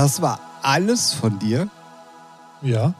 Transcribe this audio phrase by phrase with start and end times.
[0.00, 1.68] Das war alles von dir?
[2.62, 2.94] Ja.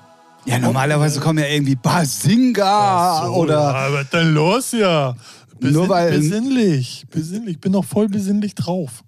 [0.44, 3.54] Ja, normalerweise kommen ja irgendwie Basinga So, oder.
[3.72, 5.14] Ja, was denn los ja?
[5.58, 7.06] Besinn, Nur weil- Besinnlich.
[7.10, 7.54] Besinnlich.
[7.54, 9.00] Ich bin noch voll besinnlich drauf.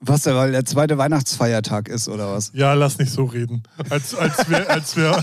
[0.00, 2.50] Was denn, weil der zweite Weihnachtsfeiertag ist oder was?
[2.52, 3.62] Ja, lass nicht so reden.
[3.88, 5.22] Als, als wär, als wär,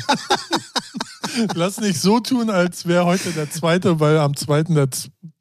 [1.53, 4.89] lass nicht so tun, als wäre heute der zweite, weil am zweiten der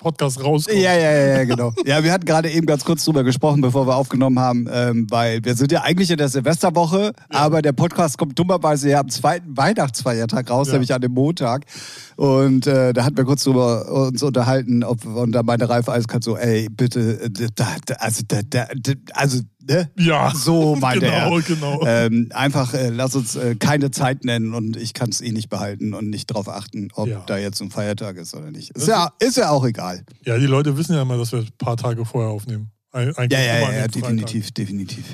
[0.05, 0.79] Podcast rauskommt.
[0.79, 1.73] Ja, ja, ja, ja, genau.
[1.87, 5.45] Ja, wir hatten gerade eben ganz kurz drüber gesprochen, bevor wir aufgenommen haben, ähm, weil
[5.45, 9.57] wir sind ja eigentlich in der Silvesterwoche, aber der Podcast kommt dummerweise ja am zweiten
[9.57, 10.75] Weihnachtsfeiertag raus, Ja.
[10.75, 11.65] nämlich an dem Montag.
[12.17, 16.23] Und äh, da hatten wir kurz drüber uns unterhalten, ob, und da meinte Ralf Eiskalt
[16.23, 18.67] so, ey, bitte, äh, da, da, also, da, da,
[19.15, 19.91] also, ne?
[19.99, 21.43] Ja, So meinte genau, er.
[21.43, 21.83] genau.
[21.87, 25.49] Ähm, einfach äh, lass uns äh, keine Zeit nennen und ich kann es eh nicht
[25.49, 27.23] behalten und nicht darauf achten, ob Ja.
[27.27, 28.71] da jetzt ein Feiertag ist oder nicht.
[28.71, 30.05] Ist ja, ist ja auch egal.
[30.25, 32.71] Ja, die Leute wissen ja immer, dass wir ein paar Tage vorher aufnehmen.
[32.93, 35.05] Eig- Eigentlich Ja, ja, ja, ja definitiv, definitiv.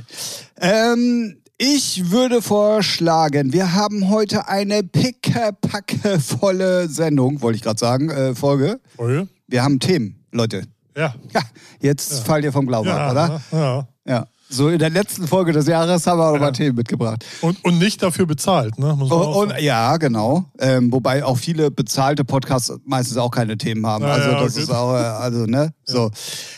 [0.60, 8.34] Ähm, ich würde vorschlagen, wir haben heute eine pickepackevolle Sendung, wollte ich gerade sagen, äh,
[8.34, 8.80] Folge.
[8.96, 9.28] Folge?
[9.46, 10.62] Wir haben Themen, Leute.
[10.96, 11.14] Ja.
[11.32, 11.40] Ja,
[11.80, 13.40] jetzt fallt ihr vom Glauben Ja, ab, oder?
[13.52, 13.88] ja.
[14.06, 14.26] Ja.
[14.52, 16.50] So in der letzten Folge des Jahres haben wir auch noch mal Ja.
[16.52, 17.24] Themen mitgebracht.
[17.40, 18.96] Und, und nicht dafür bezahlt, ne?
[18.96, 20.44] Muss man Und, ja, genau.
[20.58, 24.02] Ähm, wobei auch viele bezahlte Podcasts meistens auch keine Themen haben.
[24.04, 24.62] Ja, also ja, das okay.
[24.64, 26.10] ist auch, äh, also ne, so.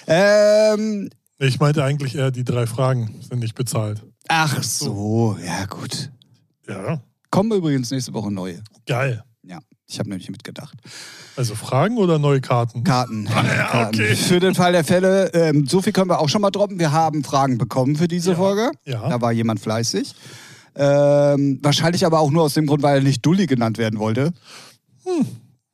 [0.06, 4.02] Ähm, Ich meinte eigentlich eher, die drei Fragen sind nicht bezahlt.
[4.28, 6.10] ach so, ja gut.
[6.66, 8.62] Ja, Kommen übrigens nächste Woche neue.
[8.86, 9.22] geil.
[9.92, 10.76] Ja, ich habe nämlich mitgedacht.
[11.36, 12.82] Also Fragen oder neue Karten?
[12.84, 13.26] Karten.
[13.26, 13.94] ja, Karten.
[14.00, 14.16] okay.
[14.16, 16.78] Für den Fall der Fälle, ähm, so viel können wir auch schon mal droppen.
[16.78, 18.70] Wir haben Fragen bekommen für diese Ja, Folge.
[18.84, 19.08] ja.
[19.08, 20.14] Da war jemand fleißig.
[20.74, 24.32] Ähm, wahrscheinlich aber auch nur aus dem Grund, weil er nicht Dulli genannt werden wollte.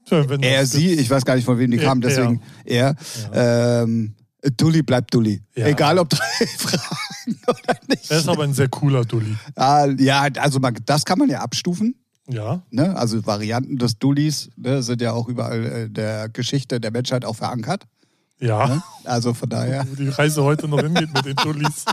[0.05, 2.97] Tja, wenn Er, sie, ich weiß gar nicht, von wem die Er- kam, deswegen er.
[3.33, 4.15] Ähm,
[4.57, 5.43] Dulli bleibt Dulli.
[5.55, 5.67] Ja.
[5.67, 8.11] Egal ob drei Fragen oder nicht.
[8.11, 9.37] Er ist aber ein sehr cooler Dulli.
[9.57, 11.95] Ah, ja, also man, das kann man ja abstufen.
[12.29, 12.97] Ja, Ne?
[12.97, 17.37] Also Varianten des Dullis ne, sind ja auch überall äh, der Geschichte der Menschheit auch
[17.37, 17.85] verankert.
[18.39, 18.67] ja.
[18.67, 18.83] Ne?
[19.05, 19.87] Also von daher.
[19.89, 21.85] Wo die Reise heute noch hingeht mit den Dullis.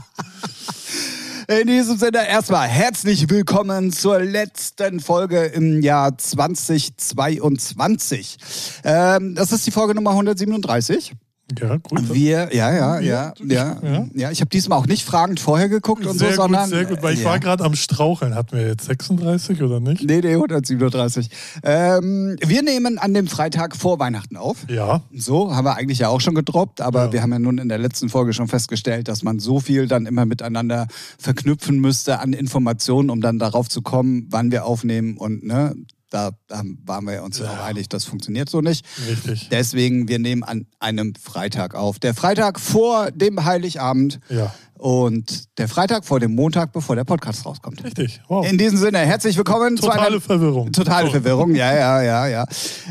[1.47, 8.38] In diesem Sinne erstmal herzlich willkommen zur letzten Folge im Jahr 2022.
[8.84, 11.13] Ähm, das ist die Folge Nummer 137.
[11.59, 12.11] Ja, gut.
[12.13, 14.07] Wir, ja, ja, ja, Ja, ja.
[14.16, 14.31] ja.
[14.31, 16.63] Ich habe diesmal auch nicht fragend vorher geguckt und sehr so, sondern.
[16.63, 17.29] gut, sehr gut, weil ich ja.
[17.29, 18.33] war gerade am Straucheln.
[18.33, 20.03] Hatten wir jetzt 36 oder nicht?
[20.03, 21.29] Nee, nee, 137.
[21.63, 24.66] Ähm, wir nehmen an dem Freitag vor Weihnachten auf.
[24.69, 27.13] Ja, So, haben wir eigentlich ja auch schon gedroppt, aber Ja.
[27.13, 30.07] wir haben ja nun in der letzten Folge schon festgestellt, dass man so viel dann
[30.07, 30.88] immer miteinander
[31.19, 35.75] verknüpfen müsste an Informationen, um dann darauf zu kommen, wann wir aufnehmen und ne,
[36.09, 37.49] da, da waren wir uns ja.
[37.49, 38.85] Auch einig, das funktioniert so nicht.
[39.07, 39.49] richtig.
[39.49, 41.99] Deswegen, wir nehmen an einem Freitag auf.
[41.99, 47.45] Der Freitag vor dem Heiligabend Ja, und der Freitag vor dem Montag, bevor der Podcast
[47.45, 47.83] rauskommt.
[47.83, 48.21] richtig.
[48.27, 48.47] Wow.
[48.47, 50.71] In diesem Sinne, herzlich willkommen zu Totale einer Verwirrung.
[50.71, 51.09] Totale.
[51.09, 52.45] Verwirrung, ja, ja, ja, ja.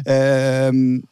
[0.07, 1.05] Ähm,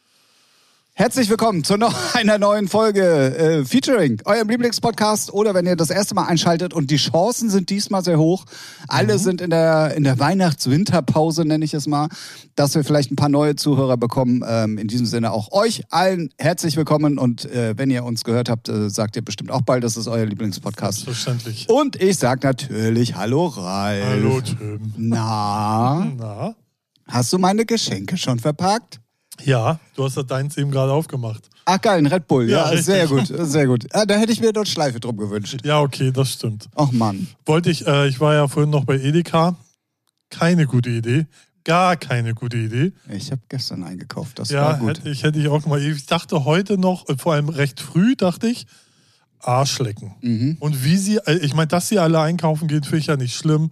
[1.02, 3.02] herzlich willkommen zu noch einer neuen Folge
[3.36, 5.34] äh, Featuring, eurem Lieblingspodcast.
[5.34, 8.44] Oder wenn ihr das erste Mal einschaltet und die Chancen sind diesmal sehr hoch.
[8.86, 12.06] Alle sind in der, in der Weihnachts-Winterpause, nenne ich es mal,
[12.54, 14.44] dass wir vielleicht ein paar neue Zuhörer bekommen.
[14.46, 17.18] Ähm, in diesem Sinne auch euch allen herzlich willkommen.
[17.18, 20.06] Und äh, wenn ihr uns gehört habt, äh, sagt ihr bestimmt auch bald, das ist
[20.06, 21.00] euer Lieblingspodcast.
[21.00, 21.68] Selbstverständlich.
[21.68, 24.04] Und ich sag natürlich Hallo Ralf.
[24.06, 24.92] Hallo, Tim.
[24.96, 26.54] Na, Na?
[27.08, 29.01] hast du meine Geschenke schon verpackt?
[29.44, 31.48] Ja, du hast ja deins eben gerade aufgemacht.
[31.64, 32.48] Ach geil, ein Red Bull.
[32.48, 33.86] Ja, Ja, sehr gut, sehr gut.
[33.92, 35.60] Ah, da hätte ich mir dort Schleife drum gewünscht.
[35.64, 36.68] Ja, okay, das stimmt.
[36.74, 37.28] Ach Mann.
[37.46, 39.56] Wollte ich, äh, ich war ja vorhin noch bei Edeka.
[40.30, 41.26] Keine gute Idee.
[41.64, 42.92] Gar keine gute Idee.
[43.08, 44.88] Ich habe gestern eingekauft, das ja, war gut.
[44.98, 45.80] hätte ich, hätte ich auch mal.
[45.80, 48.66] Ich dachte heute noch, äh, vor allem recht früh, dachte ich,
[49.38, 50.14] Arschlecken.
[50.20, 50.56] Mhm.
[50.58, 53.36] Und wie sie, äh, ich meine, dass sie alle einkaufen gehen, finde ich ja nicht
[53.36, 53.70] schlimm.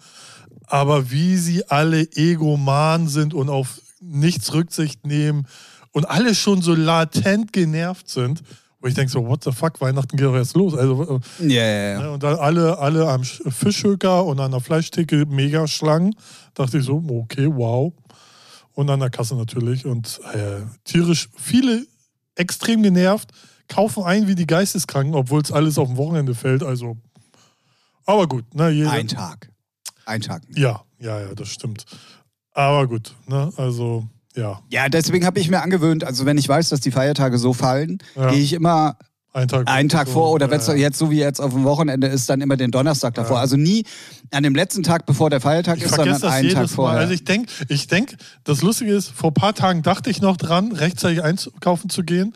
[0.67, 5.47] Aber wie sie alle egoman sind und auf nichts Rücksicht nehmen
[5.93, 8.43] und alle schon so latent genervt sind,
[8.81, 10.75] wo ich denke so, what the fuck, Weihnachten geht doch erst los.
[10.75, 12.01] Also, ja, ja.
[12.01, 16.15] Ne, Und dann alle, alle am Sch- Fischhöker und an der Fleischtheke mega Schlangen.
[16.55, 17.93] Dachte ich so, okay, wow.
[18.73, 19.85] Und an der Kasse natürlich.
[19.85, 21.87] Und äh, tierisch viele
[22.37, 23.33] extrem genervt,
[23.69, 26.63] kaufen ein wie die Geisteskranken, obwohl es alles auf dem Wochenende fällt.
[26.63, 26.97] Also,
[28.07, 29.51] aber gut, ne, jeder, Ein Tag.
[30.07, 30.43] Ein Tag.
[30.57, 31.85] ja, ja, ja, das stimmt.
[32.53, 34.07] Aber gut, ne, also,
[34.37, 37.53] ja, Ja, deswegen habe ich mir angewöhnt, also wenn ich weiß, dass die Feiertage so
[37.53, 38.31] fallen, Ja.
[38.31, 38.97] gehe ich immer
[39.33, 39.69] ein Tag.
[39.69, 40.81] einen Tag so, vor oder wenn es ja, ja.
[40.81, 43.39] jetzt so wie jetzt auf dem Wochenende ist, dann immer den Donnerstag davor.
[43.39, 43.85] Also nie
[44.33, 46.99] an dem letzten Tag, bevor der Feiertag Ich ist, sondern einen Tag vorher.
[46.99, 50.37] Also ich denke, ich denk, das Lustige ist, vor ein paar Tagen dachte ich noch
[50.37, 52.35] dran, rechtzeitig einkaufen zu gehen.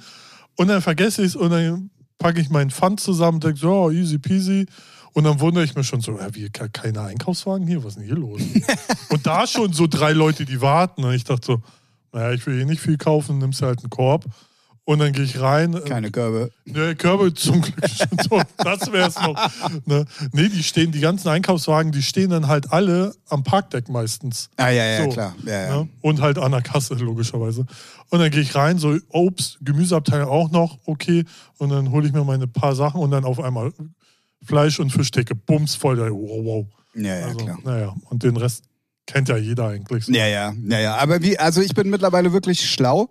[0.56, 3.72] Und dann vergesse ich es und dann packe ich meinen Pfand zusammen und denke so,
[3.72, 4.66] oh, easy peasy.
[5.14, 7.82] Und dann wundere ich mich schon so, ja, wie, ke- keine Einkaufswagen hier?
[7.84, 8.40] Was ist denn hier los?
[9.10, 11.04] und da schon so drei Leute, die warten.
[11.04, 11.62] Und ich dachte so,
[12.12, 14.24] naja, ich will eh nicht viel kaufen, nimmst du halt einen Korb.
[14.86, 15.72] Und dann gehe ich rein.
[15.72, 16.50] äh, Keine Körbe.
[16.66, 18.42] Ne, Körbe zum Glück schon so.
[18.58, 19.34] Das wäre es noch.
[19.86, 20.04] Ne?
[20.32, 24.50] Nee, die stehen, die ganzen Einkaufswagen, die stehen dann halt alle am Parkdeck meistens.
[24.58, 25.34] Ah, ja, ja, So, klar.
[25.46, 25.76] Ja, ja.
[25.84, 25.88] Ne?
[26.02, 27.64] Und halt an der Kasse, logischerweise.
[28.10, 31.24] Und dann gehe ich rein, so Obst, Gemüseabteil auch noch, okay.
[31.56, 33.72] Und dann hole ich mir meine paar Sachen und dann auf einmal
[34.44, 36.10] Fleisch und Fischtheke, bums, voll da.
[36.10, 36.66] Wow, wow.
[36.94, 37.58] Ja, ja, Also, klar.
[37.64, 38.64] naja, und den Rest
[39.06, 40.04] kennt ja jeder eigentlich.
[40.06, 40.12] So.
[40.12, 40.96] Ja, ja, ja, ja.
[40.96, 43.10] Aber wie, also ich bin mittlerweile wirklich schlau.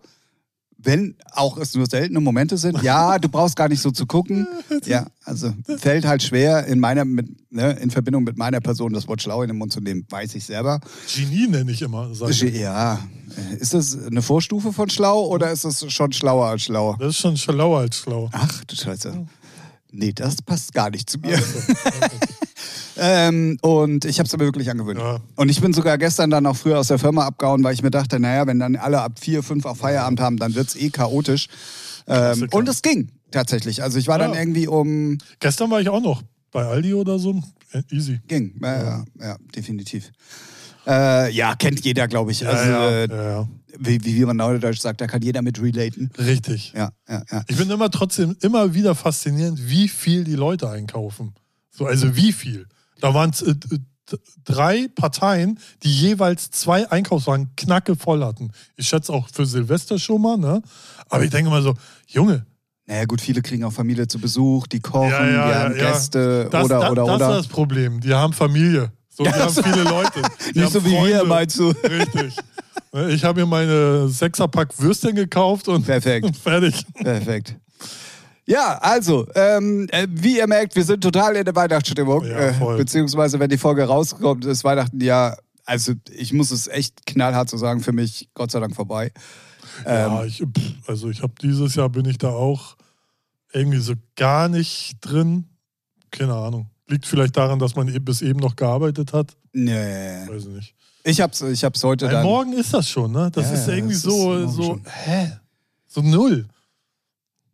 [0.85, 4.45] Wenn auch es nur seltene Momente sind, ja, du brauchst gar nicht so zu gucken.
[4.85, 9.07] Ja, also fällt halt schwer in meiner, mit, ne, in Verbindung mit meiner Person das
[9.07, 10.81] Wort schlau in den Mund zu nehmen, weiß ich selber.
[11.15, 12.13] Genie nenne ich immer.
[12.13, 12.41] Sag ich.
[12.41, 12.99] Ja,
[13.59, 16.97] ist das eine Vorstufe von schlau oder ist es schon schlauer als schlau?
[16.99, 18.29] Das ist schon schlauer als schlau.
[18.33, 19.25] Ach du Scheiße.
[19.93, 21.35] Nee, das passt gar nicht zu mir.
[21.35, 21.59] Also,
[22.97, 24.99] Ähm, und ich habe es mir wirklich angewöhnt.
[24.99, 25.19] Ja.
[25.35, 27.89] Und ich bin sogar gestern dann auch früher aus der Firma abgehauen, weil ich mir
[27.91, 31.47] dachte, naja, wenn dann alle ab vier, fünf auf Feierabend haben, dann wird's eh chaotisch.
[32.07, 33.81] Ähm, und es ging tatsächlich.
[33.81, 34.39] Also ich war dann Ja.
[34.39, 35.17] irgendwie um...
[35.39, 37.41] Gestern war ich auch noch bei Aldi oder so.
[37.71, 38.19] Äh, Easy.
[38.27, 40.11] Ging, ja, ja, ja definitiv.
[40.85, 42.41] Äh, ja, kennt jeder, glaube ich.
[42.41, 43.47] Ja, Also, ja, äh, ja, ja.
[43.77, 46.11] Wie, wie man neudeutsch sagt, da kann jeder mit relaten.
[46.17, 46.73] Richtig.
[46.75, 47.43] Ja, ja, ja.
[47.47, 51.33] Ich bin immer trotzdem immer wieder faszinierend, wie viel die Leute einkaufen.
[51.71, 52.67] So, also wie viel.
[52.99, 58.51] Da waren äh, äh, drei Parteien, die jeweils zwei Einkaufswagen knacke voll hatten.
[58.75, 60.61] Ich schätze auch für Silvester schon mal, ne?
[61.09, 61.73] Aber ich denke mal so,
[62.07, 62.45] Junge,
[62.85, 65.91] Naja gut, viele kriegen auch Familie zu Besuch, die kochen, Ja, ja, die haben ja.
[65.91, 67.29] Gäste das, oder, das, oder, das oder.
[67.31, 67.99] ist das Problem.
[68.01, 68.91] Die haben Familie.
[69.09, 70.21] So, die haben viele Leute.
[70.53, 71.25] Die Nicht so wie wir, Freunde.
[71.25, 71.69] meinst du?
[71.69, 72.35] Richtig.
[73.09, 76.35] Ich habe mir meine Sechserpack Würstchen gekauft und Perfekt.
[76.43, 76.85] fertig.
[76.93, 77.55] Perfekt.
[78.45, 82.25] Ja, also, ähm, äh, wie ihr merkt, wir sind total in der Weihnachtsstimmung.
[82.25, 85.35] Ja, äh, beziehungsweise, wenn die Folge rauskommt, ist Weihnachten ja,
[85.65, 89.11] also ich muss es echt knallhart so sagen, für mich Gott sei Dank vorbei.
[89.85, 90.43] Ähm, Ja, ich,
[90.85, 92.75] also ich habe dieses Jahr bin ich da auch
[93.53, 95.45] irgendwie so gar nicht drin.
[96.11, 96.69] Keine Ahnung.
[96.87, 99.37] Liegt vielleicht daran, dass man eben bis eben noch gearbeitet hat.
[99.53, 100.27] Nee.
[100.27, 100.75] Weiß ich nicht.
[101.05, 102.23] Ich hab's, ich hab's heute Weil dann.
[102.23, 103.29] morgen ist das schon, ne?
[103.31, 104.85] Das Ja, ist ja, irgendwie das ist so, morgen so, schon.
[105.05, 105.31] hä?
[105.87, 106.47] So null.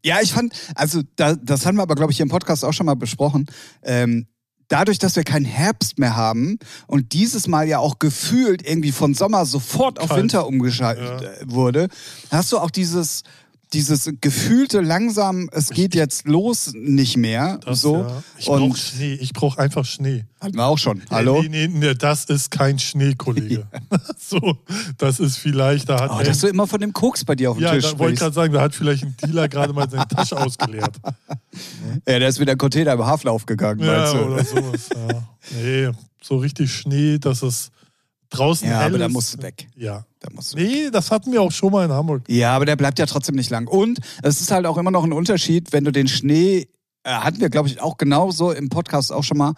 [0.06, 2.72] Ja, ich fand, also da, das haben wir aber, glaube ich, hier im Podcast auch
[2.72, 3.48] schon mal besprochen.
[3.84, 4.28] Ähm,
[4.70, 6.58] dadurch, dass wir keinen Herbst mehr haben
[6.88, 10.16] und dieses Mal ja auch gefühlt irgendwie von Sommer sofort auf.
[10.16, 11.90] Winter umgeschaltet äh, wurde,
[12.32, 13.24] hast du auch dieses,
[13.74, 17.60] dieses gefühlte langsam, es geht jetzt los nicht mehr.
[17.64, 17.98] Das, so.
[17.98, 18.24] ja.
[18.38, 19.14] Ich brauche Schnee.
[19.14, 20.26] Ich brauche einfach Schnee.
[20.42, 21.04] hatten wir auch schon.
[21.12, 21.42] Hallo?
[21.44, 23.68] Nee, nee, nee, das ist kein Schnee, Kollege.
[24.18, 24.58] so,
[24.98, 27.58] das ist vielleicht, da hat Oh, dass du immer von dem Koks bei dir auf
[27.58, 29.90] dem ja, Tisch da wollte ich gerade sagen, da hat vielleicht ein Dealer gerade mal
[29.90, 30.96] seine Tasche ausgeleert.
[32.08, 34.18] Ja, der ist wieder ein Container im Hafen gegangen, Ja, meinst du?
[34.20, 34.90] oder sowas.
[34.96, 35.30] Ja.
[35.62, 35.90] Nee,
[36.22, 37.72] so richtig Schnee, dass es
[38.30, 39.68] draußen Ja, hell aber da musst du weg.
[39.76, 40.06] Ja.
[40.20, 42.24] Da musst du Nee, das hatten wir auch schon mal in Hamburg.
[42.28, 43.68] Ja, aber der bleibt ja trotzdem nicht lang.
[43.68, 46.68] Und es ist halt auch immer noch ein Unterschied, wenn du den Schnee,
[47.04, 49.54] äh, hatten wir, glaube ich, auch genauso im Podcast auch schon mal,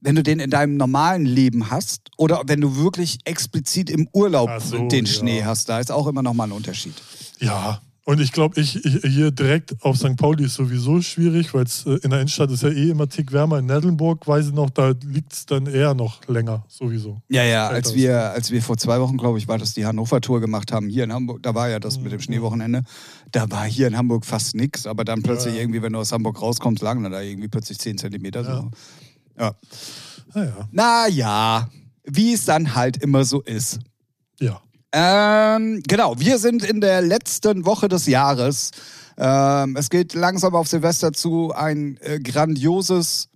[0.00, 4.50] wenn du den in deinem normalen Leben hast oder wenn du wirklich explizit im Urlaub
[4.60, 5.12] so, den ja.
[5.12, 6.94] Schnee hast, da ist auch immer noch mal ein Unterschied.
[7.40, 7.80] Ja.
[8.08, 10.16] Und ich glaube, ich, ich hier direkt auf St.
[10.16, 13.32] Pauli ist sowieso schwierig, weil es äh, in der Innenstadt ist ja eh immer tick
[13.32, 13.58] wärmer.
[13.58, 17.20] In Nettelnburg weiß ich noch, da liegt es dann eher noch länger, sowieso.
[17.28, 20.40] Ja, ja, als wir, als wir vor zwei Wochen, glaube ich, war das die Hannover-Tour
[20.40, 22.04] gemacht haben, hier in Hamburg, da war ja das Mhm.
[22.04, 22.82] mit dem Schneewochenende,
[23.30, 25.60] da war hier in Hamburg fast nix, aber dann plötzlich Ja.
[25.60, 28.42] irgendwie, wenn du aus Hamburg rauskommst, lagen da irgendwie plötzlich 10 Zentimeter.
[28.42, 28.70] So.
[29.38, 29.54] Ja.
[30.34, 31.68] Naja, Naja,
[32.04, 33.80] wie es dann halt immer so ist.
[34.40, 34.62] ja.
[34.92, 38.70] Ähm, genau, wir sind in der letzten Woche des Jahres.
[39.18, 41.52] Ähm, es geht langsam auf Silvester zu.
[41.52, 43.28] Ein äh, grandioses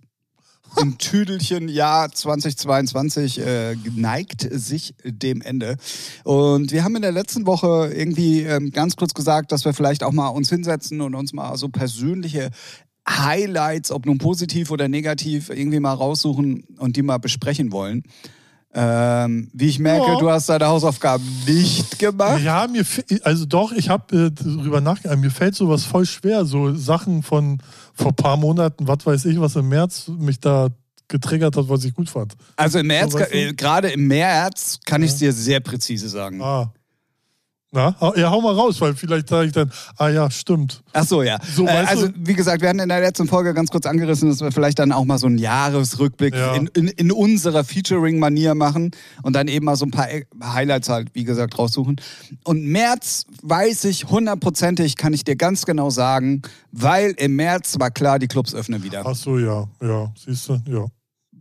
[0.81, 5.77] im Tüdelchen Jahr 2022 äh, neigt sich dem Ende.
[6.23, 10.03] Und wir haben in der letzten Woche irgendwie ähm, ganz kurz gesagt, dass wir vielleicht
[10.03, 12.49] auch mal uns hinsetzen und uns mal so persönliche
[13.07, 18.03] Highlights, ob nun positiv oder negativ, irgendwie mal raussuchen und die mal besprechen wollen.
[18.75, 20.17] Ähm, wie ich merke, Ja.
[20.17, 22.41] du hast deine Hausaufgaben nicht gemacht.
[22.43, 22.83] Ja, mir,
[23.23, 27.59] also doch, ich habe äh, darüber nachgedacht, mir fällt sowas voll schwer, so Sachen von
[27.93, 30.69] vor ein paar Monaten, was weiß ich, was im März mich da
[31.07, 32.33] getriggert hat, was ich gut fand.
[32.55, 33.37] Also im März, So, weißt du?
[33.37, 36.41] äh, gerade im März kann ich es dir sehr präzise sagen.
[36.41, 36.73] Ah.
[37.75, 40.83] Na, ja, hau mal raus, weil vielleicht sage ich dann, ah ja, stimmt.
[40.93, 41.39] Ach so, ja.
[41.55, 44.29] So, äh, also, du- wie gesagt, wir hatten in der letzten Folge ganz kurz angerissen,
[44.29, 46.53] dass wir vielleicht dann auch mal so einen Jahresrückblick Ja.
[46.53, 48.91] in, in, in unserer Featuring-Manier machen
[49.23, 50.07] und dann eben mal so ein paar
[50.43, 51.95] Highlights halt, wie gesagt, raussuchen.
[52.43, 57.89] Und März weiß ich hundertprozentig, kann ich dir ganz genau sagen, weil im März war
[57.89, 59.01] klar, die Clubs öffnen wieder.
[59.03, 60.85] Ach so, ja, ja, siehst du, ja.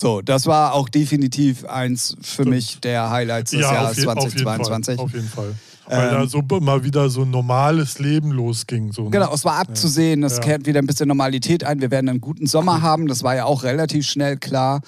[0.00, 4.06] So, das war auch definitiv eins für mich der Highlights des ja, Jahres auf, je,
[4.08, 4.96] auf jeden 2022.
[4.96, 5.04] Fall.
[5.04, 5.54] Auf jeden Fall.
[5.86, 8.92] Weil Ähm, da so mal wieder so ein normales Leben losging.
[8.92, 9.10] So, ne?
[9.10, 10.40] Genau, es war abzusehen, es Ja.
[10.42, 11.80] kehrt wieder ein bisschen Normalität ein.
[11.80, 14.80] Wir werden einen guten Sommer haben, das war ja auch relativ schnell klar.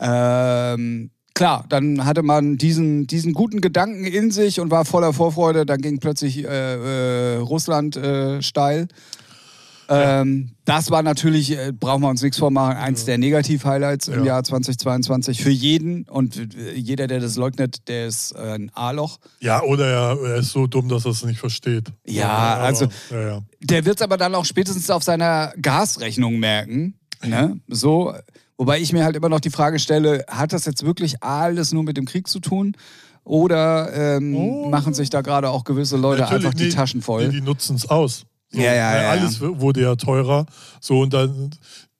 [0.00, 5.64] Ähm, klar, dann hatte man diesen, diesen guten Gedanken in sich und war voller Vorfreude.
[5.66, 8.88] Dann ging plötzlich äh, äh, Russland äh, steil.
[9.94, 14.24] Ähm, das war natürlich, äh, brauchen wir uns nichts vormachen, eins der Negativ-Highlights im Ja.
[14.24, 16.04] Jahr 2022 für jeden.
[16.08, 19.18] Und äh, jeder, der das leugnet, der ist äh, ein A-Loch.
[19.40, 21.88] Ja, oder er, er ist so dumm, dass er es nicht versteht.
[22.06, 22.88] Ja, aber, also-.
[23.60, 26.94] Der wird es aber dann auch spätestens auf seiner Gasrechnung merken.
[27.24, 27.60] Ne?
[27.68, 28.12] So,
[28.56, 31.82] wobei ich mir halt immer noch die Frage stelle, hat das jetzt wirklich alles nur
[31.84, 32.76] mit dem Krieg zu tun?
[33.24, 34.68] Oder ähm, Oh.
[34.68, 37.26] machen sich da gerade auch gewisse Leute Natürlich, einfach die nee, Taschen voll?
[37.28, 38.24] Nee, die nutzen es aus.
[38.52, 40.46] So, Ja, ja, ja, Alles wurde ja teurer.
[40.80, 41.50] So, und dann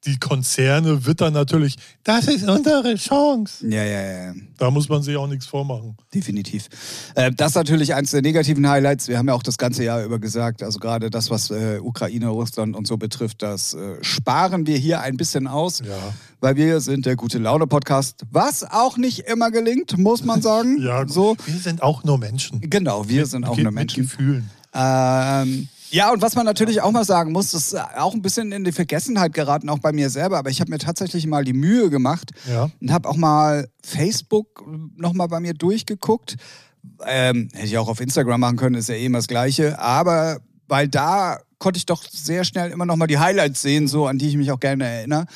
[0.04, 3.64] die Konzerne wittern natürlich, das ist unsere Chance.
[3.68, 5.96] ja, ja, ja, Da muss man sich auch nichts vormachen.
[6.12, 6.68] definitiv.
[7.14, 9.06] Äh, das ist natürlich eins der negativen Highlights.
[9.06, 12.28] Wir haben ja auch das ganze Jahr über gesagt, also gerade das, was äh, Ukraine,
[12.30, 15.78] Russland und so betrifft, das äh, sparen wir hier ein bisschen aus.
[15.78, 16.12] Ja.
[16.40, 20.78] Weil wir sind der gute Laune Podcast, was auch nicht immer gelingt, muss man sagen.
[20.82, 21.36] Ja, so.
[21.46, 22.60] wir sind auch nur Menschen.
[22.60, 24.02] Genau, wir sind auch Geht nur mit Menschen.
[24.02, 24.50] Gefühlen.
[24.74, 28.50] Ähm, ja, und was man natürlich auch mal sagen muss, das ist auch ein bisschen
[28.50, 31.52] in die Vergessenheit geraten, auch bei mir selber, aber ich habe mir tatsächlich mal die
[31.52, 32.70] Mühe gemacht Ja.
[32.80, 34.64] und habe auch mal Facebook
[34.96, 36.36] nochmal bei mir durchgeguckt.
[37.06, 39.78] Ähm, hätte ich auch auf Instagram machen können, ist ja eh immer das Gleiche.
[39.78, 44.18] Aber weil da konnte ich doch sehr schnell immer nochmal die Highlights sehen, so an
[44.18, 45.26] die ich mich auch gerne erinnere.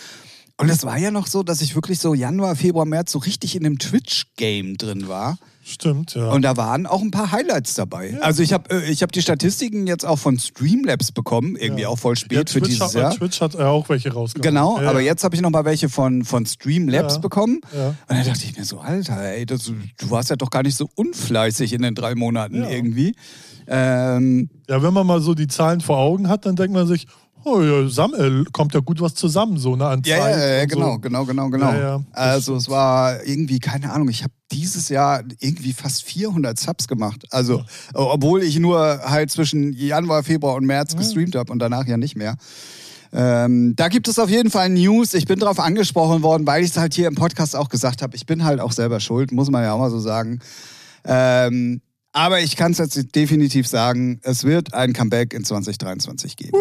[0.57, 3.55] Und es war ja noch so, dass ich wirklich so Januar, Februar, März so richtig
[3.57, 5.39] in dem Twitch-Game drin war.
[5.69, 6.31] Stimmt, ja.
[6.31, 8.17] Und da waren auch ein paar Highlights dabei.
[8.21, 11.89] Also ich habe äh, ich hab die Statistiken jetzt auch von Streamlabs bekommen, irgendwie Ja.
[11.89, 13.15] auch voll ja, spät für Twitch, dieses hat, Jahr.
[13.15, 14.49] Twitch hat ja auch welche rausgebracht.
[14.49, 15.07] Genau, ja, aber ja.
[15.07, 17.21] jetzt habe ich noch mal welche von, von Streamlabs Ja.
[17.21, 17.61] bekommen.
[17.77, 17.89] Ja.
[17.89, 20.77] Und dann dachte ich mir so, Alter, ey, das, du warst ja doch gar nicht
[20.77, 22.69] so unfleißig in den drei Monaten Ja.
[22.71, 23.17] irgendwie.
[23.67, 27.07] Ähm, Ja, wenn man mal so die Zahlen vor Augen hat, dann denkt man sich,
[27.47, 30.65] oh ja, sam- äh, kommt ja gut was zusammen, so ne, an ja, ja, ja,
[30.67, 30.99] genau, So.
[30.99, 31.73] genau, genau, genau.
[31.73, 36.87] Ja, also es war irgendwie, keine Ahnung, ich habe dieses Jahr irgendwie fast 400 Subs
[36.89, 37.27] gemacht.
[37.31, 41.97] Also, obwohl ich nur halt zwischen Januar, Februar und März gestreamt habe und danach ja
[41.97, 42.37] nicht mehr.
[43.13, 45.15] Ähm, da gibt es auf jeden Fall News.
[45.15, 48.15] Ich bin darauf angesprochen worden, weil ich es halt hier im Podcast auch gesagt habe.
[48.17, 50.41] Ich bin halt auch selber schuld, muss man ja auch mal so sagen.
[51.05, 51.81] Ähm,
[52.13, 56.57] aber ich kann es jetzt definitiv sagen, es wird ein Comeback in 2023 geben.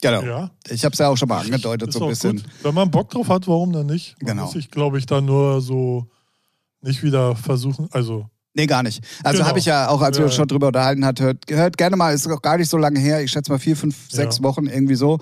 [0.00, 0.22] Genau.
[0.22, 0.50] Ja.
[0.68, 2.36] Ich habe es ja auch schon mal angedeutet, Ist so ein bisschen.
[2.36, 2.44] gut.
[2.62, 4.16] Wenn man Bock drauf hat, warum dann nicht?
[4.20, 4.44] Man Genau.
[4.44, 6.06] muss sich, glaube ich, dann nur so
[6.82, 9.00] nicht wieder versuchen, also Nee, gar nicht.
[9.22, 9.48] Also Genau.
[9.48, 11.94] habe ich ja auch, als wir Ja, uns schon drüber unterhalten hat, hört, hört gerne
[11.94, 14.42] mal, ist auch gar nicht so lange her, ich schätze mal vier, fünf, sechs Ja.
[14.42, 15.20] Wochen irgendwie so,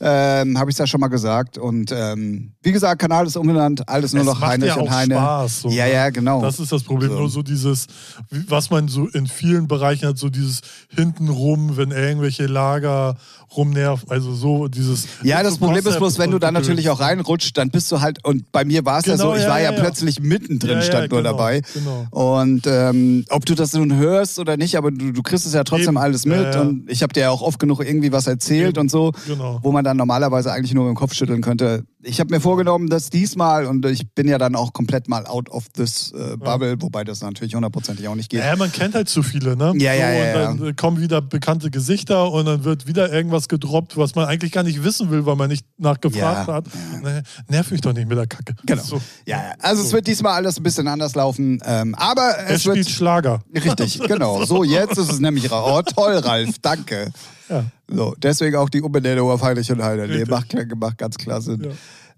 [0.00, 1.58] ähm, habe ich es ja schon mal gesagt.
[1.58, 5.14] Und ähm, wie gesagt, Kanal ist umbenannt, alles nur es noch Heinrich ja und Heine.
[5.16, 5.60] Spaß.
[5.62, 5.92] So, ja, ne?
[5.92, 6.40] ja, genau.
[6.40, 7.10] Das ist das Problem.
[7.10, 7.18] So.
[7.18, 7.88] Nur so dieses,
[8.30, 13.16] was man so in vielen Bereichen hat, so dieses hintenrum, wenn irgendwelche Lager
[13.56, 15.06] rumnerven, also so dieses.
[15.22, 16.68] ja, das so Problem ist bloß, wenn du dann Gedöns.
[16.68, 19.36] natürlich auch reinrutscht, dann bist du halt, und bei mir war es ja Genau, so,
[19.36, 19.80] ich ja, war ja, ja, ja.
[19.82, 21.62] plötzlich mittendrin, Ja, ja, stand nur genau, dabei.
[21.74, 22.06] genau.
[22.10, 25.64] Und ähm, ob du das nun hörst oder nicht, aber du, du kriegst es ja
[25.64, 25.98] trotzdem Eben.
[25.98, 26.36] alles mit.
[26.38, 26.60] Ja, ja.
[26.60, 28.80] Und ich habe dir ja auch oft genug irgendwie was erzählt Eben.
[28.82, 29.60] und so, Genau.
[29.62, 31.84] wo man dann normalerweise eigentlich nur mit dem Kopf schütteln könnte.
[32.02, 35.48] Ich habe mir vorgenommen, dass diesmal, und ich bin ja dann auch komplett mal out
[35.50, 38.38] of this äh, bubble, wobei das natürlich hundertprozentig auch nicht geht.
[38.38, 39.72] Ja, man kennt halt zu viele, ne?
[39.78, 43.48] Ja, ja, so, ja, Und dann kommen wieder bekannte Gesichter und dann wird wieder irgendwas
[43.48, 46.66] gedroppt, was man eigentlich gar nicht wissen will, weil man nicht nachgefragt Ja, hat.
[47.02, 48.54] Ne, nerv mich doch nicht mit der Kacke.
[48.64, 48.82] Genau.
[48.82, 49.00] So.
[49.26, 49.52] Ja, ja.
[49.58, 51.60] also es wird diesmal alles ein bisschen anders laufen.
[51.64, 52.76] Ähm, aber Er es wird.
[52.76, 53.40] spielt Schlager.
[53.52, 54.44] Richtig, genau.
[54.44, 55.84] So, jetzt ist es nämlich raus.
[55.88, 57.10] Oh, toll, Ralf, danke.
[57.48, 57.64] Ja.
[57.88, 60.06] So, deswegen auch die Umbenennung auf Heinrich und Heine.
[60.08, 61.68] Nee, macht, macht ganz klar Sinn.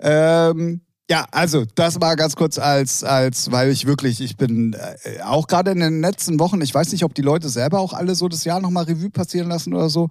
[0.01, 0.51] Ja.
[0.51, 5.21] Ähm, ja, also das war ganz kurz als, als weil ich wirklich, ich bin äh,
[5.23, 8.15] auch gerade in den letzten Wochen, ich weiß nicht, ob die Leute selber auch alle
[8.15, 10.09] so das Jahr nochmal Revue passieren lassen oder so,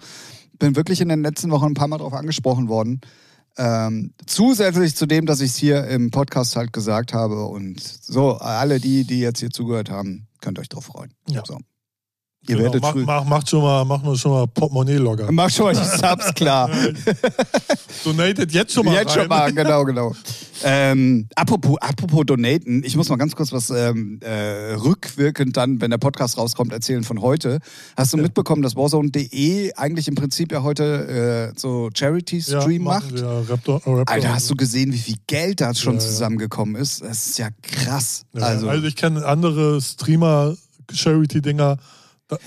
[0.59, 2.99] bin wirklich in den letzten Wochen ein paar Mal drauf angesprochen worden.
[3.57, 8.33] Ähm, zusätzlich zu dem, dass ich es hier im Podcast halt gesagt habe und so,
[8.33, 11.13] alle die, die jetzt hier zugehört haben, könnt euch drauf freuen.
[11.29, 11.43] Ja.
[11.45, 11.59] So.
[12.47, 13.03] Ihr Genau, werdet mach, früh.
[13.05, 15.27] mach, macht schon mal, mach mal schon mal Portemonnaie-Logger.
[15.31, 16.69] Mach schon mal die Subs klar.
[18.05, 19.19] Donatet jetzt schon mal Jetzt rein.
[19.19, 20.13] schon mal, genau, genau.
[20.61, 25.89] Ähm, apropos, apropos Donaten, ich muss mal ganz kurz was ähm, äh, rückwirkend dann, wenn
[25.89, 27.59] der Podcast rauskommt, erzählen von heute.
[27.95, 33.05] Hast du mitbekommen, dass Warzone.de eigentlich im Prinzip ja heute äh, so Charity-Stream ja, macht?
[33.09, 36.05] machen wir, Raptor, Raptor Alter, hast du gesehen, wie viel Geld da schon Ja, ja.
[36.09, 37.03] zusammengekommen ist?
[37.03, 38.25] Das ist ja krass.
[38.33, 41.77] Ja, also, also, ich kenne andere Streamer-Charity-Dinger.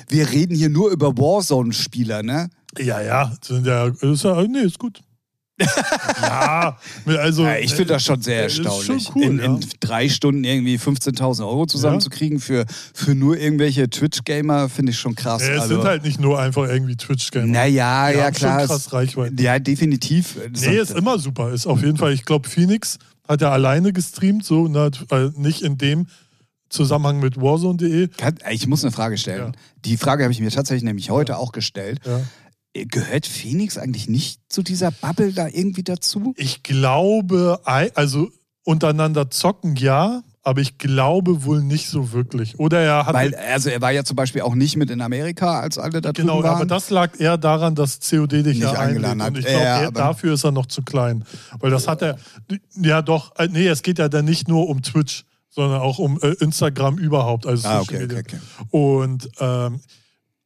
[0.09, 2.51] Wir reden hier nur über Warzone-Spieler, ne?
[2.79, 5.01] Ja, ja, sind ja, ist ja, nee, ist gut.
[6.23, 7.45] ja, also.
[7.45, 9.15] Ja, ich finde das schon sehr äh, ist schon erstaunlich.
[9.15, 9.69] cool, in, in ja.
[9.81, 15.43] drei Stunden irgendwie 15.000 Euro zusammenzukriegen für, für nur irgendwelche Twitch-Gamer, finde ich schon krass.
[15.43, 17.47] äh, es also, sind halt nicht nur einfach irgendwie Twitch-Gamer.
[17.47, 18.61] naja, ja klar.
[18.61, 19.43] Schon krass Reichweite.
[19.43, 20.39] Ja, definitiv.
[20.53, 21.53] Das Nee, ist immer super.
[21.53, 22.99] Ist auf jeden Fall, ich glaube, Phoenix
[23.29, 26.07] hat ja alleine gestreamt, so ne, äh, nicht in dem
[26.73, 28.09] Zusammenhang mit Warzone.de.
[28.09, 29.53] Kann- Ich muss eine Frage stellen.
[29.55, 29.61] Ja.
[29.85, 32.01] Die Frage habe ich mir tatsächlich nämlich heute auch gestellt.
[32.07, 32.21] Ja.
[32.85, 36.33] Gehört Phoenix eigentlich nicht zu dieser Bubble da irgendwie dazu?
[36.39, 38.31] Ich glaube, also
[38.65, 42.59] untereinander zocken ja, aber ich glaube wohl nicht so wirklich.
[42.59, 43.15] Oder er hat.
[43.15, 46.13] Weil, also er war ja zum Beispiel auch nicht mit in Amerika, als alle da
[46.13, 46.57] Genau, waren.
[46.57, 49.29] aber das lag eher daran, dass COD dich Nicht ja eingeladen hat.
[49.33, 51.25] Und ich glaube, Ja, dafür ist er noch zu klein.
[51.61, 52.17] Weil das hat er,
[52.81, 56.19] ja doch, äh, nee, es geht ja dann nicht nur um Twitch, sondern auch um
[56.23, 58.39] äh, Instagram überhaupt, also ah, Social okay, okay, Media.
[58.59, 58.67] okay.
[58.71, 59.81] Und, ähm,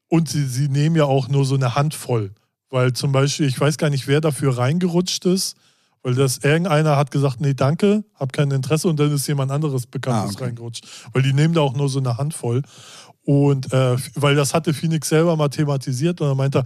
[0.09, 2.33] und sie, sie nehmen ja auch nur so eine Handvoll.
[2.71, 5.57] Weil zum Beispiel, ich weiß gar nicht, wer dafür reingerutscht ist,
[6.03, 9.87] weil das irgendeiner hat gesagt, nee, danke, hab kein Interesse und dann ist jemand anderes
[9.87, 10.87] Bekanntes Ah, reingerutscht.
[11.13, 12.63] Weil die nehmen da auch nur so eine Handvoll.
[13.27, 16.63] Und äh, weil das hatte Phoenix selber mal thematisiert und er meinte,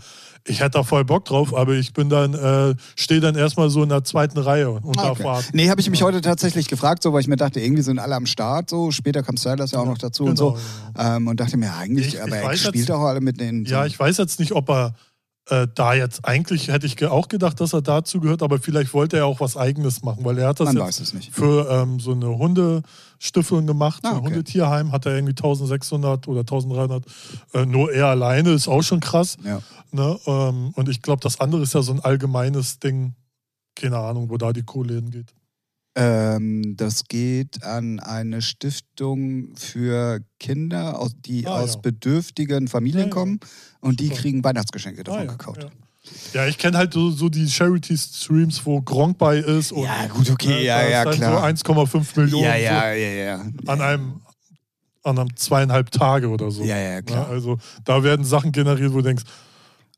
[0.46, 3.82] ich hätte da voll Bock drauf, aber ich bin dann, äh, stehe dann erstmal so
[3.82, 5.24] in der zweiten Reihe und Ah, darf okay.
[5.24, 5.46] warten.
[5.54, 8.14] Nee, habe ich mich heute tatsächlich gefragt, so, weil ich mir dachte, irgendwie sind alle
[8.14, 8.68] am Start.
[8.68, 8.90] So.
[8.90, 11.02] Später kam Silas ja auch noch dazu und Genau, so.
[11.02, 13.40] Ähm, und dachte mir, eigentlich, Ich- ich aber er weiß spielt jetzt- auch alle mit
[13.40, 13.64] den.
[13.64, 14.94] Ja, ich weiß jetzt nicht, ob er
[15.48, 19.16] äh, da jetzt eigentlich hätte ich auch gedacht, dass er dazu gehört, aber vielleicht wollte
[19.16, 22.26] er auch was Eigenes machen, weil er hat das Man jetzt für ähm, so eine
[23.20, 24.26] Hundestiftung gemacht, Ah, ein okay.
[24.28, 27.04] Hundetierheim, hat er irgendwie 1600 oder 1300,
[27.52, 29.36] äh, nur er alleine, ist auch schon krass.
[29.44, 29.60] Ja.
[29.92, 30.18] Ne?
[30.26, 33.14] Ähm, und ich glaube, das andere ist ja so ein allgemeines Ding,
[33.76, 35.34] keine Ahnung, wo da die Kohle hingeht.
[35.96, 41.80] Ähm, das geht an eine Stiftung für Kinder, die Ah, aus ja.
[41.80, 43.40] bedürftigen Familien Ja, kommen
[43.80, 44.18] und die Super.
[44.20, 45.66] kriegen Weihnachtsgeschenke davon Ah, gekauft.
[46.32, 46.46] Ja.
[46.46, 49.72] Ich kenne halt so, so die Charity-Streams, wo Gronk bei ist.
[49.72, 51.40] Und, Ja, gut, okay, ne, ja, ja, klar.
[51.54, 53.40] So 1,5 Millionen Ja, ja, ja, ja.
[53.66, 54.20] an einem
[55.02, 56.62] an einem zweieinhalb Tage oder so.
[56.62, 57.26] Ja, ja, klar.
[57.28, 59.24] Ne, Also da werden Sachen generiert, wo du denkst,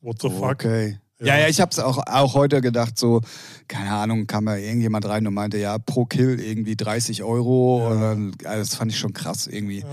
[0.01, 0.45] what the fuck?
[0.53, 0.99] Okay.
[1.21, 1.49] Ja, Ja.
[1.49, 3.21] ich habe es auch, auch heute gedacht, so,
[3.67, 7.81] keine Ahnung, kam da irgendjemand rein und meinte, ja, pro Kill irgendwie 30 Euro.
[7.81, 7.88] Ja.
[7.88, 9.81] Und dann, also das fand ich schon krass irgendwie.
[9.81, 9.87] Ja.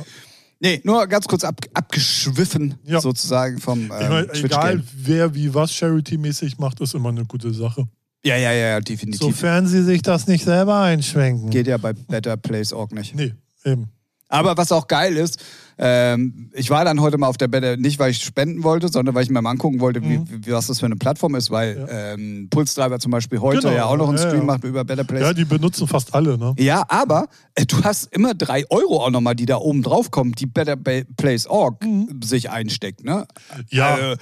[0.61, 2.99] Nee, nur ganz kurz ab, abgeschwiffen Ja.
[2.99, 7.25] sozusagen vom Ich ähm, mein, Twitch egal wer wie was Charity-mäßig macht, ist immer eine
[7.25, 7.87] gute Sache.
[8.25, 9.21] Ja, ja, ja, ja, definitiv.
[9.21, 11.49] Sofern sie sich das nicht selber einschwenken.
[11.49, 13.15] Geht ja bei Better Place Org nicht.
[13.15, 13.87] Nee, eben.
[14.29, 15.43] Aber was auch geil ist,
[15.81, 19.15] ähm, ich war dann heute mal auf der Better, nicht weil ich spenden wollte, sondern
[19.15, 21.75] weil ich mir mal angucken wollte, wie, wie, was das für eine Plattform ist, weil
[21.75, 21.87] Mhm.
[21.87, 22.13] Ja.
[22.13, 24.45] ähm, Pulsdriver zum Beispiel heute Genau, ja auch noch einen ja, Stream ja.
[24.45, 25.21] macht über Better Place.
[25.21, 26.53] Ja, die benutzen fast alle, ne?
[26.59, 30.33] Ja, aber äh, du hast immer drei Euro auch nochmal, die da oben drauf kommen,
[30.33, 31.83] die Better Place Org
[32.23, 33.25] sich einsteckt, ne?
[33.57, 33.63] Mhm.
[33.69, 33.97] Ja.
[33.97, 34.17] Äh,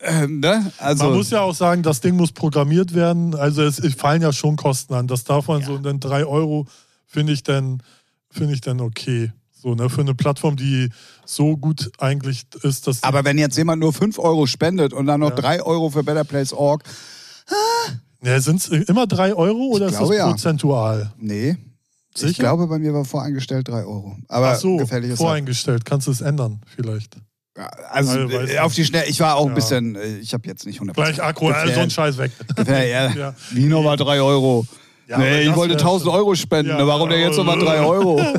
[0.00, 0.72] äh, ne?
[0.78, 3.34] Also, Man muss ja auch sagen, das Ding muss programmiert werden.
[3.34, 5.06] Also es, es fallen ja schon Kosten an.
[5.06, 6.66] Das darf man so, dann drei Euro
[7.06, 7.82] finde ich dann
[8.30, 9.32] finde ich dann okay.
[9.52, 10.88] So, ne, für eine Plattform, die
[11.26, 15.20] so gut eigentlich ist, dass aber wenn jetzt jemand nur 5 Euro spendet und dann
[15.20, 15.36] noch Ja.
[15.36, 16.82] 3 Euro für Better Place Org,
[18.22, 20.28] ja, sind es immer drei Euro oder ist glaube, das ja.
[20.30, 21.12] prozentual?
[21.18, 21.56] nee.
[22.12, 22.42] Ich Sicher?
[22.42, 24.16] glaube, bei mir war voreingestellt 3 Euro.
[24.26, 25.84] Aber Ach so, gefährliches voreingestellt.
[25.84, 27.16] Kannst du es ändern vielleicht?
[27.88, 29.54] Also Also, auf die Schnelle, ich war auch ein Ja.
[29.54, 32.32] bisschen, äh, ich habe jetzt nicht 100% Gleich Akku, äh, so ein Scheiß weg.
[32.66, 33.34] Ja, Ja.
[33.52, 34.66] Wie nochmal 3 Euro?
[35.10, 36.70] Ja, nee, ich wollte wär 1000 schon- Euro spenden.
[36.70, 38.20] Ja, Warum denn jetzt nochmal 3 Euro?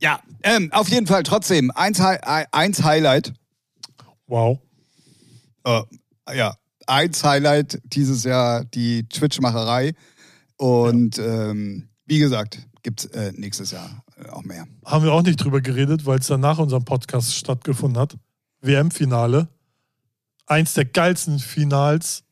[0.00, 0.20] Ja.
[0.44, 1.70] ähm, auf jeden Fall trotzdem.
[1.72, 3.32] Eins, eins Highlight.
[4.28, 4.60] Wow.
[5.64, 5.82] Äh,
[6.36, 6.54] ja,
[6.86, 9.94] eins Highlight dieses Jahr die Twitch-Macherei.
[10.56, 14.68] Und ähm, wie gesagt, gibt es äh, nächstes Jahr äh, auch mehr.
[14.84, 18.16] Haben wir auch nicht drüber geredet, weil es dann nach unserem Podcast stattgefunden hat.
[18.60, 19.48] WM-Finale.
[20.46, 22.22] Eins der geilsten Finals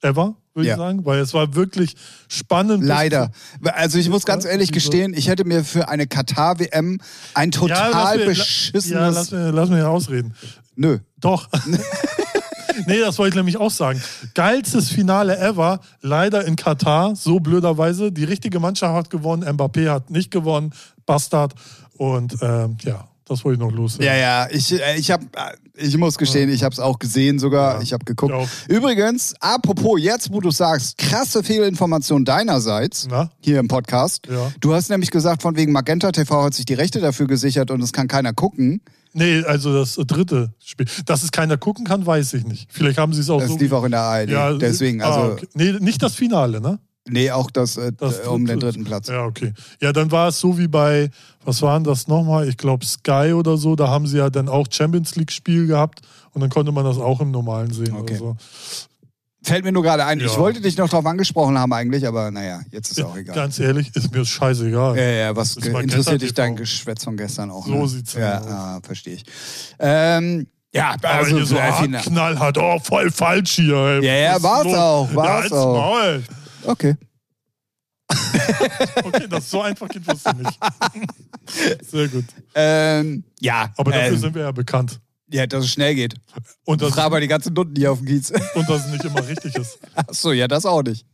[0.00, 0.74] ever, würde Ja.
[0.74, 1.96] ich sagen, weil es war wirklich
[2.28, 2.84] spannend.
[2.84, 3.30] Leider.
[3.64, 7.00] Also ich muss ganz Ja, ehrlich gestehen, ich hätte mir für eine Katar-WM
[7.34, 8.90] ein Ja, total mir- beschissenes...
[8.90, 10.34] Ja, lass mir, lass mir ausreden.
[10.76, 10.98] Nö.
[11.20, 11.48] Doch.
[12.86, 14.00] nee, das wollte ich nämlich auch sagen.
[14.34, 18.12] Geilstes Finale ever, leider in Katar, so blöderweise.
[18.12, 20.72] Die richtige Mannschaft hat gewonnen, Mbappé hat nicht gewonnen,
[21.06, 21.54] Bastard.
[21.96, 23.98] Und ähm, ja, Das wollte ich noch los.
[24.00, 25.24] Ja, ja, ich, äh, ich habe,
[25.74, 27.76] ich muss gestehen, ich habe es auch gesehen sogar.
[27.76, 27.82] Ja.
[27.82, 28.32] Ich habe geguckt.
[28.68, 28.74] Ich.
[28.74, 33.30] Übrigens, apropos, jetzt wo du sagst, krasse Fehlinformation deinerseits Na?
[33.40, 34.26] hier im Podcast.
[34.30, 34.50] Ja.
[34.60, 37.82] Du hast nämlich gesagt, von wegen Magenta TV hat sich die Rechte dafür gesichert und
[37.82, 38.80] es kann keiner gucken.
[39.14, 40.86] Nee, also das dritte Spiel.
[41.06, 42.68] Dass es keiner gucken kann, weiß ich nicht.
[42.70, 43.58] Vielleicht haben sie es auch Das so.
[43.58, 44.30] lief auch in der ARD.
[44.30, 45.46] ja, Deswegen, ah, also, okay.
[45.54, 46.78] Nee, nicht das Finale, ne?
[47.10, 48.72] Nee, auch das, äh, Das um den dritte.
[48.72, 49.08] dritten Platz.
[49.08, 49.52] Ja, okay.
[49.80, 51.10] Ja, dann war es so wie bei,
[51.44, 52.48] was waren das nochmal?
[52.48, 53.76] Ich glaube Sky oder so.
[53.76, 56.00] Da haben sie ja dann auch Champions League-Spiel gehabt
[56.32, 57.94] und dann konnte man das auch im Normalen sehen.
[57.94, 58.16] Okay.
[58.16, 58.36] So.
[59.42, 60.18] Fällt mir nur gerade ein.
[60.20, 60.38] Ich Ja.
[60.38, 63.34] wollte dich noch drauf angesprochen haben eigentlich, aber naja, jetzt ist auch egal.
[63.36, 64.96] Ganz ehrlich, ist mir scheißegal.
[64.96, 66.56] Ja, ja, was interessiert dich dein.
[66.56, 67.64] Geschwätz von gestern auch?
[67.64, 67.88] So ne?
[67.88, 68.46] sieht's Ja, aus.
[68.46, 69.24] ah, verstehe ich.
[69.78, 73.74] Ähm, ja, Aber also hier so äh, knallhart, oh, voll falsch hier.
[73.76, 74.04] Ey.
[74.04, 75.74] Ja, ja, war's auch, ja, war's halt's auch.
[75.74, 76.24] Maul.
[76.68, 76.96] Okay.
[79.04, 80.58] Okay, das so einfach geht das nicht.
[81.90, 82.24] Sehr gut.
[82.54, 85.00] Ähm, ja, Aber dafür ähm, sind wir ja bekannt.
[85.30, 86.14] ja, dass es schnell geht.
[86.64, 88.30] Und dass, Frage mal die ganzen Nutten hier auf dem Kiez.
[88.54, 89.78] und dass es nicht immer richtig ist.
[89.94, 91.06] Achso, ja, das auch nicht.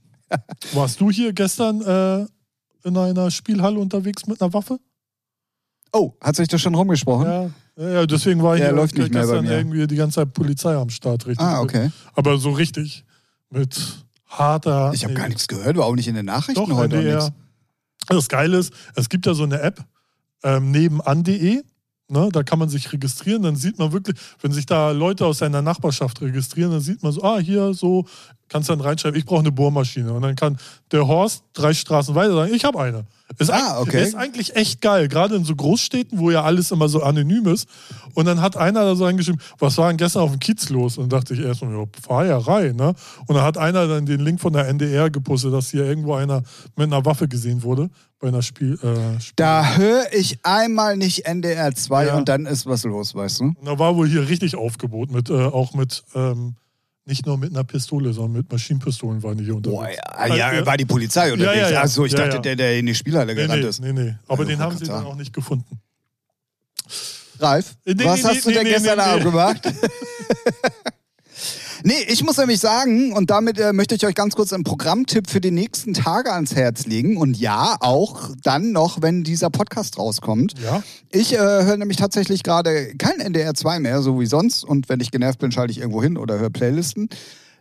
[0.72, 2.26] Warst du hier gestern äh,
[2.88, 4.78] in einer Spielhalle unterwegs mit einer Waffe?
[5.92, 7.26] Oh, hat sich das schon rumgesprochen?
[7.26, 10.90] Ja, ja, deswegen war Ja, hier läuft nicht gestern irgendwie die ganze Zeit Polizei am
[10.90, 11.44] Start, richtig.
[11.44, 11.90] Ah, okay.
[12.14, 13.04] Aber so richtig
[13.50, 14.04] mit
[14.38, 14.92] harter.
[14.94, 16.96] Ich habe gar nichts gehört, war auch nicht in den Nachrichten Doch, heute.
[16.96, 17.32] NDR.
[18.08, 19.84] Das Geile ist, es gibt ja so eine App,
[20.42, 21.62] ähm, nebenan.de.
[22.08, 25.38] Ne, da kann man sich registrieren, dann sieht man wirklich, wenn sich da Leute aus
[25.38, 28.04] seiner Nachbarschaft registrieren, dann sieht man so, ah, hier so,
[28.54, 30.12] kannst dann reinschreiben, ich brauche eine Bohrmaschine.
[30.12, 30.56] Und dann kann
[30.92, 33.04] der Horst drei Straßen weiter sagen, ich habe eine.
[33.38, 34.00] Ist, Ah, okay.
[34.00, 37.66] ist eigentlich echt geil, gerade in so Großstädten, wo ja alles immer so anonym ist.
[38.14, 40.98] Und dann hat einer da so eingeschrieben, was war denn gestern auf dem Kiez los?
[40.98, 42.94] Und dann dachte ich erstmal, ja, Feierei, ne?
[43.26, 46.44] Und dann hat einer dann den Link von der NDR gepostet, dass hier irgendwo einer
[46.76, 47.90] mit einer Waffe gesehen wurde
[48.20, 48.74] bei einer Spiel.
[48.74, 49.32] Äh, Spiel.
[49.34, 52.16] Da höre ich einmal nicht NDR 2 Ja.
[52.16, 53.44] und dann ist was los, weißt du?
[53.46, 56.54] Und da war wohl hier richtig Aufgebot mit, äh, auch mit, ähm,
[57.06, 59.98] nicht nur mit einer Pistole, sondern mit Maschinenpistolen waren die hier unterwegs.
[60.16, 61.56] Boah, ja, ja, war die Polizei unterwegs.
[61.60, 61.82] ja, ja.
[61.82, 63.80] Achso, ich Ja, dachte, der, der in die Spielhalle nee, gerannt nee, ist.
[63.80, 64.14] nee, nee.
[64.26, 65.80] Aber Ja, den haben sie dann auch nicht gefunden.
[67.38, 69.60] Ralf, Nee, nee, was nee, hast du denn gestern Abend gemacht?
[71.84, 75.30] nee, ich muss nämlich sagen, und damit äh, möchte ich euch ganz kurz einen Programmtipp
[75.30, 77.16] für die nächsten Tage ans Herz legen.
[77.16, 80.54] Und ja, auch dann noch, wenn dieser Podcast rauskommt.
[80.62, 80.82] Ja.
[81.12, 84.64] Ich äh, höre nämlich tatsächlich gerade kein NDR 2 mehr, so wie sonst.
[84.64, 87.08] Und wenn ich genervt bin, schalte ich irgendwo hin oder höre Playlisten.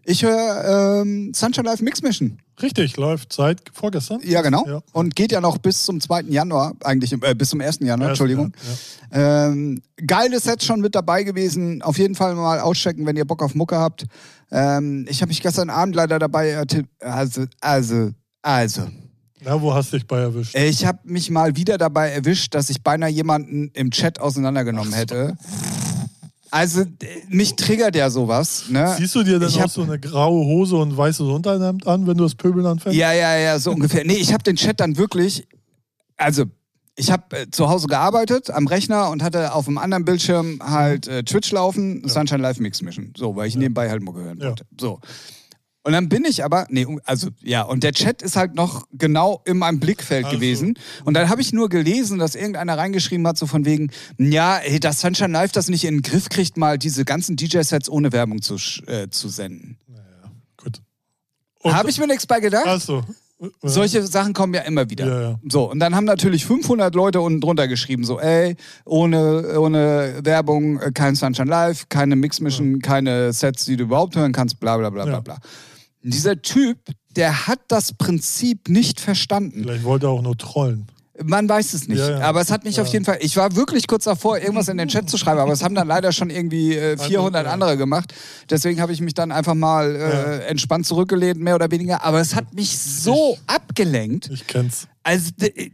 [0.05, 2.37] Ich höre ähm, Sunshine Live Mix Mission.
[2.61, 4.19] Richtig, läuft seit vorgestern.
[4.23, 4.65] Ja, genau.
[4.67, 4.81] Ja.
[4.91, 6.23] Und geht ja noch bis zum 2.
[6.29, 7.79] Januar, eigentlich äh, bis zum 1.
[7.79, 8.53] Januar, Erst, Entschuldigung.
[9.11, 11.81] ja, Ähm, geile Sets schon mit dabei gewesen.
[11.81, 14.05] Auf jeden Fall mal auschecken, wenn ihr Bock auf Mucke habt.
[14.51, 16.89] Ähm, ich habe mich gestern Abend leider dabei ertippt.
[17.01, 18.11] Also, also,
[18.41, 18.83] also.
[19.41, 20.55] Na, wo hast du dich bei erwischt?
[20.55, 25.35] Ich habe mich mal wieder dabei erwischt, dass ich beinahe jemanden im Chat auseinandergenommen hätte.
[26.53, 26.83] Also,
[27.29, 28.65] mich triggert ja sowas.
[28.69, 28.93] Ne?
[28.97, 31.87] Siehst du dir dann ich auch hab- so eine graue Hose und ein weißes Unterhemd
[31.87, 32.95] an, wenn du das Pöbeln anfängst?
[32.95, 34.05] Ja, ja, ja, so ungefähr.
[34.05, 35.47] Nee, ich habe den Chat dann wirklich,
[36.15, 36.43] also
[36.95, 41.07] ich habe äh, zu Hause gearbeitet am Rechner und hatte auf dem anderen Bildschirm halt
[41.07, 43.13] äh, Twitch laufen, Sunshine Live Mix Mission.
[43.17, 44.49] So, weil ich nebenbei halt Mucke hören Ja.
[44.49, 44.65] wollte.
[44.79, 44.99] So.
[45.85, 49.41] Und dann bin ich aber, nee, also ja, und der Chat ist halt noch genau
[49.45, 50.37] in meinem Blickfeld Also.
[50.37, 50.79] gewesen.
[51.03, 54.79] Und dann habe ich nur gelesen, dass irgendeiner reingeschrieben hat, so von wegen, ja, ey,
[54.79, 58.41] dass Sunshine Live das nicht in den Griff kriegt, mal diese ganzen DJ-Sets ohne Werbung
[58.41, 58.55] zu,
[58.87, 59.77] äh, zu senden.
[60.55, 60.81] Gut.
[61.59, 62.65] Und- Habe ich mir nichts bei gedacht?
[62.65, 63.03] Achso.
[63.61, 65.05] Solche Sachen kommen ja immer wieder.
[65.05, 65.39] Ja, ja.
[65.49, 70.79] So, und dann haben natürlich 500 Leute unten drunter geschrieben, so, ey, ohne, ohne Werbung,
[70.79, 74.89] äh, kein Sunshine Live, keine Mix-Mission, keine Sets, die du überhaupt hören kannst, bla bla
[74.91, 75.19] bla bla Ja.
[75.19, 75.37] bla.
[76.03, 76.77] Dieser Typ,
[77.15, 79.61] der hat das Prinzip nicht verstanden.
[79.63, 80.87] Vielleicht wollte er auch nur trollen.
[81.23, 81.99] Man weiß es nicht.
[81.99, 82.19] Ja, ja.
[82.21, 83.19] Aber es hat mich auf jeden Fall.
[83.21, 85.87] Ich war wirklich kurz davor, irgendwas in den Chat zu schreiben, aber es haben dann
[85.87, 87.51] leider schon irgendwie äh, 400 ja.
[87.53, 88.13] andere gemacht.
[88.49, 90.33] Deswegen habe ich mich dann einfach mal äh, Ja.
[90.47, 92.03] entspannt zurückgelehnt, mehr oder weniger.
[92.03, 94.29] Aber es hat mich so abgelenkt.
[94.33, 94.87] Ich kenn's.
[95.03, 95.71] Also, d-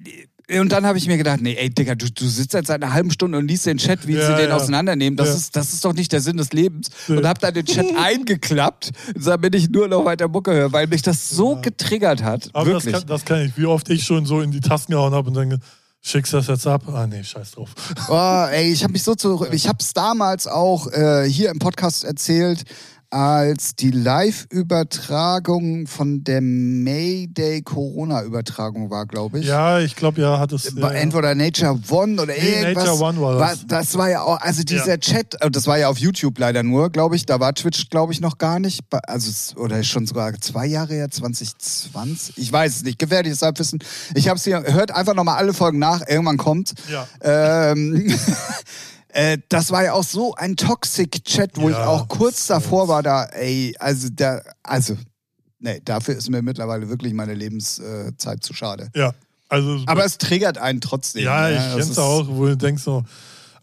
[0.59, 2.93] und dann habe ich mir gedacht, nee, ey, Digga, du, du sitzt jetzt seit einer
[2.93, 4.55] halben Stunde und liest den Chat, wie Ja, sie den ja.
[4.55, 5.15] auseinandernehmen.
[5.17, 5.33] Das, Ja.
[5.35, 6.87] ist, das ist doch nicht der Sinn des Lebens.
[7.07, 7.17] Ja.
[7.17, 11.01] Und habe dann den Chat eingeklappt, damit ich nur noch weiter Mucke höre, weil mich
[11.01, 12.49] das so getriggert hat.
[12.53, 12.93] Aber das wirklich.
[13.01, 13.57] kann, das kann ich.
[13.57, 15.59] Wie oft ich schon so in die Tasten gehauen habe und dann
[16.01, 16.83] schickst du das jetzt ab?
[16.87, 17.69] Ah, nee, scheiß drauf.
[18.09, 19.45] Oh, ey, ich habe mich so zu.
[19.51, 22.63] Ich habe es damals auch äh, hier im Podcast erzählt,
[23.11, 29.47] als die Live-Übertragung von der Mayday Corona-Übertragung war, glaube ich.
[29.47, 30.75] Ja, ich glaube, ja, hat es.
[30.79, 30.99] War ja.
[30.99, 32.85] Entweder Nature One oder Nee, irgendwas.
[32.85, 33.65] Nature One war das.
[33.67, 34.97] das war ja auch, also dieser Ja.
[34.97, 37.25] Chat, äh, das war ja auf YouTube leider nur, glaube ich.
[37.25, 38.81] Da war Twitch, glaube ich, noch gar nicht.
[39.07, 42.37] Also, oder schon sogar zwei Jahre her, 2020.
[42.37, 42.99] Ich weiß es nicht.
[42.99, 43.79] Gefährliches Halbwissen.
[44.13, 46.01] Ich habe es hier, hört einfach nochmal alle Folgen nach.
[46.07, 46.73] Irgendwann kommt.
[46.91, 47.07] Ja.
[47.21, 48.13] Ähm,
[49.09, 52.87] äh, das war ja auch so ein toxic Chat, wo ich Ja, auch kurz davor
[52.87, 54.95] war, da, ey, also da, also,
[55.59, 58.89] nee, dafür ist mir mittlerweile wirklich meine Lebenszeit zu schade.
[58.95, 59.13] Ja,
[59.49, 59.81] also.
[59.87, 61.23] Aber es triggert einen trotzdem.
[61.23, 61.55] ja, ne?
[61.57, 63.03] ich kenn's auch, wo du denkst so.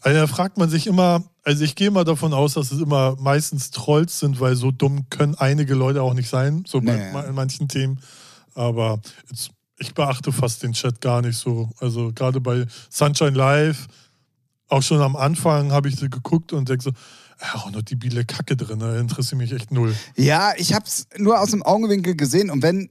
[0.01, 3.15] Also da fragt man sich immer, also ich gehe mal davon aus, dass es immer
[3.19, 7.27] meistens Trolls sind, weil so dumm können einige Leute auch nicht sein, so bei- Nee.
[7.29, 7.99] in manchen Themen.
[8.53, 11.69] Aber jetzt, ich beachte fast den Chat gar nicht so.
[11.79, 13.87] Also gerade bei Sunshine Live,
[14.69, 16.91] auch schon am Anfang habe ich so geguckt und denke so,
[17.41, 19.95] ja, auch noch die biele Kacke drin, da interessiert mich echt null.
[20.15, 22.89] Ja, ich hab's nur aus dem Augenwinkel gesehen und wenn,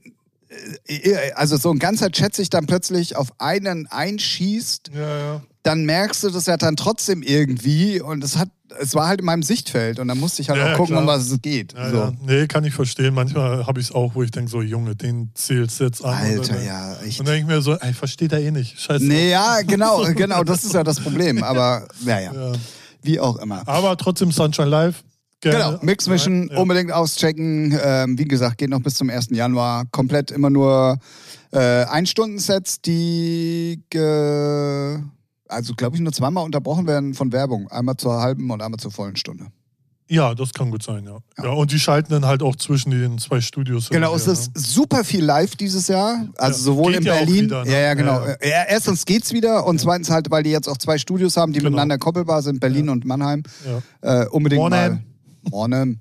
[0.85, 5.41] äh, also so ein ganzer Chat sich dann plötzlich auf einen einschießt, Ja, ja.
[5.67, 8.49] Dann merkst du das ja dann trotzdem irgendwie und es hat,
[8.79, 11.01] es war halt in meinem Sichtfeld und dann musste ich halt Ja, auch gucken, klar.
[11.01, 11.73] um was es geht.
[11.73, 11.95] Ja, so.
[11.97, 12.13] ja.
[12.25, 13.13] Nee, kann ich verstehen.
[13.13, 16.13] Manchmal habe ich es auch, wo ich denke, so, Junge, den zählst du jetzt an.
[16.15, 17.19] Alter, Oder- ja, echt.
[17.19, 18.79] Und dann denke ich mir so, ey, versteht er eh nicht.
[18.79, 19.05] Scheiße.
[19.05, 21.43] Nee, ja, genau, genau, das ist ja das Problem.
[21.43, 22.51] Aber naja, Ja.
[23.03, 23.67] wie auch immer.
[23.67, 25.03] Aber trotzdem Sunshine Live.
[25.39, 25.57] Gerne.
[25.57, 26.57] Genau, Mix Mission Ja.
[26.57, 27.77] unbedingt auschecken.
[27.83, 29.27] Ähm, wie gesagt, geht noch bis zum 1.
[29.35, 29.85] Januar.
[29.91, 30.97] Komplett immer nur
[31.53, 34.97] äh, Ein-Stunden-Sets, die, ge
[35.49, 37.67] also glaube ich, nur zweimal unterbrochen werden von Werbung.
[37.69, 39.47] Einmal zur halben und einmal zur vollen Stunde.
[40.09, 41.17] Ja, das kann gut sein, ja.
[41.43, 41.49] ja.
[41.49, 43.89] und die schalten dann halt auch zwischen den zwei Studios.
[43.89, 46.25] Genau, es ist her, super viel live dieses Jahr.
[46.37, 47.45] Also Ja, sowohl geht in ja Berlin.
[47.45, 47.71] wieder, ne?
[47.71, 48.21] Ja, ja, genau.
[48.25, 51.51] Ja, Ja, erstens geht's wieder und zweitens halt, weil die jetzt auch zwei Studios haben,
[51.51, 51.71] die Genau.
[51.71, 53.43] miteinander koppelbar sind, Berlin und Mannheim.
[53.65, 53.81] ne?
[54.01, 54.21] Ja.
[54.23, 54.93] Äh, unbedingt Mornem.
[54.93, 55.03] mal.
[55.51, 55.99] Mornem.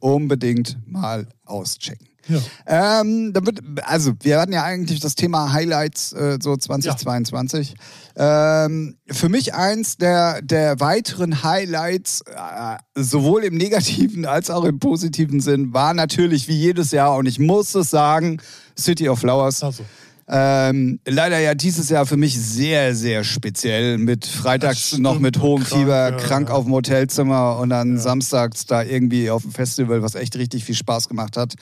[0.00, 2.06] Unbedingt mal auschecken.
[2.28, 3.00] Ja.
[3.00, 7.74] Ähm, da wird, also wir hatten ja eigentlich das Thema Highlights äh, so 2022.
[8.16, 14.78] Ähm, für mich eins der, der weiteren Highlights, äh, sowohl im negativen als auch im
[14.78, 18.40] positiven Sinn, war natürlich wie jedes Jahr, und ich muss es sagen,
[18.78, 19.62] City of Flowers.
[19.62, 19.84] Also,
[20.28, 23.96] Ähm, leider ja dieses Jahr für mich sehr, sehr speziell.
[23.96, 26.54] Mit freitags stimmt, noch mit hohem krank, Fieber, ja, krank ja.
[26.56, 30.74] auf dem Hotelzimmer und dann samstags da irgendwie auf dem Festival, was echt richtig viel
[30.74, 31.54] Spaß gemacht hat.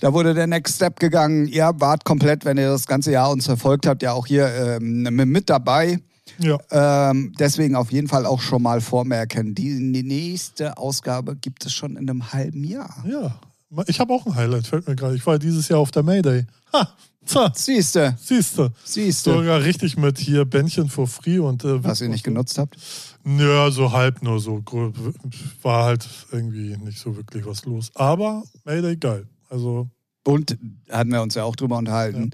[0.00, 1.46] Da wurde der Next Step gegangen.
[1.48, 4.46] Ihr wart komplett, wenn ihr das ganze Jahr uns verfolgt habt, ja auch hier
[4.80, 5.98] ähm, mit dabei.
[6.38, 6.58] ja.
[6.70, 9.54] Ähm, deswegen auf jeden Fall auch schon mal vormerken.
[9.54, 13.04] Die nächste Ausgabe gibt es schon in einem halben Jahr.
[13.08, 13.40] Ja.
[13.86, 15.16] Ich habe auch ein Highlight, fällt mir gerade.
[15.16, 16.46] Ich war dieses Jahr auf der Mayday.
[16.72, 16.88] Ha!
[17.54, 18.72] Siehste, siehste.
[18.84, 21.62] siehste, Sogar richtig mit hier Bändchen for free und.
[21.62, 22.76] Äh, was ihr nicht genutzt habt.
[23.26, 24.62] Ja, so halb nur so.
[25.60, 27.90] War halt irgendwie nicht so wirklich was los.
[27.94, 29.26] Aber Mayday geil.
[29.48, 29.88] Also,
[30.24, 30.56] Und
[30.90, 32.30] hatten wir uns ja auch drüber unterhalten.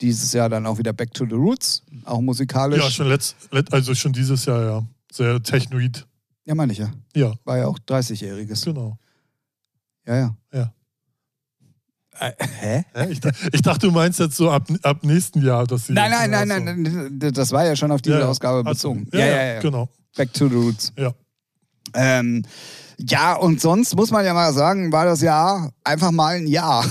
[0.00, 2.82] Dieses Jahr dann auch wieder Back to the Roots, auch musikalisch.
[2.82, 4.86] ja, schon letzt, let, also schon dieses Jahr, ja.
[5.10, 6.06] Sehr technoid.
[6.44, 6.90] Ja, meine ich ja.
[7.14, 8.64] Ja, War ja auch 30-Jähriges.
[8.64, 8.98] genau.
[10.06, 10.36] Ja, ja.
[10.52, 10.72] Ja.
[12.18, 12.84] Äh, hä?
[13.10, 13.20] Ich,
[13.52, 15.92] ich dachte, du meinst jetzt so ab, ab nächsten Jahr, dass sie.
[15.92, 16.82] Nein, nein, nein, also- nein,
[17.18, 17.32] nein.
[17.32, 18.28] Das war ja schon auf diese Ja, ja.
[18.28, 19.08] Ausgabe Also, bezogen.
[19.12, 19.88] Ja, ja, genau.
[20.16, 20.92] Back to the Roots.
[20.96, 21.12] Ja.
[21.94, 22.42] Ähm,
[22.98, 26.84] ja, und sonst muss man ja mal sagen, war das Jahr einfach mal ein Jahr.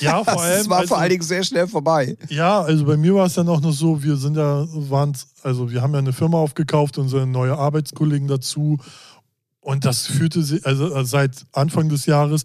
[0.00, 0.60] Ja, vor allem.
[0.60, 2.16] Es war also, vor allen Dingen sehr schnell vorbei.
[2.28, 5.70] Ja, also bei mir war es dann auch noch so, wir sind ja, waren, also
[5.70, 8.78] wir haben ja eine Firma aufgekauft, unsere neue Arbeitskollegen dazu.
[9.60, 12.42] Und das fühlte sich, also äh, seit Anfang des Jahres,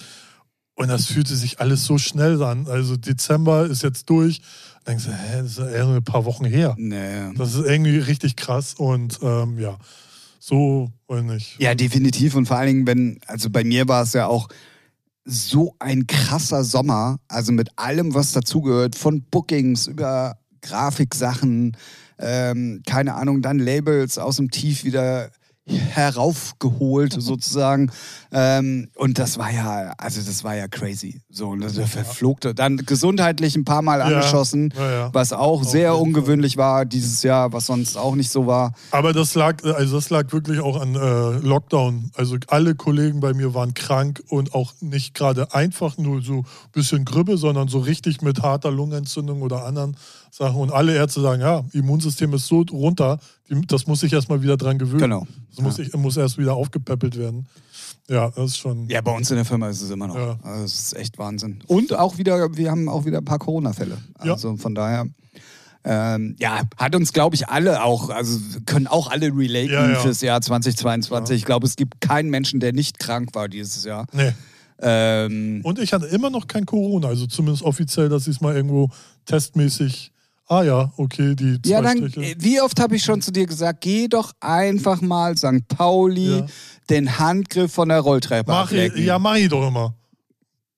[0.78, 2.68] und das fühlte sich alles so schnell an.
[2.68, 4.42] Also Dezember ist jetzt durch.
[4.84, 6.76] Dann denkst du, hä, das ist ja eher ein paar Wochen her.
[6.78, 7.34] Nee.
[7.38, 9.78] Das ist irgendwie richtig krass und ähm, ja,
[10.38, 11.60] so und nicht.
[11.60, 12.36] Ja, definitiv.
[12.36, 14.48] Und vor allen Dingen, wenn, also bei mir war es ja auch
[15.26, 21.76] so ein krasser Sommer, also mit allem, was dazugehört, von Bookings über Grafiksachen,
[22.20, 25.32] ähm, keine Ahnung, dann Labels aus dem Tief wieder
[25.68, 27.92] heraufgeholt sozusagen.
[28.32, 31.22] Ähm, und das war ja also das war ja crazy.
[31.30, 35.70] So und das verflog dann gesundheitlich ein paar Mal Ja, angeschossen ja, was auch Auf
[35.70, 36.02] sehr Fall.
[36.02, 38.74] ungewöhnlich war dieses Jahr was sonst auch nicht so war.
[38.92, 42.12] Aber das lag, also das lag wirklich auch an äh, Lockdown.
[42.16, 46.46] Also alle Kollegen bei mir waren krank und auch nicht gerade einfach nur so ein
[46.74, 49.98] bisschen Grippe, sondern so richtig mit harter Lungenentzündung oder anderen
[50.36, 50.60] Sachen.
[50.60, 53.20] Und alle Ärzte sagen, ja, Immunsystem ist so runter,
[53.68, 55.00] das muss sich erstmal wieder dran gewöhnen.
[55.00, 55.28] Genau.
[55.52, 57.48] Das muss, ich, muss erst wieder aufgepäppelt werden.
[58.10, 58.90] Ja, das ist schon.
[58.90, 60.16] Ja, bei uns in der Firma ist es immer noch.
[60.16, 60.38] Ja.
[60.44, 61.64] Also, das ist echt Wahnsinn.
[61.68, 63.98] Und auch wieder, wir haben auch wieder ein paar Corona-Fälle.
[64.24, 64.34] Ja.
[64.34, 65.08] Also von daher.
[65.88, 70.00] Ähm, ja, hat uns, glaube ich, alle auch, also können auch alle relaten Ja, ja.
[70.00, 71.38] fürs Jahr 2022.
[71.38, 74.08] Ich glaube, es gibt keinen Menschen, der nicht krank war dieses Jahr.
[74.12, 74.34] Nee.
[74.82, 78.56] Ähm, Und ich hatte immer noch kein Corona, also zumindest offiziell, dass ich es mal
[78.56, 78.90] irgendwo
[79.26, 80.12] testmäßig.
[80.48, 82.22] Ah ja, okay, die zwei ja, dann, Striche.
[82.32, 85.68] äh, wie oft habe ich schon zu dir gesagt, geh doch einfach mal St.
[85.68, 86.46] Pauli Ja.
[86.90, 89.96] den Handgriff von der Rolltreppe Mach ich, ja, mach ich doch immer.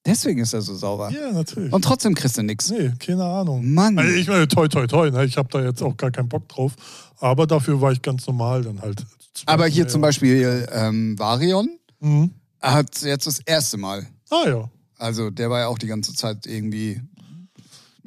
[0.06, 1.10] Deswegen ist er so sauber.
[1.10, 1.74] Ja, natürlich.
[1.74, 2.70] Und trotzdem kriegst du nichts.
[2.72, 3.70] nee, keine Ahnung.
[3.74, 4.00] Mann.
[4.00, 5.26] Also ich meine, toi, toi, toi, ne?
[5.26, 6.72] ich habe da jetzt auch gar keinen Bock drauf.
[7.20, 9.04] Aber dafür war ich ganz normal dann halt.
[9.48, 9.90] Aber hier Ja.
[9.90, 11.68] zum Beispiel ähm, Varion
[12.00, 12.32] Mhm.
[12.62, 14.08] hat jetzt das erste Mal.
[14.30, 14.70] Ah ja.
[14.98, 17.02] Also der war ja auch die ganze Zeit irgendwie.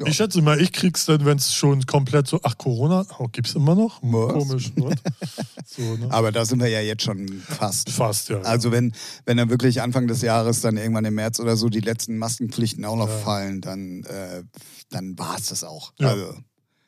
[0.00, 0.06] Ja.
[0.06, 3.54] Ich schätze mal, ich krieg's dann, wenn es schon komplett so, ach, Corona, oh, gibt's
[3.54, 3.98] immer noch?
[4.02, 4.32] Was?
[4.32, 4.72] Komisch,
[5.66, 6.06] so, ne?
[6.10, 7.90] Aber da sind wir ja jetzt schon fast.
[7.90, 8.40] Fast, ja.
[8.40, 8.92] Also wenn,
[9.26, 12.84] wenn dann wirklich Anfang des Jahres dann irgendwann im März oder so die letzten Maskenpflichten
[12.86, 13.18] auch noch Ja.
[13.18, 14.42] fallen, dann, äh,
[14.88, 15.92] dann war es das auch.
[16.00, 16.08] Ja.
[16.08, 16.34] Also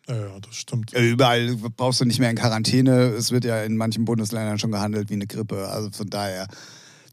[0.08, 0.92] ja, ja, das stimmt.
[0.94, 3.08] äh, überall brauchst du nicht mehr in Quarantäne.
[3.10, 5.68] Es wird ja in manchen Bundesländern schon gehandelt wie eine Grippe.
[5.68, 6.48] Also von daher,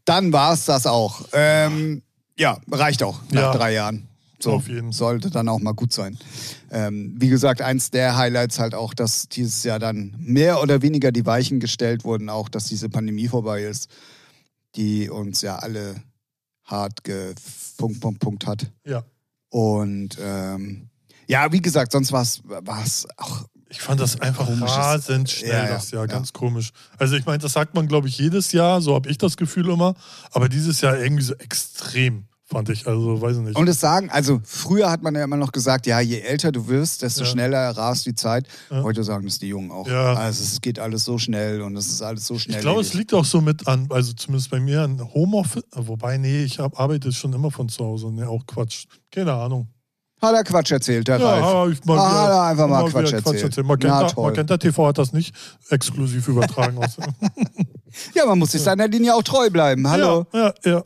[0.06, 1.22] dann war es das auch.
[1.32, 2.02] Ähm,
[2.38, 3.52] ja, reicht auch nach Ja.
[3.52, 4.08] drei Jahren.
[4.42, 4.92] So, Auf jeden.
[4.92, 6.18] sollte dann auch mal gut sein.
[6.70, 11.12] Ähm, wie gesagt, eins der Highlights halt auch, dass dieses Jahr dann mehr oder weniger
[11.12, 13.88] die Weichen gestellt wurden, auch dass diese Pandemie vorbei ist,
[14.76, 15.96] die uns ja alle
[16.64, 18.70] hart gepunkt, Punkt, Punkt hat.
[18.86, 19.04] Ja.
[19.50, 20.88] Und ähm,
[21.26, 25.68] ja, wie gesagt, sonst war es auch Ich fand das einfach rasend schnell, Ja, ja,
[25.70, 26.06] das Jahr, ja.
[26.06, 26.70] ganz komisch.
[26.98, 29.68] Also ich meine, das sagt man, glaube ich, jedes Jahr, so habe ich das Gefühl
[29.68, 29.94] immer.
[30.32, 32.86] Aber dieses Jahr irgendwie so extrem, fand ich.
[32.86, 33.56] Also, weiß ich nicht.
[33.56, 36.66] Und es sagen, also früher hat man ja immer noch gesagt, ja, je älter du
[36.68, 37.26] wirst, desto Ja.
[37.26, 38.46] schneller rast die Zeit.
[38.70, 38.82] Ja.
[38.82, 39.86] Heute sagen das die Jungen auch.
[39.88, 40.14] Ja.
[40.14, 42.56] Also es geht alles so schnell und es ist alles so schnell.
[42.56, 45.64] ich glaube, es liegt auch so mit an, also zumindest bei mir an Homeoffice.
[45.74, 48.08] Wobei, nee, ich hab, arbeite schon immer von zu Hause.
[48.12, 48.84] Nee, auch Quatsch.
[49.10, 49.68] Keine Ahnung.
[50.20, 51.42] Hat er Quatsch erzählt, der Ralf.
[51.42, 53.54] hab ich mal Ah, wieder- hat er einfach mal wieder Quatsch erzählt.
[53.56, 54.30] Na, Magenta, toll.
[54.30, 55.34] Magenta TV hat das nicht
[55.70, 56.76] exklusiv übertragen.
[56.76, 56.98] aus-
[58.14, 59.88] Ja, man muss sich seiner Linie auch treu bleiben.
[59.88, 60.26] Hallo.
[60.34, 60.84] Ja, ja, ja.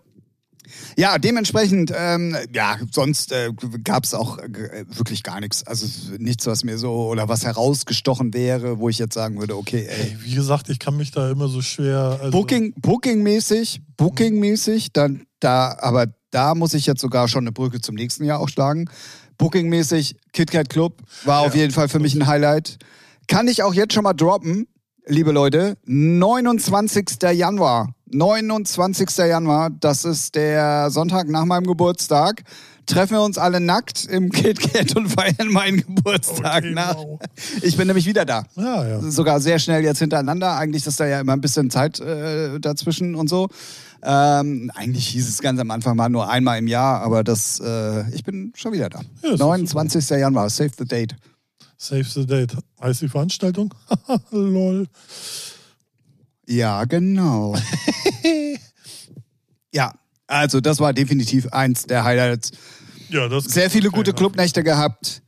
[0.97, 3.51] Ja, dementsprechend, ähm, ja, sonst äh,
[3.83, 5.67] gab es auch äh, wirklich gar nichts.
[5.67, 5.87] Also
[6.19, 10.17] nichts, was mir so oder was herausgestochen wäre, wo ich jetzt sagen würde, okay, ey.
[10.21, 12.19] Wie gesagt, ich kann mich da immer so schwer.
[12.21, 17.81] Also, Booking, Booking-mäßig, Booking-mäßig, dann da, aber da muss ich jetzt sogar schon eine Brücke
[17.81, 18.89] zum nächsten Jahr auch schlagen.
[19.39, 21.63] Booking-mäßig, KitKat Club war auf Ja.
[21.63, 22.79] jeden Fall für mich ein Highlight.
[23.29, 24.67] Kann ich auch jetzt schon mal droppen,
[25.07, 27.23] liebe Leute, 29.
[27.33, 27.95] Januar.
[28.19, 29.09] 29.
[29.19, 32.45] Januar, das ist der Sonntag nach meinem Geburtstag.
[32.87, 36.97] Treffen wir uns alle nackt im KitKat und feiern meinen Geburtstag Okay, nach.
[36.97, 37.19] wow.
[37.63, 39.01] Ich bin nämlich wieder da Ja, ja.
[39.01, 40.57] sogar sehr schnell jetzt hintereinander.
[40.57, 43.49] Eigentlich ist da ja immer ein bisschen Zeit äh, dazwischen und so.
[44.03, 48.09] Ähm, eigentlich hieß es ganz am Anfang mal nur einmal im Jahr, aber das, äh,
[48.15, 49.01] ich bin schon wieder da.
[49.23, 50.11] Ja, ist doch 29.
[50.11, 51.17] Januar, save the date.
[51.77, 52.57] Save the Date.
[52.81, 53.75] Heißt die Veranstaltung?
[54.31, 54.87] Lol.
[56.47, 57.57] Ja, genau.
[59.73, 59.93] ja,
[60.27, 62.53] also das war definitiv eins der Highlights.
[63.09, 64.13] Ja, das Sehr viele gute.
[64.13, 65.23] Clubnächte gehabt.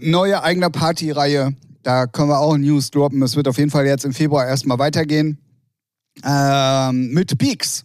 [0.00, 1.54] Neue eigene Partyreihe.
[1.82, 3.22] Da können wir auch News droppen.
[3.22, 5.38] Es wird auf jeden Fall jetzt im Februar erstmal weitergehen.
[6.24, 7.84] Ähm, mit Peaks.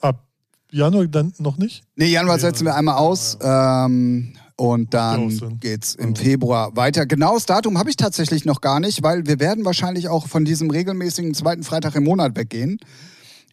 [0.00, 0.26] Ab
[0.70, 1.82] Januar dann noch nicht?
[1.96, 2.40] Nee, Januar Ja.
[2.40, 3.38] setzen wir einmal aus.
[3.40, 5.58] Ähm, und dann Sinn.
[5.58, 6.20] geht's im Ja.
[6.22, 7.06] Februar weiter.
[7.06, 10.70] Genaues Datum habe ich tatsächlich noch gar nicht, weil wir werden wahrscheinlich auch von diesem
[10.70, 12.78] regelmäßigen zweiten Freitag im Monat weggehen.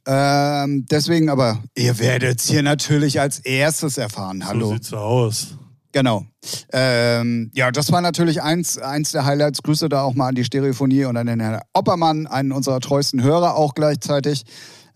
[0.06, 4.46] Ähm, deswegen aber, ihr werdet hier natürlich als erstes erfahren.
[4.46, 4.68] Hallo.
[4.68, 5.48] So sieht's aus.
[5.94, 6.26] Genau.
[6.74, 9.64] Ähm, ja, das war natürlich eins, eins der Highlights.
[9.64, 13.24] Grüße da auch mal an die Stereophonie und an den Herrn Oppermann, einen unserer treuesten
[13.24, 14.44] Hörer auch gleichzeitig.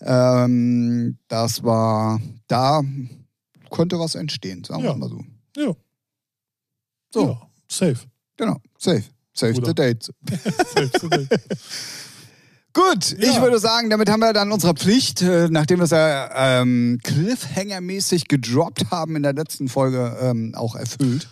[0.01, 2.81] Ähm, das war, da
[3.69, 4.95] konnte was entstehen, sagen wir Ja.
[4.97, 5.21] mal so.
[5.57, 5.73] Ja.
[7.13, 7.27] So.
[7.29, 7.97] Ja, safe.
[8.37, 9.03] Genau, safe.
[9.33, 9.67] Save Bruder.
[9.67, 10.03] the date.
[10.73, 11.41] safe the Date.
[12.73, 13.41] Gut, ich Ja.
[13.41, 18.27] würde sagen, damit haben wir dann unsere Pflicht, äh, nachdem wir es ja ähm, Cliffhanger-mäßig
[18.29, 21.27] gedroppt haben in der letzten Folge, ähm, auch erfüllt.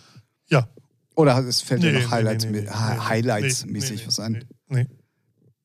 [0.50, 0.68] Ja.
[1.16, 3.00] Oder es fällt dir Nee, noch nee, Highlights, nee, nee, mi- nee, Hi- nee.
[3.00, 4.32] Highlights-mäßig Nee, was ein?
[4.68, 4.86] Nee, nee.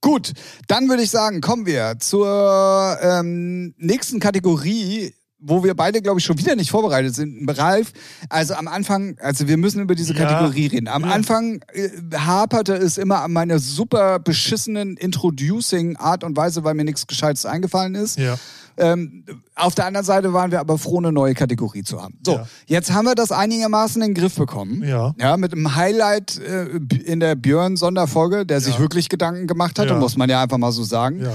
[0.01, 0.33] Gut,
[0.67, 6.25] dann würde ich sagen, kommen wir zur ähm, nächsten Kategorie, wo wir beide, glaube ich,
[6.25, 7.45] schon wieder nicht vorbereitet sind.
[7.57, 7.91] Ralf,
[8.29, 10.25] also am Anfang, also wir müssen über diese Ja.
[10.25, 10.87] Kategorie reden.
[10.87, 11.11] Am Ja.
[11.11, 17.05] Anfang äh, haperte es immer an meiner super beschissenen Introducing-Art und Weise, weil mir nichts
[17.07, 18.17] Gescheites eingefallen ist.
[18.17, 18.37] Ja.
[18.77, 19.23] Ähm,
[19.55, 22.17] auf der anderen Seite waren wir aber froh, eine neue Kategorie zu haben.
[22.25, 22.47] So, Ja.
[22.65, 24.83] jetzt haben wir das einigermaßen in den Griff bekommen.
[24.83, 25.13] Ja.
[25.17, 26.65] Ja, mit einem Highlight äh,
[27.05, 28.79] in der Björn-Sonderfolge, der sich Ja.
[28.81, 29.99] wirklich Gedanken gemacht hatte, Ja.
[29.99, 31.21] muss man ja einfach mal so sagen.
[31.21, 31.31] Ja.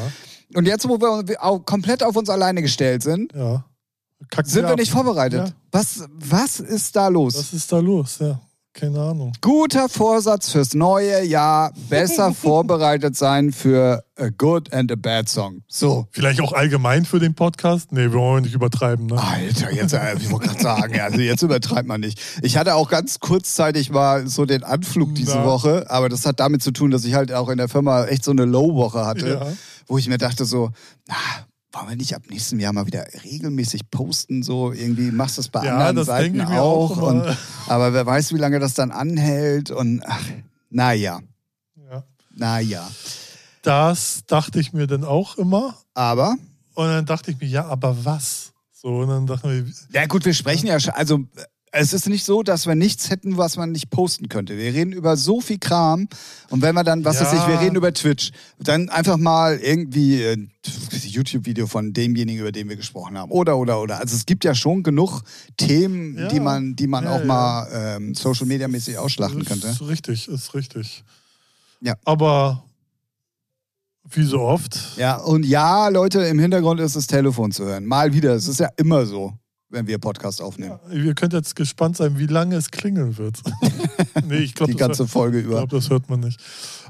[0.54, 3.64] Und jetzt, wo wir auch komplett auf uns alleine gestellt sind, Ja.
[4.28, 4.78] Kacken sind wir ab.
[4.78, 5.48] nicht vorbereitet.
[5.48, 5.52] Ja.
[5.72, 7.36] Was, was ist da los?
[7.36, 8.18] Was ist da los?
[8.20, 8.40] Ja.
[8.72, 9.32] Keine Ahnung.
[9.40, 11.72] Guter Vorsatz fürs neue Jahr.
[11.88, 15.62] Besser vorbereitet sein für a good and a bad song.
[15.66, 16.06] So.
[16.12, 17.90] Vielleicht auch allgemein für den Podcast?
[17.90, 19.20] Nee, wir wollen nicht übertreiben, ne?
[19.20, 22.20] Alter, jetzt, äh, ich wollte gerade sagen, also jetzt übertreibt man nicht.
[22.42, 25.46] Ich hatte auch ganz kurzzeitig mal so den Anflug diese Na.
[25.46, 28.22] Woche, aber das hat damit zu tun, dass ich halt auch in der Firma echt
[28.24, 29.46] so eine Low-Woche hatte, Ja.
[29.88, 30.70] wo ich mir dachte so,
[31.08, 31.14] na,
[31.72, 35.48] wollen wir nicht ab nächstem Jahr mal wieder regelmäßig posten, so irgendwie machst du es
[35.48, 36.90] bei Ja, anderen das Seiten auch.
[36.90, 37.24] auch und,
[37.68, 40.20] aber wer weiß, wie lange das dann anhält und ach,
[40.70, 41.20] naja,
[41.90, 42.04] Ja.
[42.34, 42.88] naja.
[43.62, 45.76] Das dachte ich mir dann auch immer.
[45.94, 46.36] Aber,
[46.74, 48.52] Und dann dachte ich mir, ja, aber was?
[48.72, 51.20] So, und dann dachten wir, ja gut, wir sprechen ja schon, also
[51.72, 54.56] es ist nicht so, dass wir nichts hätten, was man nicht posten könnte.
[54.58, 56.08] Wir reden über so viel Kram
[56.48, 57.42] und wenn wir dann, was weiß Ja.
[57.42, 60.50] ich, wir reden über Twitch, dann einfach mal irgendwie ein
[61.02, 63.30] YouTube-Video von demjenigen, über den wir gesprochen haben.
[63.30, 63.98] Oder, oder, oder.
[64.00, 65.22] Also es gibt ja schon genug
[65.56, 66.28] Themen, Ja.
[66.28, 69.68] die man, die man Ja, auch mal ähm, Social-Media-mäßig ausschlachten könnte.
[69.68, 71.04] Ist richtig, ist richtig.
[71.80, 71.94] Ja.
[72.04, 72.64] Aber
[74.12, 77.86] wie so oft, Ja, und ja, Leute, im Hintergrund ist das Telefon zu hören.
[77.86, 78.34] Mal wieder.
[78.34, 79.34] Es ist ja immer so,
[79.70, 80.78] wenn wir Podcast aufnehmen.
[80.92, 83.38] ihr könnt jetzt gespannt sein, wie lange es klingeln wird.
[84.28, 85.56] nee, ich glaube, Die ganze Folge ich über.
[85.58, 86.40] glaub, das hört man nicht.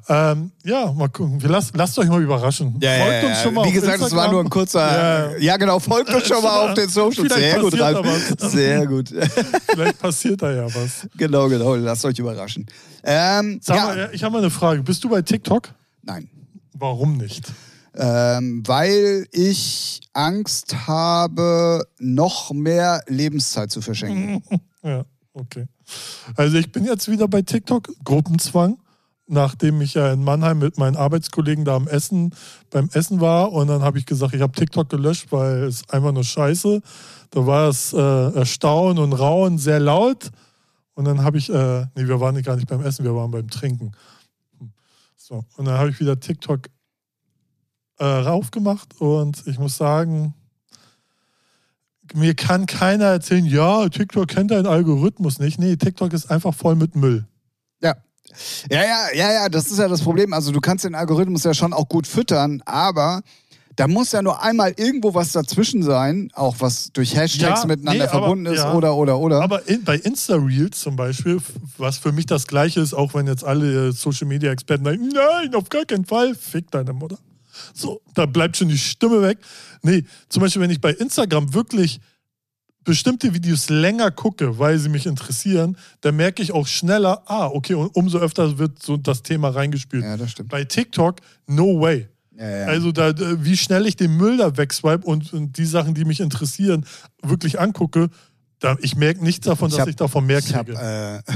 [0.08, 1.42] Ähm, ja, mal gucken.
[1.42, 2.76] Wir lasst, lasst euch mal überraschen.
[2.80, 3.42] Ja, ja, Folgt ja, uns ja.
[3.44, 5.32] schon mal Wie gesagt, es war nur ein kurzer.
[5.32, 5.36] Ja.
[5.36, 7.34] Ja, genau, folgt uns schon mal auf den Socials.
[7.34, 8.34] Sehr gut, Ralf.
[8.38, 9.08] Sehr gut.
[9.68, 11.06] Vielleicht passiert da ja was.
[11.16, 11.74] genau, genau.
[11.76, 12.66] Lasst euch überraschen.
[13.04, 14.82] Ähm, Sag ja, mal, ich habe mal eine Frage.
[14.82, 15.68] Bist du bei TikTok?
[16.02, 16.28] nein.
[16.72, 17.52] Warum nicht?
[17.94, 24.42] Ähm, weil ich Angst habe, noch mehr Lebenszeit zu verschenken.
[24.82, 25.66] Ja, okay.
[26.36, 28.78] Also ich bin jetzt wieder bei TikTok, Gruppenzwang,
[29.26, 32.34] nachdem ich ja in Mannheim mit meinen Arbeitskollegen da am Essen,
[32.70, 36.12] beim Essen war und dann habe ich gesagt, ich habe TikTok gelöscht, weil es einfach
[36.12, 36.80] nur scheiße.
[37.28, 40.30] Da war es äh, Erstaunen und Rauen sehr laut
[40.94, 43.48] und dann habe ich, äh, nee, wir waren gar nicht beim Essen, wir waren beim
[43.48, 43.92] Trinken.
[45.16, 46.62] So, und dann habe ich wieder TikTok
[48.00, 50.34] äh, raufgemacht und ich muss sagen,
[52.14, 55.58] mir kann keiner erzählen, ja, TikTok kennt deinen Algorithmus nicht.
[55.60, 57.26] Nee, TikTok ist einfach voll mit Müll.
[57.80, 57.94] Ja.
[58.70, 60.32] Ja, ja, ja, ja, das ist ja das Problem.
[60.32, 63.22] Also du kannst den Algorithmus ja schon auch gut füttern, aber
[63.76, 68.04] da muss ja nur einmal irgendwo was dazwischen sein, auch was durch Hashtags Ja, miteinander
[68.04, 68.74] nee, aber- verbunden ist ja.
[68.74, 69.40] oder, oder, oder.
[69.42, 71.38] Aber in, bei Insta-Reels zum Beispiel,
[71.78, 75.68] was für mich das Gleiche ist, auch wenn jetzt alle äh, Social-Media-Experten sagen, nein, auf
[75.68, 77.18] gar keinen Fall, fick deine Mutter.
[77.74, 79.38] So, da bleibt schon die Stimme weg.
[79.82, 82.00] Nee, zum Beispiel, wenn ich bei Instagram wirklich
[82.84, 87.74] bestimmte Videos länger gucke, weil sie mich interessieren, dann merke ich auch schneller, ah, okay,
[87.74, 90.02] und umso öfter wird so das Thema reingespielt.
[90.02, 90.48] ja, das stimmt.
[90.48, 92.08] Bei TikTok, no way.
[92.38, 92.66] Ja, ja.
[92.68, 96.06] Also da, äh, wie schnell ich den Müll da wegswipe und, und die Sachen, die
[96.06, 96.86] mich interessieren,
[97.22, 98.08] wirklich angucke,
[98.60, 101.22] da, ich merke nichts davon, Ich dass hab- ich davon mehr ich habe kriege.
[101.28, 101.32] äh,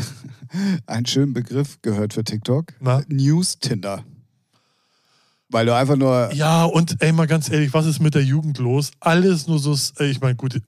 [0.86, 2.72] einen schönen Begriff gehört für TikTok.
[2.80, 3.02] Na?
[3.08, 4.02] News-Tinder.
[5.54, 6.34] Weil du einfach nur.
[6.34, 8.90] ja, und ey, mal ganz ehrlich, was ist mit der Jugend los?
[8.98, 10.60] Alles nur so, äh, ich meine, gut,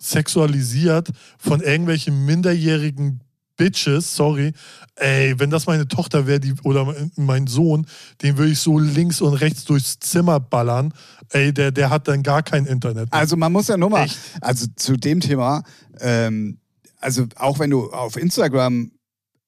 [0.00, 3.20] sexualisiert von irgendwelchen minderjährigen
[3.56, 4.52] Bitches, sorry.
[4.96, 7.86] Ey, wenn das meine Tochter wäre, die oder mein Sohn,
[8.22, 10.92] den würde ich so links und rechts durchs Zimmer ballern.
[11.30, 13.12] Ey, der, der hat dann gar kein Internet.
[13.12, 13.20] mehr.
[13.20, 14.18] Also man muss ja nur mal, Echt?
[14.40, 15.62] also zu dem Thema,
[16.00, 16.58] ähm,
[16.98, 18.90] also auch wenn du auf Instagram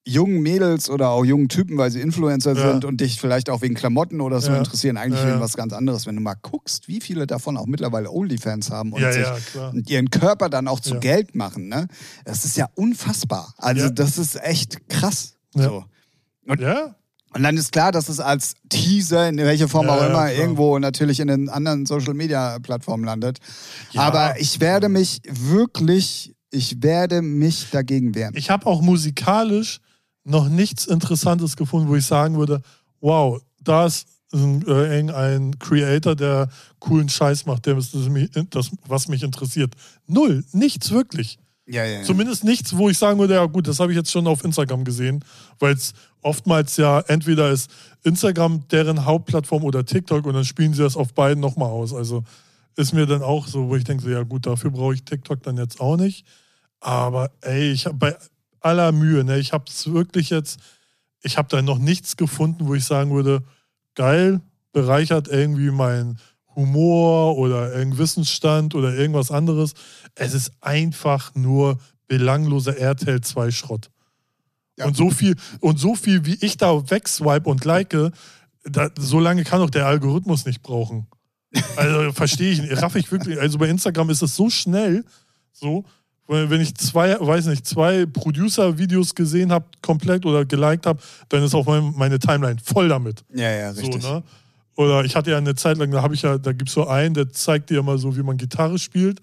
[0.07, 2.71] jungen Mädels oder auch jungen Typen, weil sie Influencer Ja.
[2.71, 4.57] sind und dich vielleicht auch wegen Klamotten oder so Ja.
[4.59, 6.05] interessieren, eigentlich Ja, was ganz anderes.
[6.05, 9.25] Wenn du mal guckst, wie viele davon auch mittlerweile Onlyfans haben und sich
[9.73, 10.99] und ihren Körper dann auch zu.
[10.99, 11.87] Geld machen, ne?
[12.23, 13.53] Das ist ja unfassbar.
[13.57, 15.33] Also das ist echt krass.
[15.55, 15.63] Ja.
[15.63, 15.85] So.
[16.59, 16.95] Ja,
[17.33, 21.19] Und dann ist klar, dass es als Teaser, in welcher Form auch immer, irgendwo natürlich
[21.19, 23.39] in den anderen Social-Media-Plattformen landet.
[23.91, 24.01] Ja.
[24.01, 28.33] Aber ich werde mich wirklich, ich werde mich dagegen wehren.
[28.37, 29.79] Ich habe auch musikalisch
[30.25, 32.61] noch nichts Interessantes gefunden, wo ich sagen würde,
[32.99, 36.49] wow, da ist ein, äh, irgendein Creator, der
[36.79, 37.95] coolen Scheiß macht, der ist
[38.49, 39.73] das, was mich interessiert.
[40.07, 41.37] Null, nichts wirklich.
[41.67, 42.03] ja, ja, ja.
[42.03, 44.83] Zumindest nichts, wo ich sagen würde, ja gut, das habe ich jetzt schon auf Instagram
[44.83, 45.23] gesehen,
[45.59, 47.69] weil es oftmals ja entweder ist
[48.03, 51.93] Instagram deren Hauptplattform oder TikTok und dann spielen sie das auf beiden nochmal aus.
[51.93, 52.23] Also
[52.75, 55.41] ist mir dann auch so, wo ich denke, so, ja gut, dafür brauche ich TikTok
[55.43, 56.25] dann jetzt auch nicht.
[56.79, 58.17] Aber ey, ich habe bei
[58.65, 60.59] aller Mühe, ne, ich habe es wirklich jetzt,
[61.21, 63.43] ich habe da noch nichts gefunden, wo ich sagen würde,
[63.93, 64.41] geil,
[64.73, 66.17] bereichert irgendwie mein
[66.55, 69.73] Humor oder irgendein Wissensstand oder irgendwas anderes.
[70.15, 73.89] Es ist einfach nur belangloser RTL 2 Schrott.
[74.77, 74.85] Ja.
[74.85, 77.95] Und so viel, und so viel, wie ich da wegswipe und like,
[78.63, 81.07] da, so lange kann doch der Algorithmus nicht brauchen.
[81.77, 83.39] Also verstehe ich, nicht, raff ich wirklich.
[83.39, 85.05] Also bei Instagram ist es so schnell,
[85.53, 85.85] so
[86.27, 90.99] Wenn ich zwei, weiß nicht, zwei Producer-Videos gesehen habe, komplett oder geliked habe,
[91.29, 93.23] dann ist auch mein, meine Timeline voll damit.
[93.33, 94.03] Ja, ja, So, richtig.
[94.03, 94.23] ne?
[94.75, 96.87] Oder ich hatte ja eine Zeit lang, da habe ich ja, da gibt es so
[96.87, 99.19] einen, der zeigt dir immer so, wie man Gitarre spielt.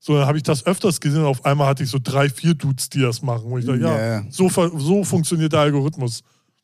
[0.00, 2.54] So, dann habe ich das öfters gesehen und auf einmal hatte ich so drei, vier
[2.54, 3.44] Dudes, die das machen.
[3.46, 4.24] Wo ich dachte, ja, Ja, ja.
[4.30, 6.22] So, so funktioniert der Algorithmus.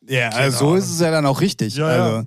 [0.08, 1.76] Ja, also so ist es ja dann auch richtig.
[1.76, 2.04] Ja, ja.
[2.04, 2.26] also,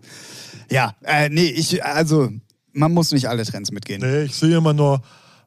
[0.70, 2.30] ja äh, nee, ich, also,
[2.74, 4.02] man muss nicht alle Trends mitgehen.
[4.02, 5.02] Nee, ich sehe immer nur,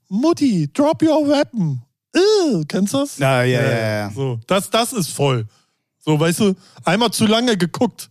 [0.09, 1.83] Mutti, drop your weapon.
[2.15, 3.19] Äh, kennst du das?
[3.19, 4.11] Ja, ja, ja, ja.
[4.15, 5.47] So, das, das ist voll.
[5.99, 6.55] So, weißt du,
[6.85, 8.09] einmal zu lange geguckt.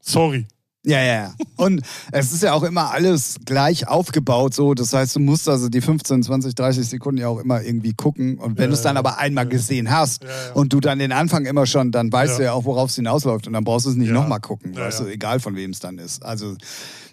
[0.00, 0.46] Sorry.
[0.86, 1.34] Ja, ja, ja.
[1.56, 1.80] Und
[2.12, 4.74] es ist ja auch immer alles gleich aufgebaut, so.
[4.74, 8.36] Das heißt, du musst also die 15, 20, 30 Sekunden ja auch immer irgendwie gucken.
[8.38, 10.52] Und wenn Ja, du es dann ja, aber einmal gesehen hast Ja, ja.
[10.52, 12.36] und du dann den Anfang immer schon, dann weißt Ja.
[12.38, 13.46] du ja auch, worauf es hinausläuft.
[13.46, 14.14] Und dann brauchst du es nicht Ja.
[14.14, 15.06] nochmal gucken, Ja, weißt ja.
[15.06, 16.22] du, egal von wem es dann ist.
[16.22, 16.54] Also,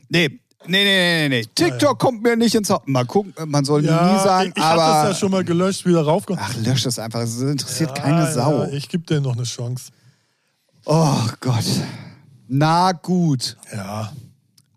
[0.10, 0.41] nee.
[0.68, 1.46] Nee, nee, nee, nee, nee.
[1.56, 2.82] TikTok kommt mir nicht ins Haus.
[2.86, 5.08] Mal gucken, man soll nie sagen, ich, ich habe aber.
[5.08, 6.48] das ja schon mal gelöscht, wieder raufgekommen.
[6.48, 7.22] Ach, lösch das einfach.
[7.22, 8.64] Es interessiert keine Sau.
[8.64, 9.92] Ja, ich gebe dir noch eine Chance.
[10.86, 11.66] oh Gott.
[12.48, 13.58] Na gut.
[13.74, 14.12] Ja.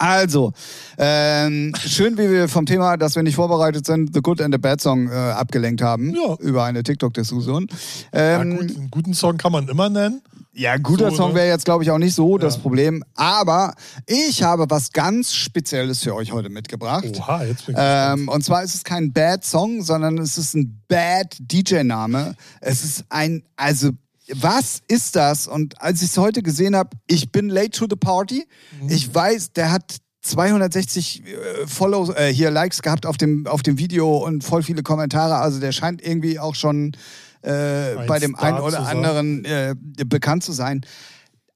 [0.05, 0.53] Also,
[0.99, 4.59] ähm, schön, wie wir vom Thema, dass wir nicht vorbereitet sind, The Good and the
[4.59, 6.15] Bad Song äh, abgelenkt haben.
[6.15, 6.35] Ja.
[6.41, 7.69] Über eine TikTok-Diskussion.
[8.13, 10.21] ja Ähm, gut, einen guten Song kann man immer nennen.
[10.53, 11.37] ja, ein guter So, Song ne?
[11.37, 12.61] wäre jetzt, glaube ich, auch nicht so das Ja.
[12.61, 13.03] Problem.
[13.15, 13.73] Aber
[14.07, 17.07] ich habe was ganz Spezielles für euch heute mitgebracht.
[17.19, 20.55] Oha, jetzt bin ich Ähm, und zwar ist es kein Bad Song, sondern es ist
[20.55, 22.35] ein Bad DJ-Name.
[22.61, 23.89] Es ist ein, also,
[24.33, 25.47] was ist das?
[25.47, 28.47] Und als ich es heute gesehen habe, ich bin late to the party.
[28.89, 33.79] Ich weiß, der hat 260 äh, Follows, äh, hier Likes gehabt auf dem, auf dem
[33.79, 35.37] Video und voll viele Kommentare.
[35.37, 36.97] Also der scheint irgendwie auch schon
[37.43, 39.75] äh, Ein bei dem Star einen oder anderen äh,
[40.07, 40.81] bekannt zu sein.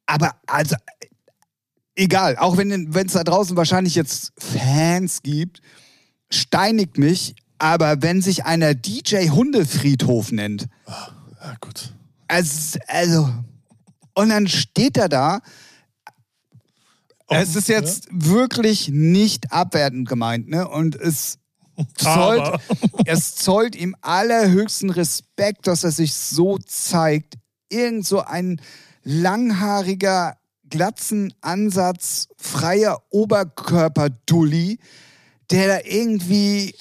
[0.07, 0.77] Aber also
[1.95, 5.61] egal, auch wenn es da draußen wahrscheinlich jetzt Fans gibt,
[6.31, 11.95] steinigt mich, aber wenn sich einer DJ Hundefriedhof nennt, Ja, gut.
[12.29, 13.35] Also, also
[14.15, 15.41] und dann steht er da,
[17.29, 20.67] es ist jetzt wirklich nicht abwertend gemeint, ne?
[20.67, 21.39] Und es
[21.97, 22.61] zollt,
[23.05, 27.35] es zollt ihm allerhöchsten Respekt, dass er sich so zeigt.
[27.69, 28.61] Irgend so ein
[29.05, 30.37] langhaariger
[30.69, 34.79] Glatzenansatz, freier Oberkörper-Dulli,
[35.51, 36.75] der da irgendwie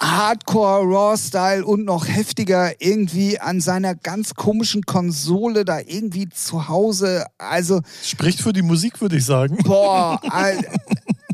[0.00, 7.26] Hardcore, Raw-Style und noch heftiger irgendwie an seiner ganz komischen Konsole da irgendwie zu Hause,
[7.38, 9.58] also Spricht für die Musik, würde ich sagen.
[9.64, 10.64] boah, al-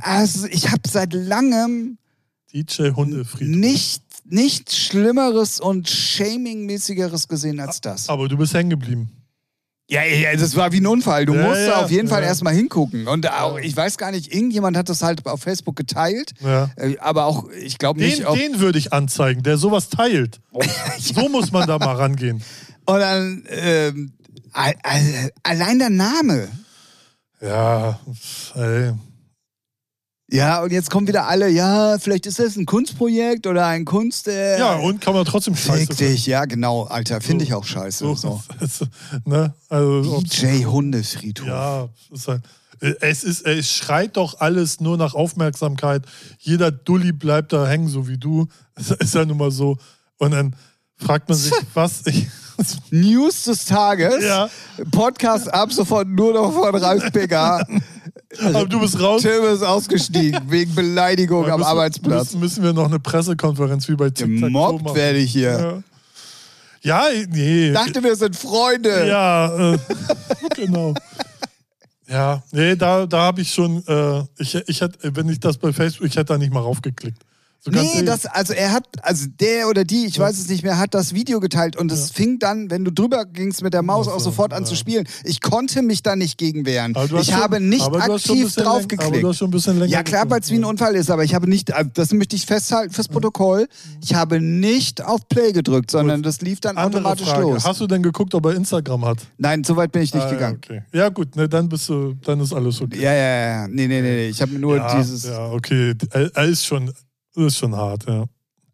[0.00, 1.98] also ich habe seit langem
[2.52, 3.48] DJ Hundefried.
[3.48, 8.08] nicht, nichts Schlimmeres und Shaming-mäßigeres gesehen als das.
[8.08, 9.10] Aber du bist hängen geblieben.
[9.88, 11.26] Ja, ja, das war wie ein Unfall.
[11.26, 12.28] Du Ja, musst ja, auf jeden Fall ja.
[12.28, 13.06] erstmal hingucken.
[13.06, 16.32] Und auch, ich weiß gar nicht, irgendjemand hat das halt auf Facebook geteilt.
[16.42, 20.40] Äh, Aber auch, ich glaube nicht, Den, den würde ich anzeigen, der sowas teilt.
[20.98, 22.42] So muss man da mal rangehen.
[22.86, 24.12] Und dann, ähm,
[24.52, 26.48] al- al- allein der Name.
[27.40, 28.00] Ja,
[28.54, 28.92] ey.
[30.28, 34.26] Ja, und jetzt kommen wieder alle, ja, vielleicht ist das ein Kunstprojekt oder ein Kunst.
[34.26, 38.04] Äh, Ja, und kann man trotzdem scheiße dich, ja, genau, Alter, finde ich auch scheiße.
[38.04, 38.40] So, So.
[39.24, 39.54] ne?
[39.68, 41.46] Also, DJ Hundefriedhof.
[41.46, 42.42] ja, ist halt,
[42.80, 46.02] es, ist, es schreit doch alles nur nach Aufmerksamkeit.
[46.38, 48.46] Jeder Dulli bleibt da hängen, so wie du.
[48.74, 49.78] Das ist ja nun mal so.
[50.18, 50.54] Und dann
[50.96, 52.26] fragt man sich, was ich.
[52.90, 54.24] News des Tages.
[54.24, 54.48] Ja.
[54.90, 57.10] Podcast ab sofort nur noch von Ralf
[58.38, 58.58] Pegger.
[58.58, 59.22] Aber du bist raus.
[59.22, 62.24] Tim ist ausgestiegen wegen Beleidigung Da am müssen- Arbeitsplatz.
[62.34, 65.82] Müssen, müssen wir noch eine Pressekonferenz wie bei TikTok Gemobbt werde ich hier.
[66.82, 67.72] Ja, ja nee.
[67.72, 69.06] Dachte, wir sind Freunde.
[69.08, 69.78] Ja, äh,
[70.56, 70.94] genau.
[72.08, 75.72] Ja, nee, da, da habe ich schon, äh, ich, ich hätte, wenn ich das bei
[75.72, 77.20] Facebook, ich hätte da nicht mal raufgeklickt.
[77.66, 80.78] So Nee, das, also er hat, also der oder die, ich weiß es nicht mehr,
[80.78, 84.06] hat das Video geteilt und es fing dann, wenn du drüber gingst mit der Maus,
[84.06, 84.68] auch so, sofort an ja.
[84.68, 85.04] zu spielen.
[85.24, 86.94] Ich konnte mich da nicht gegen wehren.
[86.96, 89.24] Ich schon- habe nicht aktiv bisschen drauf läng- Aber geklickt.
[89.24, 91.24] du hast schon ein bisschen länger Ja, klar, weil es wie ein Unfall ist, aber
[91.24, 93.66] ich habe nicht, also das möchte ich festhalten fürs Protokoll,
[94.00, 97.42] ich habe nicht auf Play gedrückt, sondern das lief dann Andere automatisch Frage.
[97.42, 97.64] los.
[97.64, 99.18] Hast du denn geguckt, ob er Instagram hat?
[99.38, 100.60] Nein, so weit bin ich nicht Ah, gegangen.
[100.68, 100.82] Ja, okay.
[100.92, 103.00] ja gut, ne, dann bist du, dann ist alles okay.
[103.02, 103.66] Ja, ja, ja.
[103.68, 104.28] Nee, nee, nee, nee.
[104.28, 105.24] Ich habe mir nur ja, dieses.
[105.24, 105.94] ja, okay.
[106.12, 106.92] Er ist schon,
[107.36, 108.26] ist schon hart, ja.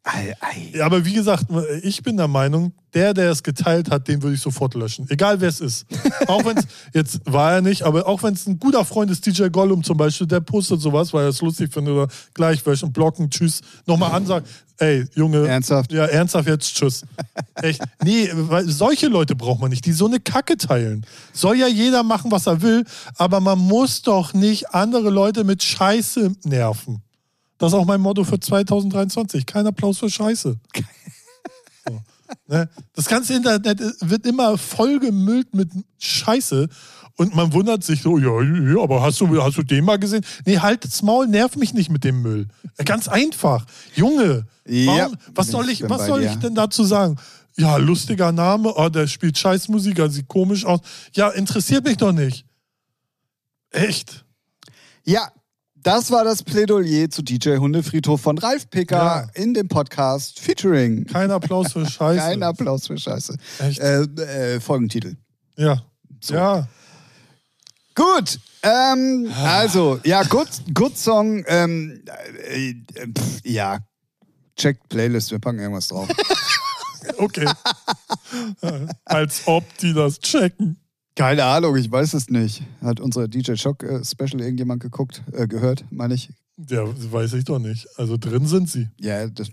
[0.04, 0.70] Ei, ei.
[0.74, 1.46] Ja, aber wie gesagt,
[1.82, 5.06] ich bin der Meinung, der, der es geteilt hat, den würde ich sofort löschen.
[5.08, 5.86] Egal wer es ist.
[6.26, 9.24] auch wenn es, jetzt war er nicht, aber auch wenn es ein guter Freund ist,
[9.24, 12.92] DJ Gollum zum Beispiel, der postet sowas, weil er es lustig findet oder gleich löschen,
[12.92, 14.48] blocken, tschüss, nochmal ansagen,
[14.78, 15.46] ey, Junge.
[15.46, 15.92] Ernsthaft?
[15.92, 17.04] Ja, ernsthaft jetzt, tschüss.
[17.54, 17.80] Echt.
[18.02, 21.06] Nee, weil solche Leute braucht man nicht, die so eine Kacke teilen.
[21.32, 22.84] Soll ja jeder machen, was er will,
[23.18, 27.02] aber man muss doch nicht andere Leute mit Scheiße nerven.
[27.62, 29.46] Das ist auch mein Motto für 2023.
[29.46, 30.58] Kein Applaus für Scheiße.
[31.84, 32.00] So.
[32.46, 32.68] Ne?
[32.94, 36.68] Das ganze Internet wird immer vollgemüllt mit Scheiße.
[37.16, 40.24] Und man wundert sich so, ja, ja, aber hast du, hast du den mal gesehen?
[40.46, 42.46] Nee, halt das Maul, nerv mich nicht mit dem Müll.
[42.84, 43.66] Ganz einfach.
[43.96, 46.30] Junge, warum, Ja, was soll ich, was soll dir.
[46.30, 47.16] ich denn dazu sagen?
[47.56, 50.80] Ja, lustiger Name, oh, der spielt Scheißmusik, er sieht komisch aus.
[51.14, 52.46] Ja, interessiert mich doch nicht.
[53.70, 54.24] Echt?
[55.04, 55.32] Ja,
[55.82, 59.28] das war das Plädoyer zu DJ Hundefriedhof von Ralf Picker Ja.
[59.34, 61.04] in dem Podcast Featuring.
[61.06, 62.18] Kein Applaus für Scheiße.
[62.20, 63.36] Kein Applaus für Scheiße.
[63.58, 63.78] Echt?
[63.80, 65.16] Äh, äh, Folgentitel.
[65.56, 65.82] Ja.
[66.24, 66.68] Ja.
[67.94, 72.02] Gut, ähm, also, ja, Good, good Song, ähm,
[72.48, 72.74] äh, äh,
[73.08, 73.80] pff, ja,
[74.56, 76.08] check Playlist, wir packen irgendwas drauf.
[77.18, 77.48] Okay.
[79.04, 80.76] Als ob die das checken.
[81.14, 82.62] Keine Ahnung, ich weiß es nicht.
[82.80, 86.30] Hat unsere DJ Shock äh, Special irgendjemand geguckt, äh, gehört, meine ich?
[86.68, 87.86] Ja, weiß ich doch nicht.
[87.96, 88.88] Also drin sind sie.
[89.00, 89.50] Ja, das,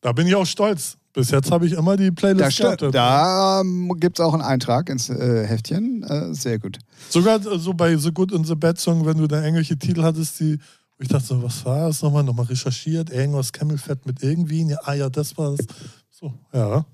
[0.00, 0.96] Da bin ich auch stolz.
[1.12, 2.94] Bis jetzt habe ich immer die Playlist da, gehabt.
[2.94, 6.04] da ähm, gibt es auch einen Eintrag ins äh, Heftchen.
[6.04, 6.78] Äh, sehr gut.
[7.08, 10.38] Sogar so bei The Good and the Bad Song, wenn du da irgendwelche Titel hattest,
[10.38, 10.58] die.
[10.98, 12.22] Ich dachte so, was war das nochmal?
[12.22, 14.68] Nochmal recherchiert, irgendwas Camelfett mit irgendwie.
[14.68, 15.66] Ja, ah ja, das war es.
[16.10, 16.84] So, ja.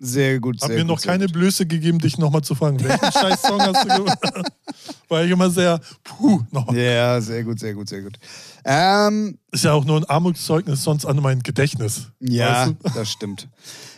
[0.00, 0.88] Sehr gut, Hab sehr mir gut.
[0.96, 1.34] noch keine gut.
[1.34, 4.18] Blöße gegeben, dich nochmal zu fragen, welchen scheiß Song hast du gemacht?
[5.08, 6.76] War ich immer sehr, puh, nochmal.
[6.76, 8.18] Ja, sehr gut, sehr gut, sehr gut.
[8.64, 12.08] Ähm, Ist ja auch nur ein Armutszeugnis sonst an mein Gedächtnis.
[12.20, 12.90] Ja, Weißt du?
[12.98, 13.48] das stimmt.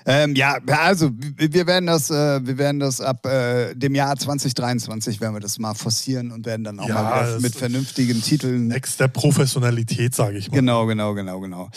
[0.09, 5.21] Ähm, ja, also wir werden das, äh, wir werden das ab äh, dem Jahr 2023
[5.21, 8.69] werden wir das mal forcieren und werden dann auch Ja, mal mit vernünftigen Titeln.
[8.69, 10.59] Next der Professionalität, sage ich mal.
[10.59, 11.71] Genau, genau, genau, genau.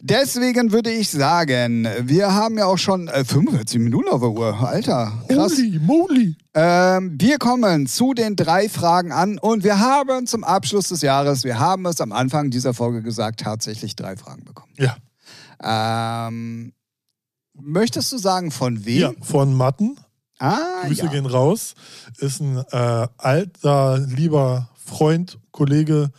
[0.00, 4.68] Deswegen würde ich sagen, wir haben ja auch schon äh, 45 Minuten auf der Uhr.
[4.68, 5.52] Alter, krass.
[5.52, 6.36] Holy moly.
[6.54, 11.44] Ähm, wir kommen zu den drei Fragen an und wir haben zum Abschluss des Jahres,
[11.44, 14.72] wir haben es am Anfang dieser Folge gesagt, tatsächlich drei Fragen bekommen.
[14.76, 14.96] Ja.
[15.62, 16.72] Ähm,
[17.60, 19.00] möchtest du sagen, von wem?
[19.00, 19.96] ja, von Matten.
[20.38, 21.10] Ah, Grüße ja.
[21.10, 21.74] gehen raus.
[22.18, 26.10] Ist ein äh, alter, lieber Freund, Kollege.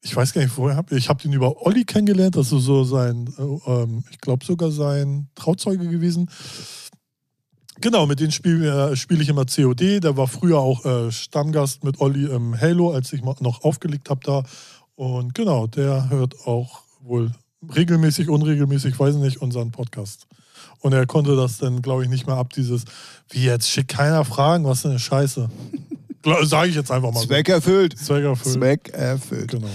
[0.00, 2.36] Ich weiß gar nicht, woher hab ich habe ihn über Olli kennengelernt.
[2.36, 6.30] Das ist so sein, äh, ähm, ich glaube sogar sein Trauzeuge gewesen.
[7.80, 10.02] Genau, mit dem spiele äh, spiel ich immer COD.
[10.02, 14.20] Der war früher auch äh, Stammgast mit Olli im Halo, als ich noch aufgelegt habe
[14.24, 14.42] da.
[14.94, 17.30] Und genau, der hört auch wohl
[17.74, 20.27] regelmäßig, unregelmäßig, weiß nicht, unseren Podcast.
[20.80, 22.84] Und er konnte das dann, glaube ich, nicht mehr ab, dieses,
[23.30, 25.48] wie jetzt schickt keiner Fragen, was für eine Scheiße.
[26.44, 27.20] Sage ich jetzt einfach mal.
[27.20, 27.98] Zweck erfüllt.
[27.98, 28.54] Zweck erfüllt.
[28.54, 29.50] Zweck erfüllt.
[29.52, 29.68] Genau.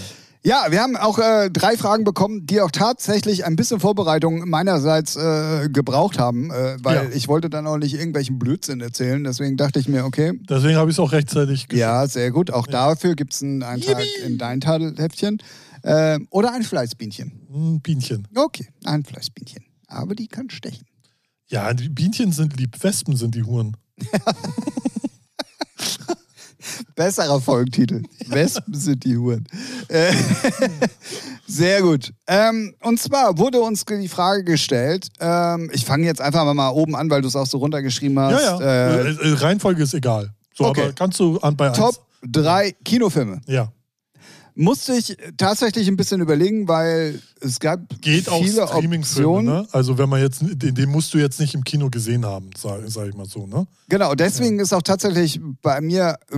[0.46, 5.16] Ja, wir haben auch äh, drei Fragen bekommen, die auch tatsächlich ein bisschen Vorbereitung meinerseits
[5.16, 7.04] äh, gebraucht haben, äh, weil Ja.
[7.16, 9.24] ich wollte dann auch nicht irgendwelchen Blödsinn erzählen.
[9.24, 11.80] Deswegen dachte ich mir, okay, Deswegen habe ich es auch rechtzeitig gesagt.
[11.80, 12.52] ja, sehr gut.
[12.52, 15.38] Auch dafür gibt es einen Eintrag in dein Tadelheftchen.
[15.82, 17.48] Äh, oder ein Fleißbienchen.
[17.54, 18.28] Ein Bienchen.
[18.36, 19.64] Okay, ein Fleißbienchen.
[19.88, 20.86] Aber die kann stechen.
[21.54, 23.78] Ja, die Bienchen sind lieb, Wespen sind die Huren.
[26.96, 28.02] Besserer Folgentitel.
[28.28, 29.46] Wespen sind die Huren.
[29.88, 30.12] Äh,
[31.48, 32.12] Sehr gut.
[32.26, 36.96] Ähm, und zwar wurde uns die Frage gestellt, ähm, ich fange jetzt einfach mal oben
[36.96, 38.32] an, weil du es auch so runtergeschrieben hast.
[38.42, 38.90] Ja, ja.
[39.00, 40.34] Äh, Äh, äh, Reihenfolge ist egal.
[40.58, 40.82] So, Okay.
[40.86, 43.34] aber kannst du an bei Top drei Kinofilme.
[43.36, 43.44] eins.
[43.46, 43.72] Ja.
[44.56, 49.46] Musste ich tatsächlich ein bisschen überlegen, weil es gab Geht auch viele Streaming-Filme, Optionen.
[49.62, 49.68] ne?
[49.72, 52.82] Also wenn man jetzt, den, den musst du jetzt nicht im Kino gesehen haben, sag,
[52.88, 53.66] sag ich mal so, ne?
[53.90, 56.38] Genau, deswegen ist auch tatsächlich bei mir, äh,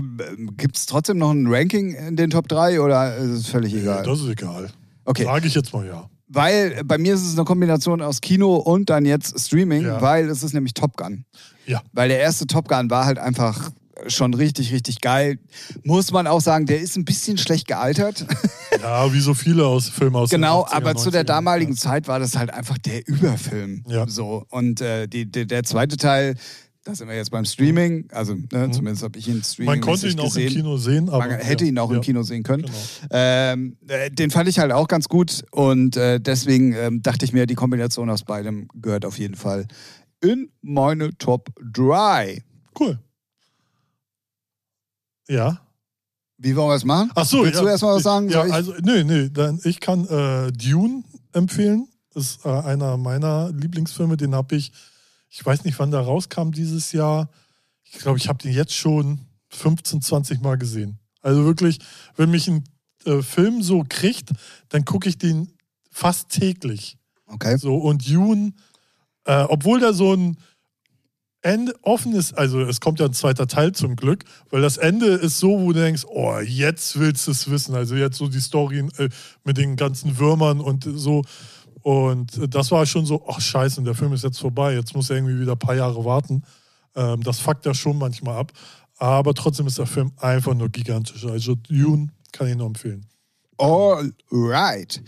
[0.57, 4.03] gibt es trotzdem noch ein Ranking in den Top 3 oder ist es völlig egal?
[4.03, 4.70] Das ist egal.
[5.03, 5.26] Okay.
[5.26, 6.09] Sage ich jetzt mal ja.
[6.28, 10.01] Weil bei mir ist es eine Kombination aus Kino und dann jetzt Streaming, Ja.
[10.01, 11.26] weil es ist nämlich Top Gun.
[11.68, 11.82] Ja.
[11.93, 13.72] Weil der erste Top Gun war halt einfach
[14.07, 15.39] schon richtig, richtig geil.
[15.83, 18.25] Muss man auch sagen, der ist ein bisschen schlecht gealtert.
[18.81, 21.27] Ja, wie so viele aus Filme aus genau, 80er, aber zu der 90er.
[21.27, 23.83] damaligen Zeit war das halt einfach der Überfilm.
[23.87, 24.05] Ja.
[24.05, 24.45] So.
[24.49, 26.35] Und äh, die, die, der zweite Teil,
[26.83, 29.79] da sind wir jetzt beim Streaming, also ne, zumindest habe ich ihn Streaming Mhm.
[29.79, 30.47] Man konnte ihn auch gesehen.
[30.47, 31.25] im Kino sehen, aber.
[31.25, 31.95] Man hätte ja, ihn auch ja.
[31.95, 32.63] im Kino sehen können.
[32.63, 32.77] Genau.
[33.11, 37.33] Ähm, äh, den fand ich halt auch ganz gut und äh, deswegen ähm, dachte ich
[37.33, 39.67] mir, die Kombination aus beidem gehört auf jeden Fall
[40.21, 42.43] in meine Top 3.
[42.79, 42.99] Cool.
[45.28, 45.61] Ja.
[46.38, 47.11] Wie wollen wir es machen?
[47.15, 47.61] Ach so, Willst ja.
[47.61, 48.30] du erstmal was sagen?
[48.30, 51.88] Ja, also, nee, nee, dann, ich kann äh, Dune empfehlen.
[52.13, 54.71] Ist äh, einer meiner Lieblingsfilme, den habe ich,
[55.30, 57.30] ich weiß nicht, wann der rauskam dieses Jahr.
[57.84, 60.99] Ich glaube, ich habe den jetzt schon 15, 20 Mal gesehen.
[61.21, 61.80] Also wirklich,
[62.15, 62.63] wenn mich ein
[63.05, 64.32] äh, Film so kriegt,
[64.69, 65.51] dann gucke ich den
[65.91, 66.97] fast täglich.
[67.28, 67.57] okay.
[67.57, 68.53] So, und Dune,
[69.26, 70.38] äh, obwohl der so ein
[71.45, 75.05] Ende offen ist, also es kommt ja ein zweiter Teil zum Glück, weil das Ende
[75.05, 77.75] ist so, wo du denkst, oh, jetzt willst du es wissen.
[77.75, 79.09] Also jetzt so die Story äh,
[79.43, 81.23] mit den ganzen Würmern und so.
[81.83, 85.11] Und äh, das war schon so, ach scheiße, der Film ist jetzt vorbei, jetzt muss
[85.11, 86.41] er irgendwie wieder ein paar Jahre warten.
[86.95, 88.51] Ähm, das fuckt ja schon manchmal ab.
[88.97, 91.25] Aber trotzdem ist der Film einfach nur gigantisch.
[91.25, 93.05] Also Dune kann ich nur empfehlen.
[93.57, 94.99] All right.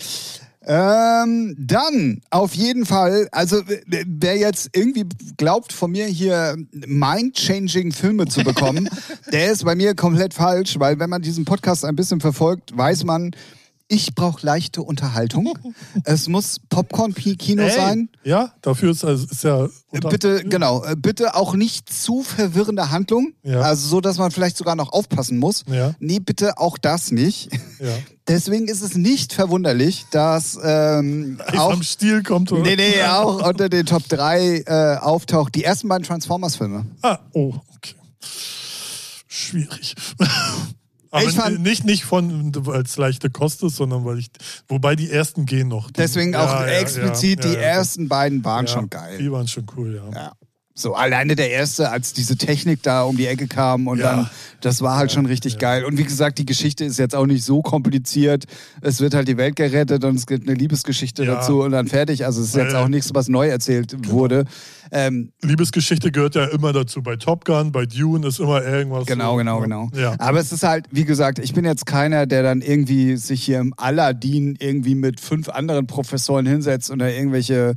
[0.69, 5.05] Ähm, dann auf jeden Fall, also wer jetzt irgendwie
[5.37, 8.89] glaubt, von mir hier mind-changing Filme zu bekommen,
[9.31, 13.05] der ist bei mir komplett falsch, weil wenn man diesen Podcast ein bisschen verfolgt, weiß
[13.05, 13.31] man,
[13.89, 15.57] ich brauche leichte Unterhaltung.
[16.03, 18.09] es muss Popcorn-Kino Ey, sein.
[18.23, 19.67] Ja, dafür ist, also ist ja.
[19.91, 23.33] unter- Bitte, genau, äh, bitte auch nicht zu verwirrende Handlung.
[23.43, 23.61] Ja.
[23.61, 25.63] Also so, dass man vielleicht sogar noch aufpassen muss.
[25.67, 25.93] Ja.
[25.99, 27.49] Nee, bitte auch das nicht.
[27.79, 27.87] Ja.
[28.27, 32.51] Deswegen ist es nicht verwunderlich, dass ähm, auch am Stiel kommt.
[32.51, 32.63] Oder?
[32.63, 35.55] Nee, nee, auch unter den Top 3 äh, auftaucht.
[35.55, 36.85] Die ersten beiden Transformers-Filme.
[37.03, 37.95] Ah, oh, okay.
[39.27, 39.95] Schwierig.
[41.17, 44.29] Aber Ich fand- nicht, nicht von, weil es leichte Kost ist, sondern weil ich.
[44.67, 45.87] Wobei die ersten gehen noch.
[45.87, 49.17] Die, Deswegen auch Ja, explizit, ja, die ja, ersten beiden waren schon geil.
[49.17, 50.33] Die waren schon cool, ja.
[50.77, 50.81] Ja.
[50.81, 54.15] So, alleine der erste, als diese Technik da um die Ecke kam und Ja.
[54.15, 54.29] dann,
[54.61, 55.83] das war halt schon richtig geil.
[55.85, 58.45] Und wie gesagt, die Geschichte ist jetzt auch nicht so kompliziert.
[58.81, 61.35] Es wird halt die Welt gerettet und es gibt eine Liebesgeschichte Ja.
[61.35, 62.25] dazu und dann fertig.
[62.25, 64.45] Also es ist jetzt auch nichts, was neu erzählt wurde.
[64.91, 67.01] Ähm, Liebesgeschichte gehört ja immer dazu.
[67.01, 69.05] Bei Top Gun, bei Dune ist immer irgendwas.
[69.05, 69.63] Genau, so, genau, ja.
[69.63, 69.89] genau.
[69.95, 70.15] Ja.
[70.19, 73.59] Aber es ist halt, wie gesagt, ich bin jetzt keiner, der dann irgendwie sich hier
[73.59, 77.73] im Aladdin irgendwie mit fünf anderen Professoren hinsetzt und da irgendwelche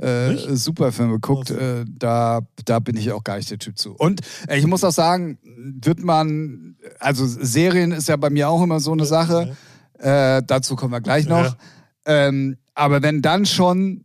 [0.00, 0.48] äh, Nicht?
[0.56, 1.50] Superfilme guckt.
[1.50, 1.62] Also.
[1.62, 3.94] Äh, da, da bin ich auch gar nicht der Typ zu.
[3.94, 8.62] Und äh, ich muss auch sagen, wird man, also Serien ist ja bei mir auch
[8.62, 9.56] immer so eine Sache.
[9.98, 11.56] Äh, dazu kommen wir gleich noch.
[12.06, 14.04] Ähm, aber wenn dann schon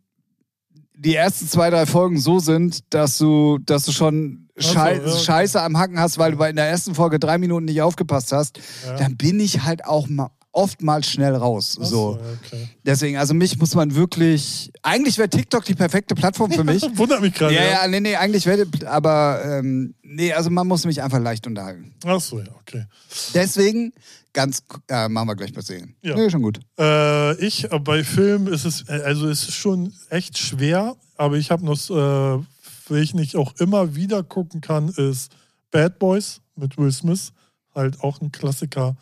[0.96, 5.18] die ersten zwei, drei Folgen so sind, dass du, dass du schon Schei ja.
[5.18, 8.34] Scheiße am Hacken hast, weil du bei in der ersten Folge drei Minuten nicht aufgepasst
[8.34, 8.98] hast, Ja.
[8.98, 10.30] dann bin ich halt auch mal
[10.60, 11.78] oftmals schnell raus.
[11.82, 12.20] Ach So.
[12.46, 12.68] okay.
[12.84, 14.72] Deswegen, also mich muss man wirklich.
[14.84, 16.84] Eigentlich wäre TikTok die perfekte Plattform für mich.
[16.98, 17.56] Wundert mich gerade.
[17.56, 21.48] ja, ja, nee, nee, eigentlich wäre, aber ähm, nee, also man muss mich einfach leicht
[21.48, 21.94] unterhalten.
[22.06, 22.86] Ach so, ja, okay.
[23.34, 23.94] Deswegen,
[24.34, 25.96] ganz, äh, machen wir gleich mal sehen.
[26.02, 26.16] Ja.
[26.16, 26.60] Nee, schon gut.
[26.78, 31.38] Äh, ich, äh, bei Filmen ist es, äh, also es ist schon echt schwer, aber
[31.38, 32.44] ich habe noch, äh,
[32.90, 35.32] welchen ich auch immer wieder gucken kann, ist
[35.72, 37.32] Bad Boys mit Will Smith.
[37.76, 38.98] Halt auch ein Klassiker.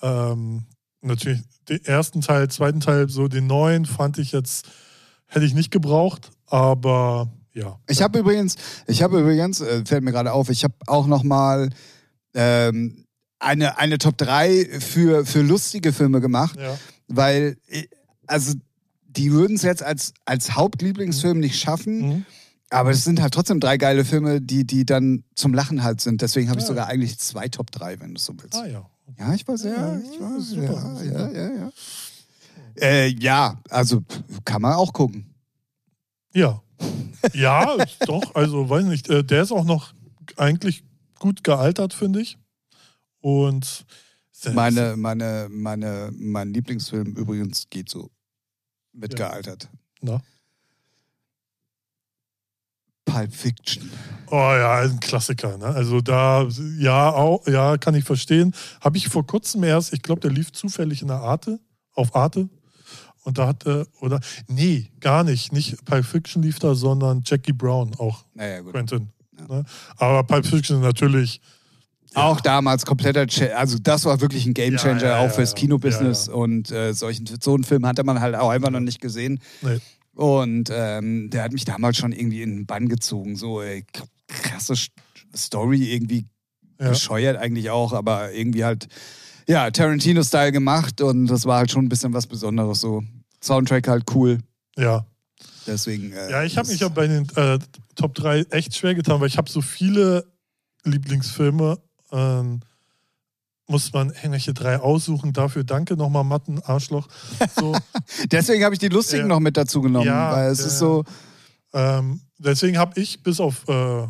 [0.00, 0.62] Ähm,
[1.02, 4.66] natürlich den ersten Teil, zweiten Teil, so den neuen fand ich jetzt,
[5.26, 7.78] hätte ich nicht gebraucht, aber ja.
[7.88, 11.24] Ich habe übrigens, ich habe übrigens, äh, fällt mir gerade auf, ich habe auch noch
[11.24, 11.70] mal
[12.34, 13.04] ähm,
[13.38, 16.78] eine, eine Top 3 für, für lustige Filme gemacht, Ja,
[17.08, 17.84] weil, äh,
[18.26, 18.54] also
[19.06, 22.24] die würden es jetzt als, als Hauptlieblingsfilm nicht schaffen, mhm.
[22.70, 26.22] aber es sind halt trotzdem drei geile Filme, die, die dann zum Lachen halt sind.
[26.22, 26.68] Deswegen habe ich Ja.
[26.68, 28.54] sogar eigentlich zwei Top 3, wenn du so willst.
[28.56, 28.88] ah ja.
[29.16, 31.04] Ja, ich weiß, ja, Ja, ich weiß, super, ja, super.
[31.04, 31.72] ja, ja, ja.
[32.80, 34.02] Äh, ja, also
[34.44, 35.34] kann man auch gucken.
[36.32, 36.62] Ja.
[37.32, 39.92] Ja, doch, also weiß nicht, äh, der ist auch noch
[40.36, 40.84] eigentlich
[41.18, 42.38] gut gealtert, finde ich.
[43.20, 43.84] Und
[44.52, 48.10] Meine, meine, meine, mein Lieblingsfilm übrigens geht so
[48.92, 49.28] mit Ja.
[49.28, 49.68] gealtert.
[50.00, 50.22] Na?
[53.12, 53.90] Pulp Fiction.
[54.30, 55.66] Oh ja, ein Klassiker, ne?
[55.66, 56.46] Also da,
[56.78, 58.54] ja, auch, ja, kann ich verstehen.
[58.80, 61.58] Habe ich vor kurzem erst, ich glaube, der lief zufällig in der Arte,
[61.94, 62.48] auf Arte.
[63.24, 65.52] Und da hatte, oder, nee, gar nicht.
[65.52, 68.72] Nicht Pulp Fiction lief da, sondern Jackie Brown, auch Naja, gut.
[68.72, 69.08] Quentin.
[69.48, 69.64] Ne?
[69.96, 71.40] Aber Pulp Fiction natürlich,
[72.14, 75.56] Auch damals kompletter, also das war wirklich ein Gamechanger Ja, ja, auch ja, fürs ja.
[75.56, 79.00] Kinobusiness Ja, und äh, solchen, so einen Film hatte man halt auch einfach noch nicht
[79.00, 79.40] gesehen.
[79.62, 79.78] nee.
[80.18, 83.36] Und ähm, der hat mich damals schon irgendwie in den Bann gezogen.
[83.36, 83.84] So ey,
[84.26, 84.90] krasse St-
[85.36, 86.26] Story, irgendwie
[86.80, 86.88] Ja.
[86.88, 88.88] bescheuert eigentlich auch, aber irgendwie halt,
[89.46, 93.04] ja, Tarantino-Style gemacht und das war halt schon ein bisschen was Besonderes so.
[93.44, 94.38] Soundtrack halt cool.
[94.76, 95.06] Ja.
[95.68, 96.10] Deswegen.
[96.12, 97.60] Äh, Ja, ich habe mich auch bei den äh,
[97.94, 100.26] Top 3 echt schwer getan, weil ich habe so viele
[100.84, 101.78] Lieblingsfilme.
[102.10, 102.60] Ähm,
[103.68, 105.32] muss man irgendwelche drei aussuchen.
[105.32, 107.06] Dafür danke nochmal, Matten, Arschloch.
[107.54, 107.76] So,
[108.32, 109.28] Deswegen habe ich die lustigen Ja.
[109.28, 110.66] noch mit dazu genommen, Ja, weil es ja.
[110.66, 111.04] ist so.
[111.74, 113.68] ähm, deswegen habe ich bis auf.
[113.68, 114.06] Äh,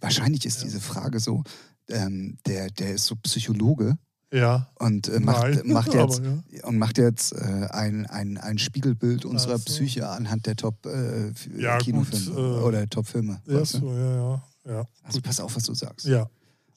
[0.00, 0.64] Wahrscheinlich ist Ja.
[0.64, 1.42] diese Frage so.
[1.90, 3.98] Ähm, der, der ist so Psychologe
[4.32, 4.70] ja.
[4.78, 6.64] und äh, macht, Nein, macht jetzt aber ja.
[6.64, 9.64] und macht jetzt äh, ein, ein, ein Spiegelbild unserer Ach so.
[9.64, 13.42] Psyche anhand der Top äh, Ja, Kinofilme gut, äh, oder Top-Filme.
[13.46, 13.78] Ja, weißt du?
[13.80, 14.42] so, ja, ja.
[14.66, 14.84] ja.
[15.02, 16.06] Also pass auf, was du sagst.
[16.06, 16.26] Ja.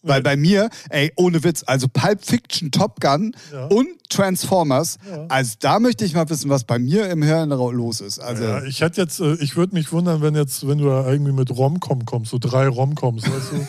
[0.07, 3.65] Weil bei mir, ey, ohne Witz, also Pulp Fiction, Top Gun Ja.
[3.67, 5.25] und Transformers, Ja.
[5.29, 8.19] also da möchte ich mal wissen, was bei mir im Hirn los ist.
[8.19, 11.07] Also, ja, ich hätte jetzt, äh, ich würde mich wundern, wenn jetzt, wenn du da
[11.09, 13.67] irgendwie mit Romcom kommst, so drei Romcoms, weißt du?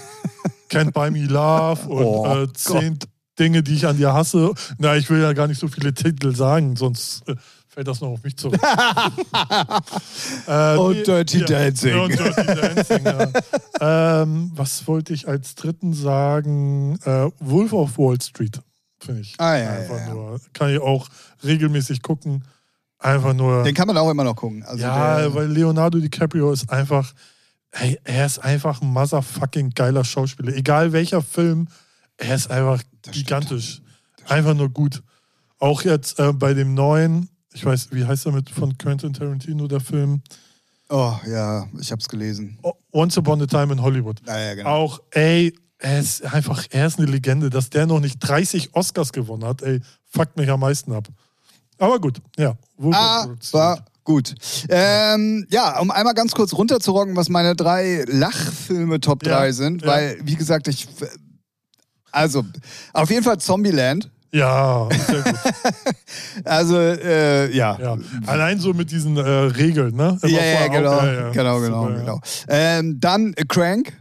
[0.70, 2.98] Can't Buy Me Love und Oh äh, zehn
[3.38, 4.52] Dinge, die ich an dir hasse.
[4.78, 7.36] Na, ich will ja gar nicht so viele Titel sagen, sonst äh,
[7.78, 8.60] fällt das noch auf mich zurück.
[10.48, 11.90] äh, und Dirty Dancing.
[11.90, 14.22] Ja, und Dirty Dancing, ja.
[14.22, 16.98] ähm, was wollte ich als dritten sagen?
[17.04, 18.60] Äh, Wolf of Wall Street,
[18.98, 19.36] finde ich.
[19.38, 20.40] Ah, ja, Einfach ja, nur.
[20.54, 21.08] Kann ich auch
[21.44, 22.42] regelmäßig gucken.
[22.98, 23.62] Einfach nur.
[23.62, 24.64] Den kann man auch immer noch gucken.
[24.64, 27.14] Also ja, der, weil Leonardo DiCaprio ist einfach.
[27.70, 30.52] Hey, er ist einfach ein motherfucking geiler Schauspieler.
[30.52, 31.68] Egal welcher Film,
[32.16, 33.82] er ist einfach gigantisch.
[34.26, 35.00] Einfach nur gut.
[35.60, 37.28] Auch jetzt äh, bei dem neuen,
[37.58, 40.22] ich weiß, wie heißt er mit von Quentin Tarantino, der Film?
[40.88, 42.56] Oh, ja, ich hab's gelesen.
[42.92, 44.20] Once Upon a Time in Hollywood.
[44.26, 44.70] Ja, ja, genau.
[44.70, 47.50] Auch, ey, er ist einfach, er ist eine Legende.
[47.50, 51.08] Dass der noch nicht 30 Oscars gewonnen hat, ey, fuckt mich am meisten ab.
[51.78, 52.56] Aber gut, ja.
[52.78, 52.94] Street.
[53.54, 54.34] Aber gut.
[54.68, 59.82] Ähm, ja, um einmal ganz kurz runterzurocken, was meine drei Lachfilme Top Ja, 3 sind,
[59.82, 59.88] ja.
[59.88, 60.86] weil, wie gesagt, ich.
[62.12, 62.44] Also,
[62.92, 64.10] auf jeden Fall Zombieland.
[64.32, 65.34] Ja, sehr gut.
[66.44, 67.78] Also, äh, ja.
[67.80, 67.96] Ja.
[68.26, 70.18] Allein so mit diesen äh, Regeln, ne?
[70.22, 71.30] Immer Ja, ja, genau, auf- ja, ja.
[71.30, 72.20] genau, genau, Super, genau.
[72.48, 73.92] Ähm, dann äh, Crank.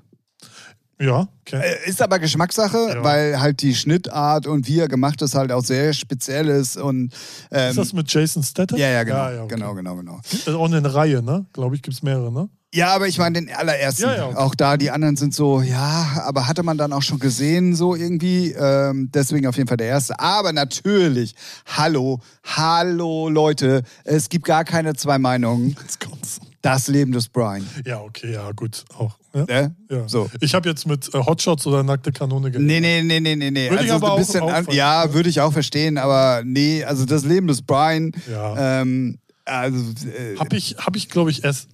[0.99, 1.61] Ja, okay.
[1.61, 3.03] Äh, Ist aber Geschmackssache, Ja.
[3.03, 7.13] weil halt die Schnittart und wie er gemacht ist halt auch sehr speziell ist und
[7.51, 8.79] ähm, ist das mit Jason Statham?
[8.79, 9.53] ja, ja, genau, Ja, ja, okay.
[9.55, 10.19] genau, genau, genau.
[10.23, 11.45] Das ist auch eine Reihe, ne?
[11.53, 12.49] Glaube ich, gibt es mehrere, ne?
[12.73, 14.03] Ja, aber ich meine den allerersten.
[14.03, 14.35] Ja, ja, okay.
[14.35, 17.95] Auch da, die anderen sind so, ja, aber hatte man dann auch schon gesehen, so
[17.95, 18.51] irgendwie.
[18.51, 20.19] Ähm, deswegen auf jeden Fall der erste.
[20.19, 21.33] Aber natürlich,
[21.65, 25.77] hallo, hallo Leute, es gibt gar keine zwei Meinungen.
[25.81, 26.39] Jetzt kommt's.
[26.61, 27.65] Das Leben des Brian.
[27.85, 28.83] Ja, okay, ja, gut.
[28.97, 29.15] Auch.
[29.33, 29.45] Ja?
[29.45, 29.75] Ne?
[29.89, 30.07] Ja.
[30.09, 30.29] So.
[30.41, 32.81] Ich habe jetzt mit äh, Hotshots oder nackte Kanone gerechnet.
[32.81, 33.69] Nee, nee, nee, nee, nee, nee.
[33.69, 37.05] Würde ich aber ein bisschen auch an, ja, würde ich auch verstehen, aber nee, also
[37.05, 38.81] das Leben des Brian, Ja.
[38.81, 41.69] ähm, also, äh, Habe ich, hab ich glaube ich, erst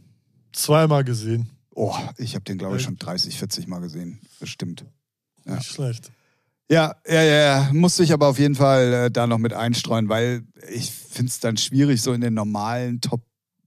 [0.53, 1.49] zweimal gesehen.
[1.75, 2.85] oh, ich habe den, glaube ich, Echt?
[2.85, 4.19] schon 30, 40 Mal gesehen.
[4.39, 4.85] Bestimmt.
[5.45, 5.55] Ja.
[5.55, 6.11] Nicht schlecht.
[6.71, 7.69] Ja, ja, ja, ja.
[7.73, 11.39] Musste ich aber auf jeden Fall äh, da noch mit einstreuen, weil ich finde es
[11.39, 13.21] dann schwierig, so in den normalen Top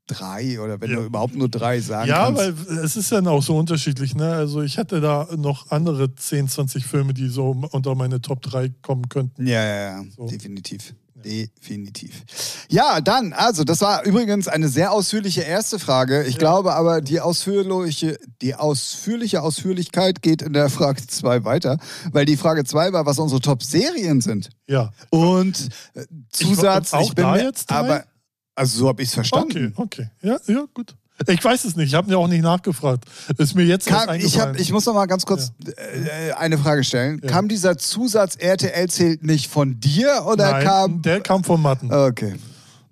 [0.08, 0.96] 3 oder wenn Ja.
[0.96, 2.40] du überhaupt nur drei sagen Ja, kannst.
[2.68, 4.32] weil es ist dann auch so unterschiedlich, ne?
[4.34, 8.68] Also ich hätte da noch andere 10, 20 Filme, die so unter meine Top 3
[8.82, 9.46] kommen könnten.
[9.46, 10.28] Ja, ja, ja, So.
[10.28, 10.94] definitiv.
[11.26, 12.22] Definitiv.
[12.68, 16.22] Ja, dann, also, das war übrigens eine sehr ausführliche erste Frage.
[16.22, 21.78] Ich glaube aber, die ausführliche, die ausführliche Ausführlichkeit geht in der Frage 2 weiter,
[22.12, 24.50] weil die Frage 2 war, was unsere Top-Serien sind.
[24.68, 24.92] Ja.
[25.10, 28.04] Und äh, Zusatz, auch ich bin da jetzt aber,
[28.54, 29.72] also so habe ich es verstanden.
[29.76, 30.10] Okay, okay.
[30.22, 30.94] Ja, ja, gut.
[31.28, 33.04] Ich weiß es nicht, ich habe mir auch nicht nachgefragt.
[33.38, 36.84] Ist mir jetzt Kam, ich, hab, ich muss noch mal ganz kurz äh, eine Frage
[36.84, 37.20] stellen.
[37.22, 37.30] Ja.
[37.30, 41.02] Kam dieser Zusatz RTL zählt nicht von dir oder Nein, kam.
[41.02, 41.92] der kam von Matten.
[41.92, 42.34] Okay.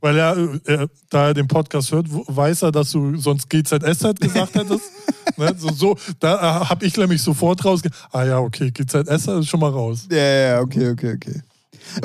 [0.00, 4.54] Weil er, äh, da er den Podcast hört, weiß er, dass du sonst GZSZ gesagt
[4.54, 4.84] hättest.
[5.36, 5.54] ne?
[5.56, 7.90] so, so, da äh, habe ich nämlich sofort rausge...
[8.10, 10.06] Ah ja, okay, GZSZ ist schon mal raus.
[10.10, 11.42] Ja, ja, ja, okay, okay, okay.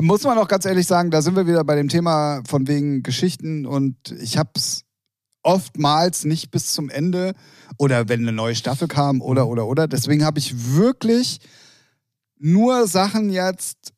[0.01, 3.03] Muss man auch ganz ehrlich sagen, da sind wir wieder bei dem Thema von wegen
[3.03, 4.83] Geschichten und ich hab's
[5.43, 7.33] oftmals nicht bis zum Ende
[7.77, 9.87] oder wenn eine neue Staffel kam oder oder oder.
[9.87, 11.39] Deswegen habe ich wirklich
[12.37, 13.93] nur Sachen jetzt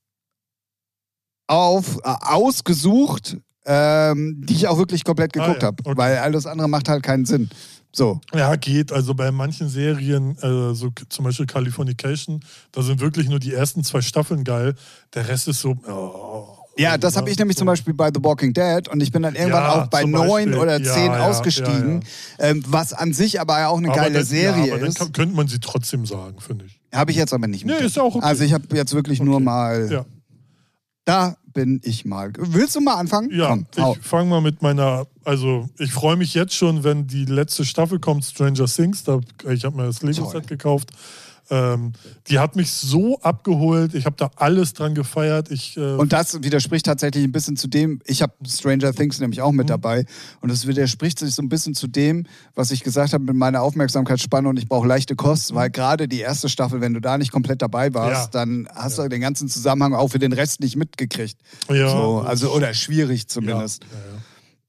[1.47, 5.97] auf äh, ausgesucht, ähm, die ich auch wirklich komplett Ah, geguckt ja, habe, okay.
[5.97, 7.49] weil alles andere macht halt keinen Sinn.
[7.93, 8.21] So.
[8.33, 8.93] Ja, geht.
[8.93, 12.39] Also bei manchen Serien, äh, so zum Beispiel Californication,
[12.71, 14.75] da sind wirklich nur die ersten zwei Staffeln geil.
[15.13, 15.75] Der Rest ist so.
[15.87, 19.21] Oh, Ja, das habe ich nämlich zum Beispiel bei The Walking Dead und ich bin
[19.23, 22.03] dann irgendwann Ja, auch bei neun oder Ja, zehn ja, ausgestiegen,
[22.39, 24.99] Ähm, was an sich aber ja auch eine Aber geile das- Serie ja, aber ist.
[24.99, 26.79] Dann kann, könnte man sie trotzdem sagen, finde ich.
[26.93, 27.82] Habe ich jetzt aber nicht Nee, mit.
[27.84, 28.25] ist ja auch okay.
[28.25, 29.43] Also ich habe jetzt wirklich nur Okay.
[29.45, 30.05] mal, Ja,
[31.05, 32.32] da bin ich mal.
[32.38, 33.29] Willst du mal anfangen?
[33.34, 33.65] ja Komm,
[33.99, 35.05] ich fange mal mit meiner.
[35.23, 39.03] Also, ich freue mich jetzt schon, wenn die letzte Staffel kommt, Stranger Things.
[39.03, 39.19] Da,
[39.49, 40.01] ich habe mir das.
[40.01, 40.91] Lego-Set gekauft.
[41.53, 41.91] Ähm,
[42.29, 43.93] die hat mich so abgeholt.
[43.93, 45.51] Ich habe da alles dran gefeiert.
[45.51, 49.41] Ich, äh, Und das widerspricht tatsächlich ein bisschen zu dem, ich habe Stranger Things nämlich
[49.41, 49.71] auch mit Mhm.
[49.71, 50.05] dabei
[50.39, 52.25] und das widerspricht sich so ein bisschen zu dem,
[52.55, 56.21] was ich gesagt habe mit meiner Aufmerksamkeitsspanne und ich brauche leichte Kost, weil gerade die
[56.21, 58.39] erste Staffel, wenn du da nicht komplett dabei warst, Mhm.
[58.39, 58.45] Ja.
[58.45, 61.37] dann hast du den ganzen Zusammenhang auch für den Rest nicht mitgekriegt.
[61.69, 63.83] ja, so, also oder schwierig ja, zumindest.
[63.83, 64.19] ja, ja.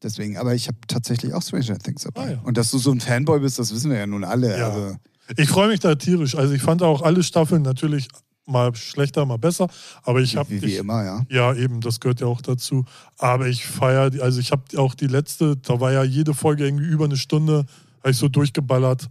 [0.02, 2.22] Deswegen, aber ich habe tatsächlich auch Stranger Things dabei.
[2.22, 2.40] Ah, ja.
[2.42, 4.58] Und dass du so ein Fanboy bist, das wissen wir ja nun alle.
[4.58, 4.68] Ja.
[4.70, 4.96] Also,
[5.36, 6.34] Ich freue mich da tierisch.
[6.36, 8.08] Also, ich fand auch alle Staffeln natürlich
[8.44, 9.68] mal schlechter, mal besser.
[10.02, 10.50] Aber ich habe.
[10.50, 11.24] wie, wie immer, ja.
[11.30, 12.84] Ja, eben, das gehört ja auch dazu.
[13.18, 16.64] Aber ich feiere, die- also ich habe auch die letzte, da war ja jede Folge
[16.66, 17.64] irgendwie über eine Stunde,
[18.00, 19.08] habe ich so durchgeballert.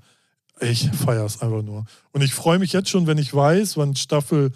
[0.60, 1.86] Ich feiere es einfach nur.
[2.12, 4.52] Und ich freue mich jetzt schon, wenn ich weiß, wann Staffel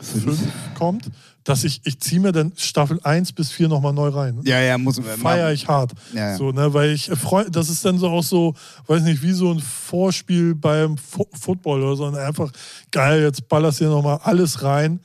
[0.00, 0.38] 5
[0.74, 1.10] kommt,
[1.44, 4.40] dass ich, ich ziehe mir dann Staffel 1 bis 4 nochmal neu rein.
[4.44, 5.16] Ja, ja, muss man.
[5.18, 5.92] Feiere ich hart.
[6.14, 6.36] Ja, ja.
[6.36, 8.54] So, ne, weil ich freue, das ist dann so auch so,
[8.86, 12.06] weiß nicht, wie so ein Vorspiel beim Fu Football oder so.
[12.06, 12.50] Und einfach
[12.90, 15.00] geil, jetzt ballerst du hier nochmal alles rein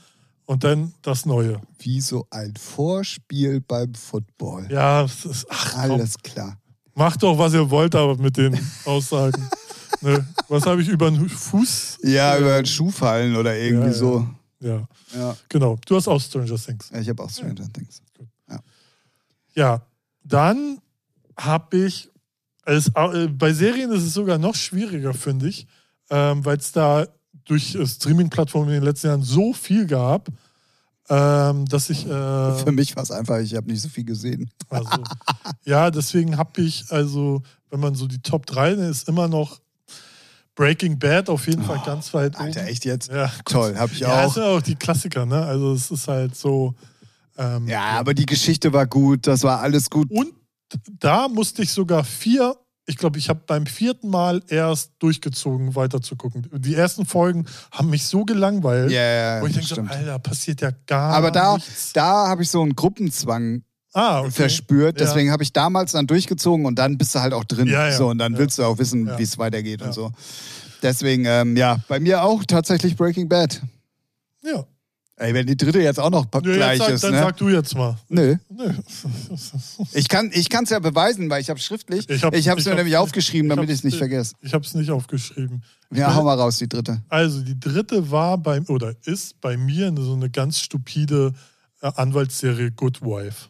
[0.46, 1.62] und dann das Neue.
[1.80, 4.68] Wie so ein Vorspiel beim Football.
[4.72, 6.58] Ja, es ist, ach, komm, Alles klar.
[6.96, 9.48] macht doch, was ihr wollt, aber mit den Aussagen.
[10.02, 10.26] ne?
[10.48, 12.00] Was habe ich über den Fuß?
[12.04, 13.94] Ja, Äh, über den Schuh fallen oder irgendwie ja.
[13.94, 14.26] so.
[14.62, 15.36] Ja, Ja.
[15.48, 15.78] genau.
[15.86, 16.92] Du hast auch Stranger Things.
[16.92, 18.02] Ich habe auch Stranger Things.
[19.56, 19.82] Ja,
[20.24, 20.80] dann
[21.38, 22.10] habe ich,
[22.66, 22.80] äh,
[23.30, 25.66] bei Serien ist es sogar noch schwieriger, finde ich,
[26.10, 27.08] ähm, weil es da
[27.46, 30.30] durch äh, Streaming-Plattformen in den letzten Jahren so viel gab,
[31.10, 32.06] ähm, dass ich.
[32.06, 32.10] Äh,
[32.64, 34.50] Für mich war es einfach, ich habe nicht so viel gesehen.
[34.70, 35.04] also,
[35.66, 37.42] ja, deswegen habe ich, also,
[37.72, 39.60] wenn man so die Top 3 dann ist immer noch
[40.60, 42.70] Breaking Bad auf jeden Fall ganz weit Oh, Alter, oben.
[42.70, 43.10] echt jetzt?
[43.10, 44.34] Ja, Toll, habe ich ja, das auch.
[44.34, 45.42] sind auch die Klassiker, ne?
[45.46, 46.76] Also, es ist halt so.
[47.38, 50.12] Ähm, Ja, aber die Geschichte war gut, das war alles gut.
[50.12, 50.34] Und
[51.00, 56.02] da musste ich sogar vier, ich glaube, ich habe beim vierten Mal erst durchgezogen, weiter
[56.02, 56.46] zu gucken.
[56.54, 59.02] Die ersten Folgen haben mich so gelangweilt, Ja,
[59.38, 59.90] ja, wo ich denke.
[59.90, 61.94] Alter, passiert ja gar Aber da, nichts.
[61.94, 64.32] da habe ich so einen Gruppenzwang ah, okay.
[64.32, 65.00] verspürt.
[65.00, 65.06] Ja.
[65.06, 67.68] Deswegen habe ich damals dann durchgezogen und dann bist du halt auch drin.
[67.68, 67.98] Ja, ja.
[67.98, 68.40] So, und dann Ja.
[68.40, 69.18] willst du auch wissen, Ja.
[69.18, 69.88] wie es weitergeht Ja.
[69.88, 70.12] und so.
[70.82, 73.62] Deswegen, ähm, ja, bei mir auch tatsächlich Breaking Bad.
[74.44, 74.66] Ja.
[75.18, 77.20] Ey, wenn die dritte jetzt auch noch Nö, gleich sag, ist, dann ne?
[77.20, 77.98] sag du jetzt mal.
[78.08, 78.38] Nö.
[78.50, 78.74] Nö.
[79.94, 82.10] Ich kann ich es ja beweisen, weil ich habe schriftlich.
[82.10, 84.36] Ich habe es mir hab's nämlich aufgeschrieben, damit ich es nicht vergesse.
[84.42, 85.64] Ich habe es nicht aufgeschrieben.
[85.92, 87.02] Ja, hau mal raus, die dritte.
[87.10, 91.34] Also die dritte war bei oder ist bei mir so eine ganz stupide
[91.82, 93.50] äh, Anwaltsserie Good Wife.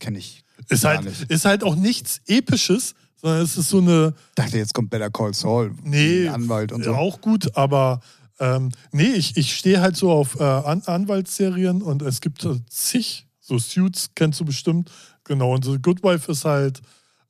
[0.00, 0.06] So.
[0.06, 0.44] Kenn ich.
[0.68, 1.30] Ist Gar halt, nicht.
[1.30, 5.34] ist halt auch nichts Episches, sondern es ist so eine, dachte, jetzt kommt Better Call
[5.34, 5.74] Saul.
[5.82, 6.94] Nee, Anwalt und so.
[6.94, 8.00] auch gut, aber
[8.38, 12.56] ähm, nee, ich, ich stehe halt so auf äh, An Anwaltsserien und es gibt äh,
[12.68, 14.90] zig, so Suits kennst du bestimmt,
[15.24, 16.80] genau, und so Good Wife ist halt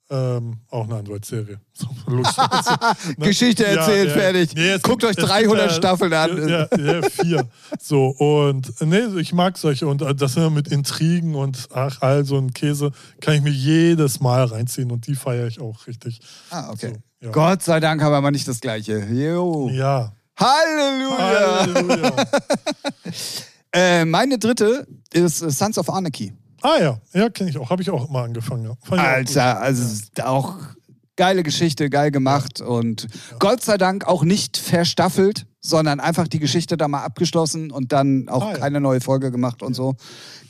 [0.09, 1.59] ähm, auch eine Anwaltsserie.
[1.73, 1.87] So.
[3.17, 3.27] Ne?
[3.27, 4.13] Geschichte erzählt, ja.
[4.15, 4.53] fertig.
[4.55, 6.47] Nee, Guckt gibt- euch es 300 gibt, äh, Staffeln an.
[6.49, 7.47] Ja, ja, vier.
[7.79, 12.25] So, und nee, ich mag solche und äh, das immer mit Intrigen und ach, all
[12.25, 12.91] so ein Käse
[13.21, 16.19] kann ich mir jedes Mal reinziehen und die feiere ich auch richtig.
[16.49, 16.93] Ah, okay.
[17.21, 17.31] So, ja.
[17.31, 18.99] Gott sei Dank haben wir mal nicht das Gleiche.
[19.11, 19.69] Jo.
[19.71, 20.13] Ja.
[20.39, 21.59] Halleluja.
[21.61, 22.11] Halleluja.
[23.73, 26.33] Äh, meine dritte ist Sons of Anarchy.
[26.61, 27.69] Ah ja, ja, kenne ich auch.
[27.69, 28.63] Habe ich auch mal angefangen.
[28.65, 28.71] Ja.
[28.83, 28.97] Ich auch.
[28.97, 30.55] Alter, also ist auch
[31.15, 33.07] geile Geschichte, geil gemacht und
[33.39, 38.29] Gott sei Dank auch nicht verstaffelt, sondern einfach die Geschichte da mal abgeschlossen und dann
[38.29, 38.57] auch Ah, ja.
[38.59, 39.95] keine neue Folge gemacht und so.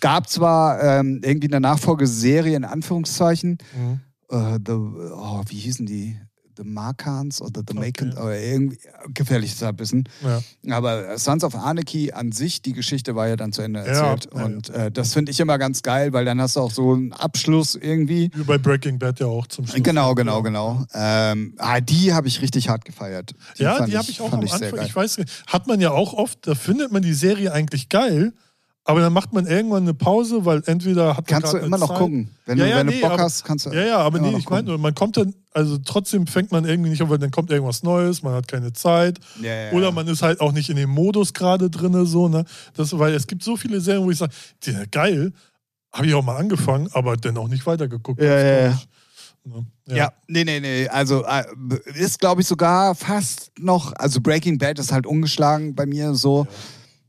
[0.02, 4.00] Gab zwar ähm, irgendwie eine Nachfolgeserie in Anführungszeichen, Mhm.
[4.30, 6.20] äh, the, oh, wie hießen die?
[6.58, 7.86] The Markans oder The Okay.
[7.88, 8.78] Macans, oder irgendwie
[9.14, 10.10] gefährliches Halbwissen.
[10.24, 10.76] Ja.
[10.76, 14.30] Aber Sons of Anarchy an sich, die Geschichte war ja dann zu Ende erzählt.
[14.34, 16.94] ja, und Äh, das finde ich immer ganz geil, weil dann hast du auch so
[16.94, 18.32] einen Abschluss irgendwie.
[18.34, 19.84] Wie bei Breaking Bad ja auch zum Schluss.
[19.84, 20.86] Genau, genau, genau.
[20.94, 23.34] Ähm, ah, die habe ich richtig hart gefeiert.
[23.58, 24.82] Die ja, die habe ich auch am ich Anfang.
[24.86, 28.34] Ich weiß hat man ja auch oft, da findet man die Serie eigentlich geil,
[28.88, 31.90] aber dann macht man irgendwann eine Pause, weil entweder hat man Kannst du immer noch
[31.90, 31.98] Zeit.
[31.98, 32.30] gucken.
[32.46, 33.70] Wenn Ja, du, ja, wenn nee, du Bock aber- hast, kannst du.
[33.72, 37.08] Ja, ja, aber nee, ich meine, man kommt dann, also trotzdem fängt man irgendwie nicht,
[37.10, 39.20] weil dann kommt irgendwas Neues, man hat keine Zeit.
[39.42, 42.46] Ja, Oder man ist halt auch nicht in dem Modus gerade drin, so, ne?
[42.76, 44.32] Das, weil es gibt so viele Serien, wo ich sage,
[44.92, 45.34] geil,
[45.94, 48.22] habe ich auch mal angefangen, aber dann auch nicht weitergeguckt.
[48.22, 48.80] Ja, ja, glaub ja.
[49.46, 49.66] Ne?
[49.96, 50.12] Ja.
[50.28, 50.88] nee, nee, nee.
[50.90, 51.44] Also äh,
[51.96, 53.94] ist, glaube ich, sogar fast noch.
[53.96, 56.46] Also Breaking Bad ist halt ungeschlagen bei mir so.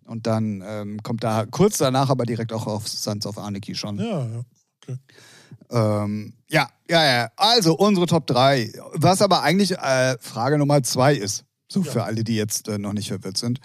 [0.08, 3.98] Und dann ähm, kommt da kurz danach aber direkt auch auf Sons of Anarchy schon.
[3.98, 4.40] Ja, ja.
[4.82, 4.98] Okay.
[5.70, 7.28] Ähm, ja, ja, ja.
[7.36, 8.72] Also unsere Top 3.
[8.94, 11.44] Was aber eigentlich äh, Frage Nummer 2 ist.
[11.70, 11.90] So Ja.
[11.92, 13.60] für alle, die jetzt äh, noch nicht verwirrt sind.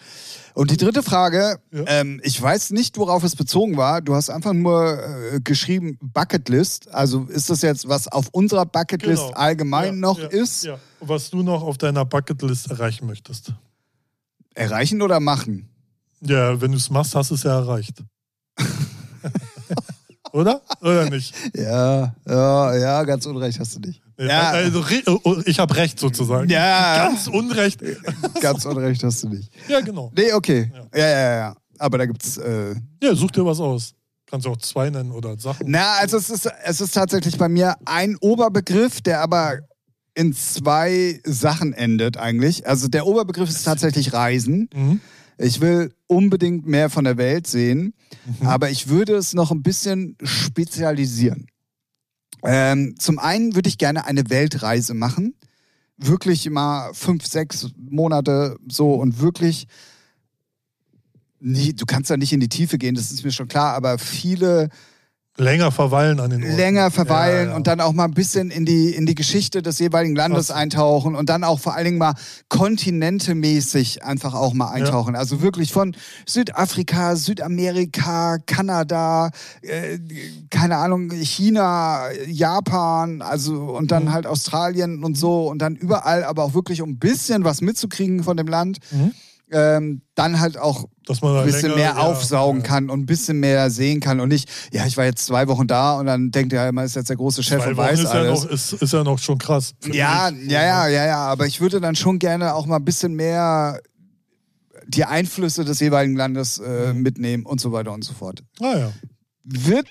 [0.54, 1.84] Und die dritte Frage, Ja.
[1.88, 4.02] ähm, ich weiß nicht, worauf es bezogen war.
[4.02, 6.94] Du hast einfach nur äh, geschrieben Bucketlist.
[6.94, 9.38] Also ist das jetzt, was auf unserer Bucketlist Genau.
[9.38, 10.66] allgemein ja, noch ist?
[10.66, 10.78] Ja.
[11.00, 13.54] Was du noch auf deiner Bucketlist erreichen möchtest.
[14.54, 15.70] Erreichen oder machen?
[16.26, 18.02] Ja, wenn du es machst, hast du es ja erreicht.
[20.32, 20.62] Oder?
[20.82, 21.34] Oder nicht?
[21.56, 24.02] Ja, ja, ja, ganz unrecht hast du nicht.
[24.18, 24.50] Ja.
[24.52, 26.50] Also, re- oh, ich habe recht sozusagen.
[26.50, 27.08] Ja.
[27.08, 27.82] Ganz Unrecht.
[28.42, 29.52] Ganz unrecht hast du nicht.
[29.68, 30.12] Ja, genau.
[30.16, 30.72] Nee, okay.
[30.96, 31.36] Ja, ja, ja.
[31.38, 31.56] ja.
[31.78, 32.38] Aber da gibt's.
[32.38, 33.94] Äh, Ja, such dir was aus.
[34.26, 35.68] Kannst du auch zwei nennen oder Sachen.
[35.70, 39.60] Na, also es ist, es ist tatsächlich bei mir ein Oberbegriff, der aber
[40.16, 42.66] in zwei Sachen endet eigentlich.
[42.66, 44.70] Also der Oberbegriff ist tatsächlich Reisen.
[44.74, 45.02] Mhm.
[45.38, 47.94] Ich will unbedingt mehr von der Welt sehen,
[48.40, 48.48] Mhm.
[48.48, 51.48] aber ich würde es noch ein bisschen spezialisieren.
[52.44, 55.34] Ähm, zum einen würde ich gerne eine Weltreise machen.
[55.98, 59.68] Wirklich mal fünf, sechs Monate so und wirklich.
[61.40, 63.98] Nee, du kannst da nicht in die Tiefe gehen, das ist mir schon klar, aber
[63.98, 64.70] viele
[65.38, 66.56] Länger verweilen an den Orten.
[66.58, 67.56] länger verweilen Ja, ja.
[67.56, 70.56] und dann auch mal ein bisschen in die, in die Geschichte des jeweiligen Landes Krass.
[70.58, 72.14] eintauchen und dann auch vor allen Dingen mal
[72.50, 75.16] kontinentemäßig einfach auch mal eintauchen.
[75.16, 75.96] Also wirklich von
[76.28, 79.32] Südafrika, Südamerika, Kanada,
[79.62, 79.98] äh,
[80.52, 84.14] keine Ahnung, China, Japan, also und dann Mhm.
[84.14, 88.24] halt Australien und so und dann überall, aber auch wirklich um ein bisschen was mitzukriegen
[88.24, 88.78] von dem Land.
[88.92, 89.14] Mhm.
[89.54, 90.86] Ähm, dann halt auch
[91.22, 92.68] man ein bisschen länger, mehr ja, aufsaugen ja.
[92.68, 95.68] kann und ein bisschen mehr sehen kann und nicht, ja, ich war jetzt zwei Wochen
[95.68, 98.00] da und dann denkt er, man ist jetzt der große Chef Zwei und Wochen weiß
[98.00, 98.44] ist ja, alles.
[98.44, 99.74] noch, ist, ist ja noch schon krass.
[99.92, 103.14] ja, ja, ja, ja, ja, aber ich würde dann schon gerne auch mal ein bisschen
[103.14, 103.80] mehr
[104.88, 107.02] die Einflüsse des jeweiligen Landes äh, Mhm.
[107.02, 108.44] mitnehmen und so weiter und so fort.
[108.60, 108.92] Ah, ja.
[109.44, 109.88] Wird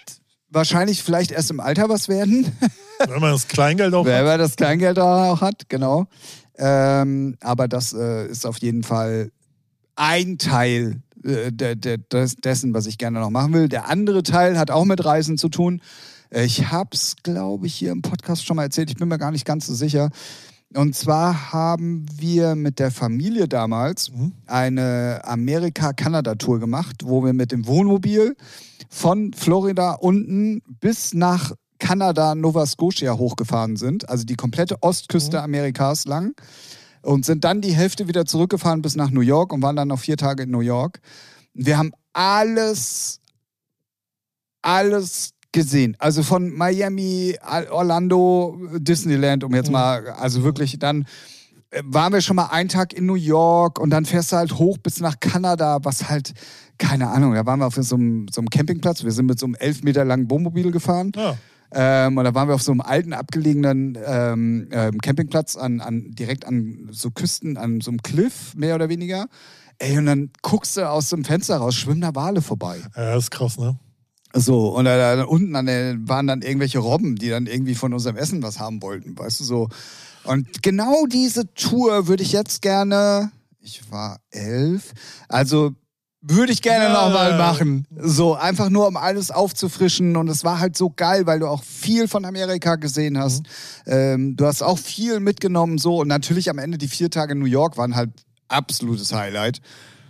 [0.51, 2.51] wahrscheinlich vielleicht erst im Alter was werden,
[3.09, 4.25] Wenn man das Kleingeld auch wer hat.
[4.27, 6.07] wer das Kleingeld auch hat, genau.
[6.57, 9.31] Ähm, aber das äh, ist auf jeden Fall
[10.03, 13.69] ein Teil äh, dessen, was ich gerne noch machen will.
[13.69, 15.81] Der andere Teil hat auch mit Reisen zu tun.
[16.33, 18.91] Ich habe es, glaube ich, hier im Podcast schon mal erzählt.
[18.91, 20.11] Ich bin mir gar nicht ganz so sicher.
[20.75, 24.33] Und zwar haben wir mit der Familie damals Mhm.
[24.47, 28.35] eine Amerika-Kanada-Tour gemacht, wo wir mit dem Wohnmobil
[28.89, 35.45] von Florida unten bis nach Kanada, Nova Scotia hochgefahren sind, also die komplette Ostküste Mhm.
[35.45, 36.35] Amerikas lang
[37.03, 40.01] und sind dann die Hälfte wieder zurückgefahren bis nach New York und waren dann noch
[40.01, 41.01] vier Tage in New York.
[41.55, 43.21] Wir haben alles,
[44.63, 45.97] alles gesehen.
[45.99, 47.37] Also von Miami,
[47.71, 51.07] Orlando, Disneyland, um jetzt mal, also wirklich dann
[51.71, 54.59] äh, waren wir schon mal einen Tag in New York und dann fährst du halt
[54.59, 56.33] hoch bis nach Kanada, was halt,
[56.79, 59.05] keine Ahnung, da waren wir auf so einem, so einem Campingplatz.
[59.05, 61.13] Wir sind mit so einem elf Meter langen Wohnmobil gefahren.
[61.15, 61.37] Ja.
[61.75, 66.11] Ähm, und da waren wir auf so einem alten, abgelegenen ähm, ähm, Campingplatz an, an,
[66.11, 69.27] direkt an so Küsten, an so einem Cliff, mehr oder weniger.
[69.79, 72.81] Ey, und dann guckst du aus dem Fenster raus, schwimmen da Wale vorbei.
[72.97, 73.79] ja, das ist krass, ne?
[74.35, 77.93] So, und da, da unten an der, waren dann irgendwelche Robben, die dann irgendwie von
[77.93, 79.69] unserem Essen was haben wollten, weißt du so.
[80.25, 84.93] Und genau diese Tour würde ich jetzt gerne, ich war elf,
[85.29, 85.73] also
[86.23, 86.93] würde ich gerne Ja.
[86.93, 87.87] nochmal machen.
[87.99, 90.17] So, einfach nur, um alles aufzufrischen.
[90.17, 93.43] Und es war halt so geil, weil du auch viel von Amerika gesehen hast.
[93.87, 96.01] Ähm, du hast auch viel mitgenommen, so.
[96.01, 98.11] Und natürlich am Ende die vier Tage in New York waren halt
[98.49, 99.61] absolutes Highlight.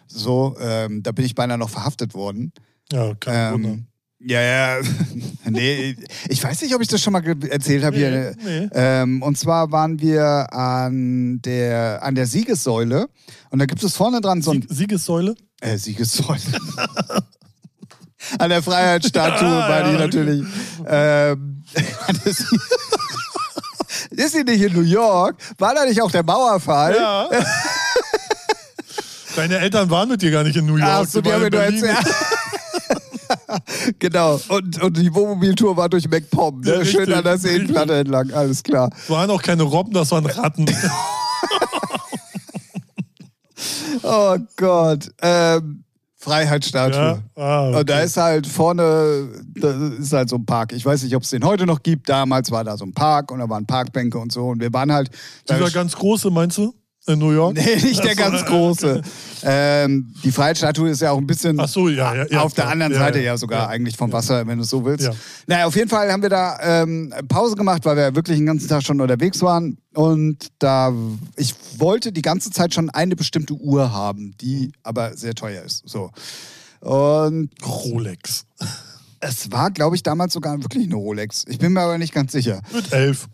[0.07, 2.53] So, ähm, da bin ich beinahe noch verhaftet worden.
[2.93, 3.69] Ja, kein Wunder.
[3.71, 3.87] Ähm,
[4.25, 4.77] ja, ja.
[5.51, 5.97] nee,
[6.29, 8.35] ich weiß nicht, ob ich das schon mal erzählt habe hier.
[8.37, 8.69] Nee, nee.
[8.75, 13.09] Ähm, und zwar waren wir an der, an der Siegessäule
[13.51, 15.35] und da gibt es vorne dran so ein Sieg Siegessäule?
[15.63, 16.41] Äh, Siegessäule.
[18.39, 20.45] an der Freiheitsstatue Ah, war die ja, natürlich.
[20.87, 21.65] Ähm,
[24.11, 25.37] ist sie nicht in New York?
[25.59, 26.97] War da nicht auch der Mauerfall?
[26.97, 27.29] Ja.
[29.37, 30.91] Deine Eltern waren mit dir gar nicht in New York.
[30.91, 32.15] Ach so, die waren haben mir in nur erzählt.
[33.99, 34.41] genau.
[34.49, 36.61] Und, und die Wohnmobiltour war durch MacPom.
[36.61, 36.79] Ne?
[36.79, 38.31] Ja, Schön an der Seenplatte entlang.
[38.33, 38.91] Alles klar.
[38.91, 40.67] Das waren auch keine Robben, das waren Ratten.
[44.03, 45.11] Oh Gott.
[45.21, 45.85] Ähm,
[46.17, 46.97] Freiheitsstatue.
[46.97, 47.19] ja?
[47.35, 47.79] Ah, okay.
[47.81, 50.73] Und da ist halt vorne, da ist halt so ein Park.
[50.73, 52.09] Ich weiß nicht, ob es den heute noch gibt.
[52.09, 54.49] Damals war da so ein Park und da waren Parkbänke und so.
[54.49, 55.11] Und wir waren halt.
[55.49, 56.73] Dieser ganz große, meinst du?
[57.07, 57.57] In New York?
[57.63, 59.03] Nee, nicht der ganz große.
[59.43, 62.27] Ähm, die Freiheitsstatue ist ja auch ein bisschen so, ja, ja.
[62.29, 65.07] ja auf der anderen Seite ja, sogar eigentlich vom Wasser, wenn du es so willst.
[65.07, 65.13] Ja.
[65.49, 68.69] Naja, auf jeden Fall haben wir da ähm, Pause gemacht, weil wir wirklich den ganzen
[68.69, 69.79] Tag schon unterwegs waren.
[69.95, 70.93] Und da,
[71.37, 75.83] ich wollte die ganze Zeit schon eine bestimmte Uhr haben, die aber sehr teuer ist.
[75.89, 76.11] So.
[76.81, 78.45] Und Rolex.
[79.19, 81.45] es war, glaube ich, damals sogar wirklich eine Rolex.
[81.49, 82.61] Ich bin mir aber nicht ganz sicher.
[82.73, 83.27] Mit elf.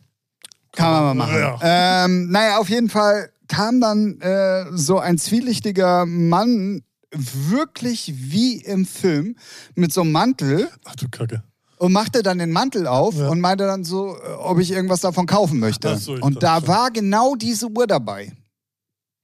[0.73, 1.39] Kann man mal machen.
[1.39, 2.05] Ja.
[2.05, 8.85] Ähm, naja, auf jeden Fall kam dann äh, so ein zwielichtiger Mann, wirklich wie im
[8.87, 9.37] Film,
[9.75, 11.43] mit so einem Mantel Ach du Kacke.
[11.79, 13.29] und machte dann den Mantel auf Ja.
[13.29, 15.97] und meinte dann so, äh, ob ich irgendwas davon kaufen möchte.
[15.97, 16.69] So, und da schon.
[16.69, 18.33] war genau diese Uhr dabei.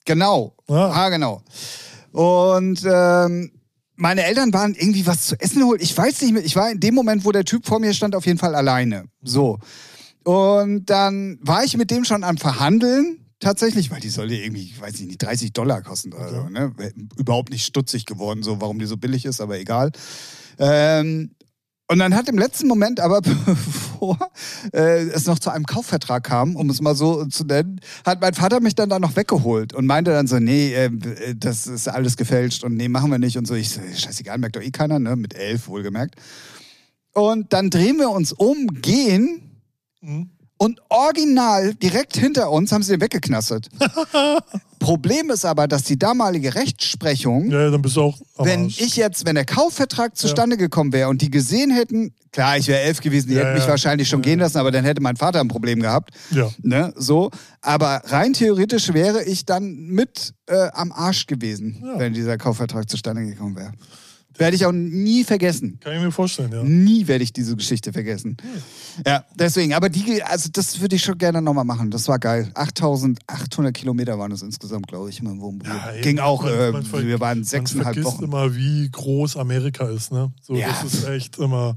[0.06, 0.54] Genau.
[0.68, 1.04] Ah.
[1.04, 1.42] Ah, genau.
[2.12, 3.50] Und ähm,
[3.96, 5.80] meine Eltern waren irgendwie was zu essen holen.
[5.82, 6.44] Ich weiß nicht mehr.
[6.44, 9.04] Ich war in dem Moment, wo der Typ vor mir stand, auf jeden Fall alleine.
[9.22, 9.58] So.
[10.24, 13.23] Und dann war ich mit dem schon am Verhandeln.
[13.44, 16.48] Tatsächlich, weil die sollte irgendwie, ich weiß nicht, 30 Dollar kosten oder so.
[16.48, 16.72] Ne?
[17.18, 19.92] Überhaupt nicht stutzig geworden, so warum die so billig ist, aber egal.
[20.58, 21.32] Ähm,
[21.86, 24.16] und dann hat im letzten Moment aber, bevor
[24.72, 28.32] äh, es noch zu einem Kaufvertrag kam, um es mal so zu nennen, hat mein
[28.32, 30.90] Vater mich dann da noch weggeholt und meinte dann so, nee, äh,
[31.36, 33.52] das ist alles gefälscht und nee, machen wir nicht und so.
[33.52, 35.16] Ich so, scheißegal, merkt doch eh keiner, ne?
[35.16, 36.14] Mit elf wohlgemerkt.
[37.12, 39.50] Und dann drehen wir uns um, gehen
[40.04, 40.28] Mhm.
[40.58, 43.68] Und original direkt hinter uns haben sie den weggeknastet.
[44.78, 48.18] Problem ist aber, dass die damalige Rechtsprechung, Ja, dann bist du auch.
[48.36, 48.80] am wenn Arsch.
[48.80, 52.80] ich jetzt, wenn der Kaufvertrag zustande gekommen wäre und die gesehen hätten, klar, ich wäre
[52.80, 53.70] elf gewesen, die Ja, hätten mich ja.
[53.70, 56.10] wahrscheinlich schon gehen lassen, aber dann hätte mein Vater ein Problem gehabt.
[56.30, 56.50] Ja.
[56.62, 57.30] Ne, so.
[57.62, 63.24] Aber rein theoretisch wäre ich dann mit äh, am Arsch gewesen, wenn dieser Kaufvertrag zustande
[63.24, 63.72] gekommen wäre.
[64.36, 65.78] Werde ich auch nie vergessen.
[65.80, 66.62] Kann ich mir vorstellen, ja.
[66.62, 68.36] Nie werde ich diese Geschichte vergessen.
[69.06, 69.74] Ja, deswegen.
[69.74, 71.90] Aber die, also das würde ich schon gerne nochmal machen.
[71.90, 72.50] Das war geil.
[72.54, 75.70] 8800 Kilometer waren es insgesamt, glaube ich, in meinem Wohnmobil.
[75.70, 78.24] Ja, Ging auch, man- äh, man wir waren Man sechseinhalb vergisst Wochen.
[78.24, 80.32] immer, wie groß Amerika ist, ne?
[80.42, 80.68] So, Ja.
[80.68, 81.74] das ist echt immer.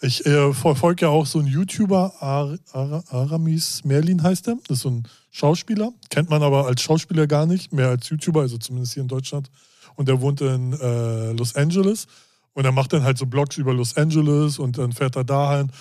[0.00, 4.56] Ich äh, verfolge ja auch so einen YouTuber, Ar Ar Aramis Merlin heißt er.
[4.68, 5.92] Das ist so ein Schauspieler.
[6.08, 9.50] Kennt man aber als Schauspieler gar nicht, mehr als YouTuber, also zumindest hier in Deutschland.
[9.98, 12.06] Und der wohnt in äh, Los Angeles.
[12.54, 15.72] Und er macht dann halt so Blogs über Los Angeles und dann fährt er dahin.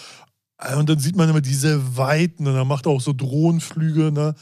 [0.75, 4.33] Und dann sieht man immer diese Weiten und er macht auch so Drohnenflüge, ne?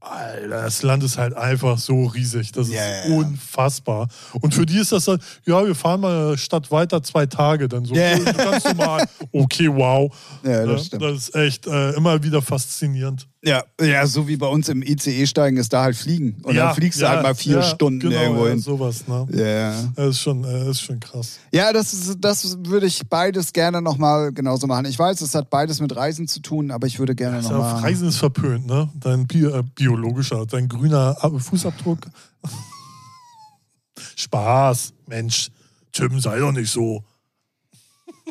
[0.00, 2.52] Alter, das Land ist halt einfach so riesig.
[2.52, 2.74] Das ist
[3.10, 4.06] unfassbar.
[4.40, 7.84] Und für die ist das dann, ja, wir fahren mal statt weiter zwei Tage, dann
[7.84, 9.04] so so ganz normal.
[9.32, 10.14] Okay, wow.
[10.44, 10.98] Ja, das Ne?
[10.98, 13.26] das ist echt äh, immer wieder faszinierend.
[13.48, 16.36] Ja, ja, so wie bei uns im ICE steigen ist da halt fliegen.
[16.42, 18.58] Und ja, dann fliegst du ja, halt mal vier ja, Stunden genau, irgendwo ja, hin.
[18.58, 19.26] sowas, ne?
[19.32, 19.90] Ja.
[19.96, 21.38] Das ist schon, äh, ist schon krass.
[21.50, 24.84] Ja, das, ist, das würde ich beides gerne nochmal genauso machen.
[24.84, 27.80] Ich weiß, es hat beides mit Reisen zu tun, aber ich würde gerne nochmal.
[27.80, 28.90] Reisen ist verpönt, ne?
[29.00, 32.00] Dein Bio, äh, biologischer, dein grüner Ab- Fußabdruck.
[34.16, 35.48] Spaß, Mensch.
[35.92, 37.02] Tim, sei doch nicht so.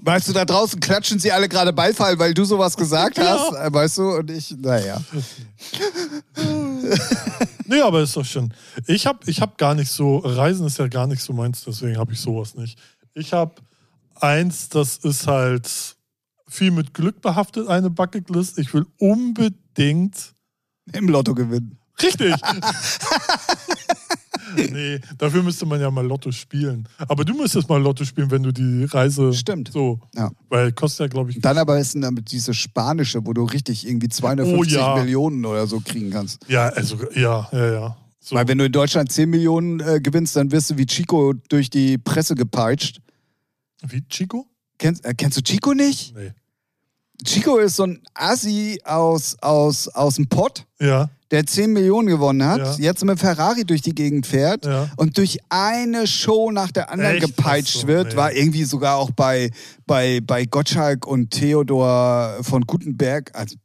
[0.04, 3.54] Weißt du, da draußen klatschen sie alle gerade Beifall, weil du sowas gesagt hast.
[3.56, 5.02] äh, Weißt du, und ich, naja.
[7.66, 8.54] Nee, aber ist doch schon.
[8.86, 11.98] Ich habe ich hab gar nicht so, Reisen ist ja gar nicht so meins, deswegen
[11.98, 12.80] habe ich sowas nicht.
[13.14, 13.56] Ich habe
[14.16, 15.70] eins, das ist halt
[16.48, 18.58] viel mit Glück behaftet, eine Bucketlist.
[18.60, 20.34] Ich will unbedingt.
[20.94, 21.78] Im Lotto gewinnen.
[22.02, 22.34] Richtig!
[24.72, 26.88] nee, dafür müsste man ja mal Lotto spielen.
[27.08, 29.34] Aber du müsstest mal Lotto spielen, wenn du die Reise.
[29.34, 29.72] Stimmt.
[29.72, 30.00] So.
[30.16, 30.32] Ja.
[30.50, 31.40] Weil kostet ja, glaube ich.
[31.40, 34.96] Dann aber ist damit diese spanische, wo du richtig irgendwie 250 Oh ja.
[34.96, 36.40] Millionen oder so kriegen kannst.
[36.48, 37.98] Ja, also, ja, ja, ja.
[38.20, 38.36] So.
[38.36, 41.70] Weil wenn du in Deutschland 10 Millionen äh, gewinnst, dann wirst du wie Chico durch
[41.70, 43.00] die Presse gepeitscht.
[43.88, 44.48] Wie, Chico?
[44.78, 46.14] Kennst, äh, kennst du Chico nicht?
[46.16, 46.34] Nee.
[47.24, 52.48] Chico ist so ein Assi aus, aus, aus dem Pott, Ja, der 10 Millionen gewonnen
[52.48, 52.76] hat, Ja.
[52.78, 54.90] jetzt mit Ferrari durch die Gegend fährt ja.
[54.96, 57.26] und durch eine Show nach der anderen Echt?
[57.36, 58.16] gepeitscht so, wird, nee.
[58.16, 59.52] war irgendwie sogar auch bei,
[59.86, 63.56] bei, bei Gottschalk und Theodor von Gutenberg, also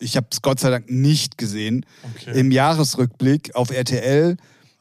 [0.00, 1.84] ich habe es Gott sei Dank nicht gesehen,
[2.16, 2.38] Okay.
[2.38, 4.36] im Jahresrückblick auf RTL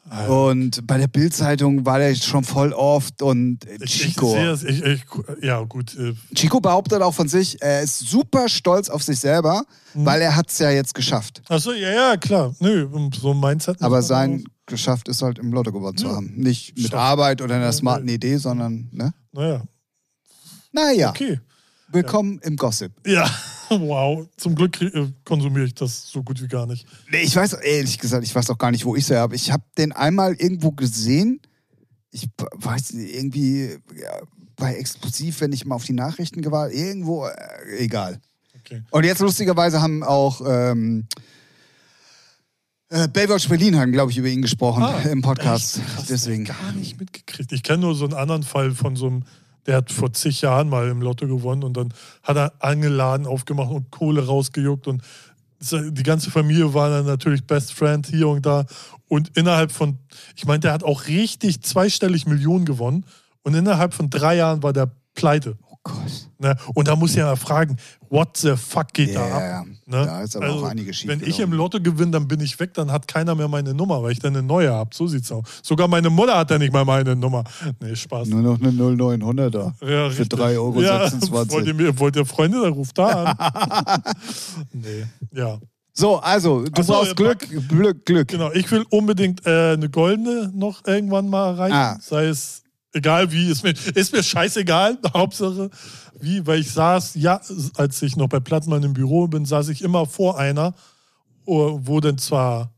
[0.10, 0.46] Alter.
[0.48, 4.36] und bei der Bildzeitung war der schon voll oft und äh, Chico.
[4.36, 5.02] Ich, ich, ich,
[5.42, 5.96] ja, gut.
[5.98, 9.64] Äh, Chico behauptet auch von sich, er ist super stolz auf sich selber,
[9.94, 10.06] Mhm.
[10.06, 11.42] weil er hat es ja jetzt geschafft.
[11.50, 12.54] achso, ja, ja, klar.
[12.60, 12.88] Nö,
[13.20, 13.82] so ein Mindset.
[13.82, 16.16] Aber sein geschafft ist halt im Lotto gewonnen zu Ja.
[16.18, 16.32] haben.
[16.36, 16.94] Nicht mit Schafft.
[16.94, 18.08] Arbeit oder einer smarten.
[18.08, 19.14] Idee, sondern, ne?
[19.32, 19.64] Naja,
[20.72, 21.40] Naja, okay.
[21.92, 22.92] Willkommen im Gossip.
[23.06, 23.30] Ja,
[23.70, 24.28] wow.
[24.38, 26.86] Zum Glück äh, konsumiere ich das so gut wie gar nicht.
[27.12, 29.36] Nee, ich weiß, ehrlich gesagt, ich weiß auch gar nicht, wo ich sie habe.
[29.36, 31.42] Ich habe den einmal irgendwo gesehen.
[32.12, 34.20] Ich weiß nicht, irgendwie ja,
[34.56, 38.20] bei Explosiv, wenn ich mal auf die Nachrichten gewartet, irgendwo, äh, egal.
[38.60, 38.84] Okay.
[38.92, 41.08] Und jetzt lustigerweise haben auch ähm,
[42.90, 45.80] äh, Baywatch Berlin haben, glaube ich, über ihn gesprochen Ah, im Podcast.
[45.98, 46.10] Echt?
[46.10, 46.46] Deswegen.
[46.46, 47.52] Gar nicht mitgekriegt.
[47.52, 49.24] Ich kenne nur so einen anderen Fall von so einem,
[49.70, 51.94] der hat vor zig Jahren mal im Lotto gewonnen und dann
[52.24, 55.04] hat er angeladen, aufgemacht und Kohle rausgejuckt und
[55.62, 58.66] die ganze Familie war dann natürlich Best Friend hier und da.
[59.08, 60.00] Und innerhalb von,
[60.36, 63.06] ich meine, der hat auch richtig zweistellig Millionen gewonnen
[63.44, 65.56] und innerhalb von drei Jahren war der pleite.
[65.90, 66.30] Gott.
[66.38, 66.56] Ne?
[66.74, 67.76] Und da muss ich ja mal fragen,
[68.10, 69.66] what the fuck geht Ja, da ab?
[69.86, 70.06] Ne?
[70.06, 72.74] Da ist aber auch einiges schief Wenn ich im Lotto gewinne, dann bin ich weg,
[72.74, 74.92] dann hat keiner mehr meine Nummer, weil ich dann eine neue habe.
[74.94, 75.44] So sieht's aus.
[75.64, 77.44] Sogar meine Mutter hat ja nicht mal meine Nummer.
[77.82, 78.30] Nee, Spaß.
[78.30, 79.74] Nur noch eine 0900er.
[79.82, 80.40] Ja, Für richtig.
[80.40, 80.82] 3,26 Euro.
[80.82, 84.02] Ja, wollt ihr, wollt ihr Freunde, dann ruft da an.
[84.72, 85.60] nee, ja.
[85.94, 88.28] So, also, du Ach so, brauchst ja, Glück, Glück, Glück.
[88.30, 91.74] Genau, ich will unbedingt äh, eine goldene noch irgendwann mal erreichen.
[91.74, 91.98] Ah.
[92.00, 92.64] Sei es
[92.94, 95.70] egal wie, ist mir, ist mir scheißegal, Hauptsache
[96.22, 97.40] wie, weil ich saß, ja,
[97.76, 100.74] als ich noch bei Plattmann im Büro bin, saß ich immer vor einer,
[101.46, 102.74] oh, wo denn zwar,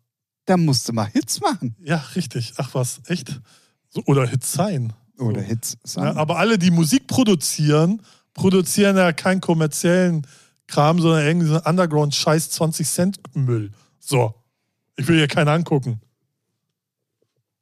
[0.45, 1.75] Da musst du mal Hits machen.
[1.83, 3.41] ja, richtig, ach was, echt?
[3.89, 4.93] So, oder Hits sein.
[5.17, 5.47] Oder So.
[5.47, 6.17] Hits Ja, sein.
[6.17, 8.01] aber alle, die Musik produzieren,
[8.33, 10.25] produzieren ja keinen kommerziellen
[10.67, 13.71] Kram, sondern irgendwie so Underground-Scheiß 20 Cent Müll.
[13.99, 14.33] So.
[14.97, 15.99] Ich will hier keinen angucken.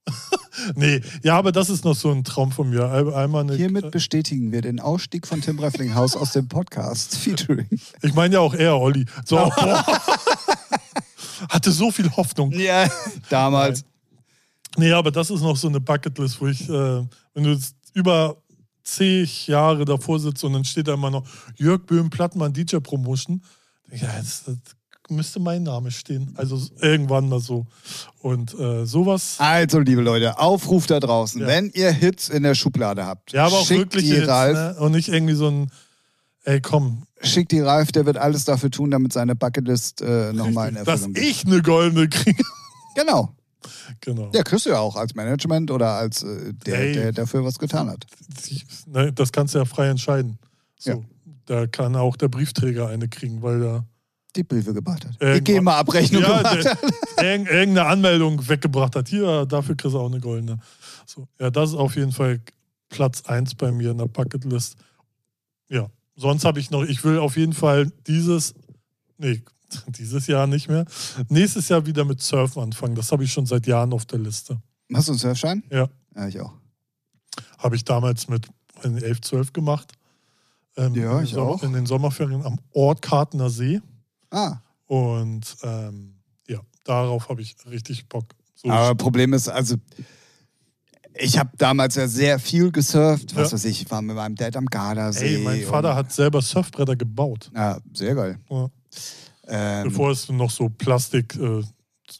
[0.76, 2.91] nee, ja, aber das ist noch so ein Traum von mir.
[2.91, 7.67] Ein- Einmal eine, Hiermit bestätigen wir den Ausstieg von Tim Brefflinghaus aus dem Podcast Featuring.
[8.01, 9.05] ich meine ja auch eher Olli.
[9.26, 9.85] So, boah.
[11.49, 12.51] hatte so viel Hoffnung.
[12.51, 12.89] Ja,
[13.30, 13.84] damals.
[14.77, 18.38] Nee, aber das ist noch so eine Bucketlist, wo ich, äh, wenn du jetzt über
[18.84, 21.26] zig Jahre davor sitzt und dann steht da immer noch
[21.57, 23.43] Jörg Böhm Plattmann DJ Promotion.
[23.91, 24.57] Ja, das, das
[25.10, 26.34] müsste mein Name stehen.
[26.38, 27.65] Also irgendwann mal so.
[28.19, 29.36] Und äh, sowas.
[29.40, 31.41] Also, liebe Leute, Aufruf da draußen.
[31.41, 31.48] Ja.
[31.48, 34.76] Wenn ihr Hits in der Schublade habt, Ja, aber auch schickt die Hits, Ralf, ne?
[34.80, 35.72] Und nicht irgendwie so ein,
[36.44, 40.69] ey komm, schickt die Ralf, der wird alles dafür tun, damit seine Bucketlist äh, nochmal
[40.69, 41.23] in dass Erfüllung geht.
[41.23, 42.44] ich eine goldene kriege.
[42.95, 43.34] Genau.
[44.02, 44.31] genau.
[44.34, 46.94] Ja, kriegst du ja auch als Management oder als äh, der, Ey.
[46.94, 48.06] der dafür was getan hat.
[48.88, 50.40] Ne, das kannst du ja frei entscheiden.
[50.77, 50.91] So.
[50.91, 50.99] Ja.
[51.45, 53.86] Da kann auch der Briefträger eine kriegen, weil er
[54.40, 55.14] Die Briefe gebracht hat.
[55.20, 56.80] Die Irgendwann- GEMA-Abrechnung ja, gemacht der, hat.
[57.24, 59.10] irgendeine Anmeldung weggebracht hat.
[59.10, 60.60] Hier, dafür kriegst du auch eine goldene.
[61.06, 61.28] So.
[61.40, 62.40] Ja, das ist auf jeden Fall
[62.90, 64.78] Platz 1 bei mir in der Bucketlist.
[65.70, 68.53] Ja, sonst habe ich noch, ich will auf jeden Fall dieses,
[69.18, 69.41] nee,
[69.88, 70.86] dieses Jahr nicht mehr,
[71.28, 72.95] nächstes Jahr wieder mit Surfen anfangen.
[72.95, 74.57] Das habe ich schon seit Jahren auf der Liste.
[74.94, 75.64] Hast du einen Surfschein?
[75.70, 75.90] Ja.
[76.16, 76.53] Ja, ich auch.
[77.57, 78.48] Habe ich damals mit
[78.84, 79.91] 11, 12 gemacht.
[80.78, 81.61] Ähm, Ja, ich auch.
[81.64, 83.82] In den Sommerferien am Ort Kartner See.
[84.31, 84.57] Ah.
[84.85, 86.15] Und ähm,
[86.47, 88.26] ja, darauf habe ich richtig Bock.
[88.56, 89.76] So Aber Problem ist, also
[91.15, 93.35] ich habe damals ja sehr viel gesurft.
[93.35, 93.53] Was Ja.
[93.53, 95.35] weiß ich, ich war mit meinem Dad am Gardasee.
[95.38, 98.39] Ey, mein Vater hat selber Surfbretter gebaut, Ja, sehr geil.
[98.49, 98.69] Ja.
[99.47, 101.64] Ähm, bevor es noch so Plastik äh,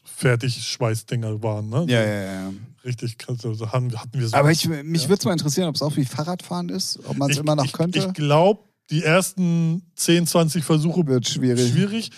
[0.04, 1.68] Fertig-Schweißdinger waren.
[1.68, 1.84] Ne?
[1.88, 2.52] ja, ja, ja.
[2.84, 3.16] Richtig.
[3.26, 4.36] Also hatten wir so.
[4.36, 5.08] Aber ich, mich Ja.
[5.10, 7.70] würde es mal interessieren, ob es auch wie Fahrradfahren ist, ob man es immer noch
[7.72, 7.98] könnte.
[7.98, 11.72] Ich glaube, die ersten 10, 20 Versuche Wird schwierig.
[11.72, 12.10] schwierig.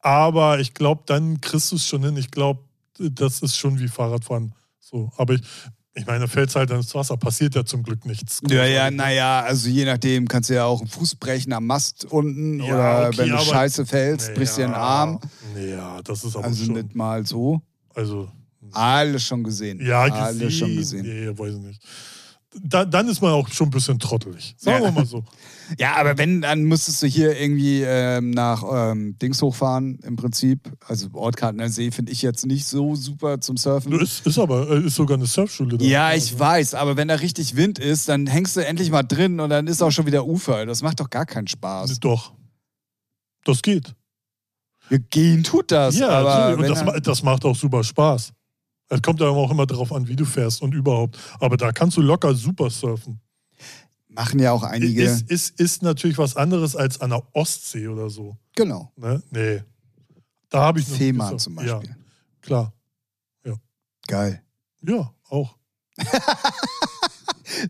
[0.00, 2.16] Aber ich glaube, dann kriegst du es schon hin.
[2.16, 2.60] Ich glaube,
[2.98, 4.54] das ist schon wie Fahrradfahren.
[4.80, 5.10] So.
[5.16, 5.40] Aber ich,
[5.94, 8.40] ich meine, fällt halt ins Wasser, passiert ja zum Glück nichts.
[8.48, 12.04] Ja, ja, naja, also je nachdem kannst du ja auch einen Fuß brechen am Mast
[12.04, 15.18] unten Ja, oder okay, wenn du aber- scheiße fällst, brichst dir den Arm.
[15.58, 16.74] Ja, das ist aber Also schon.
[16.74, 17.60] nicht mal so.
[17.94, 18.28] Also,
[18.72, 19.84] Alles schon gesehen.
[19.84, 20.50] ja, Alles gesehen.
[20.50, 21.02] schon gesehen.
[21.02, 21.82] Nee, weiß ich nicht.
[22.62, 24.54] Da, dann ist man auch schon ein bisschen trottelig.
[24.58, 24.88] Sagen Ja.
[24.88, 25.24] wir mal so.
[25.78, 30.70] Ja, aber wenn, dann müsstest du hier irgendwie ähm, nach ähm, Dings hochfahren, im Prinzip.
[30.86, 33.90] Also Ortkartner See finde ich jetzt nicht so super zum Surfen.
[34.00, 35.84] Ist, ist aber äh, ist sogar eine Surfschule da.
[35.84, 39.02] Ja, ich Also, weiß, aber wenn da richtig Wind ist, dann hängst du endlich mal
[39.02, 40.66] drin und dann ist auch schon wieder Ufer.
[40.66, 41.98] Das macht doch gar keinen Spaß.
[41.98, 42.32] Doch.
[43.44, 43.92] Das geht.
[44.88, 48.32] Wir gehen tut das, ja, aber und das, das macht auch super Spaß.
[48.88, 51.18] Es kommt ja auch immer darauf an, wie du fährst und überhaupt.
[51.40, 53.20] Aber da kannst du locker super surfen.
[54.08, 55.02] machen ja auch einige.
[55.02, 58.36] Ist, ist, ist natürlich was anderes als an der Ostsee oder so.
[58.54, 58.92] genau.
[58.96, 59.22] Ne?
[59.30, 59.62] Nee.
[60.48, 61.90] Da habe ich Fehmarn zum Beispiel.
[61.90, 61.96] Ja,
[62.40, 62.72] klar.
[64.08, 64.40] Geil.
[64.82, 65.56] Ja, auch.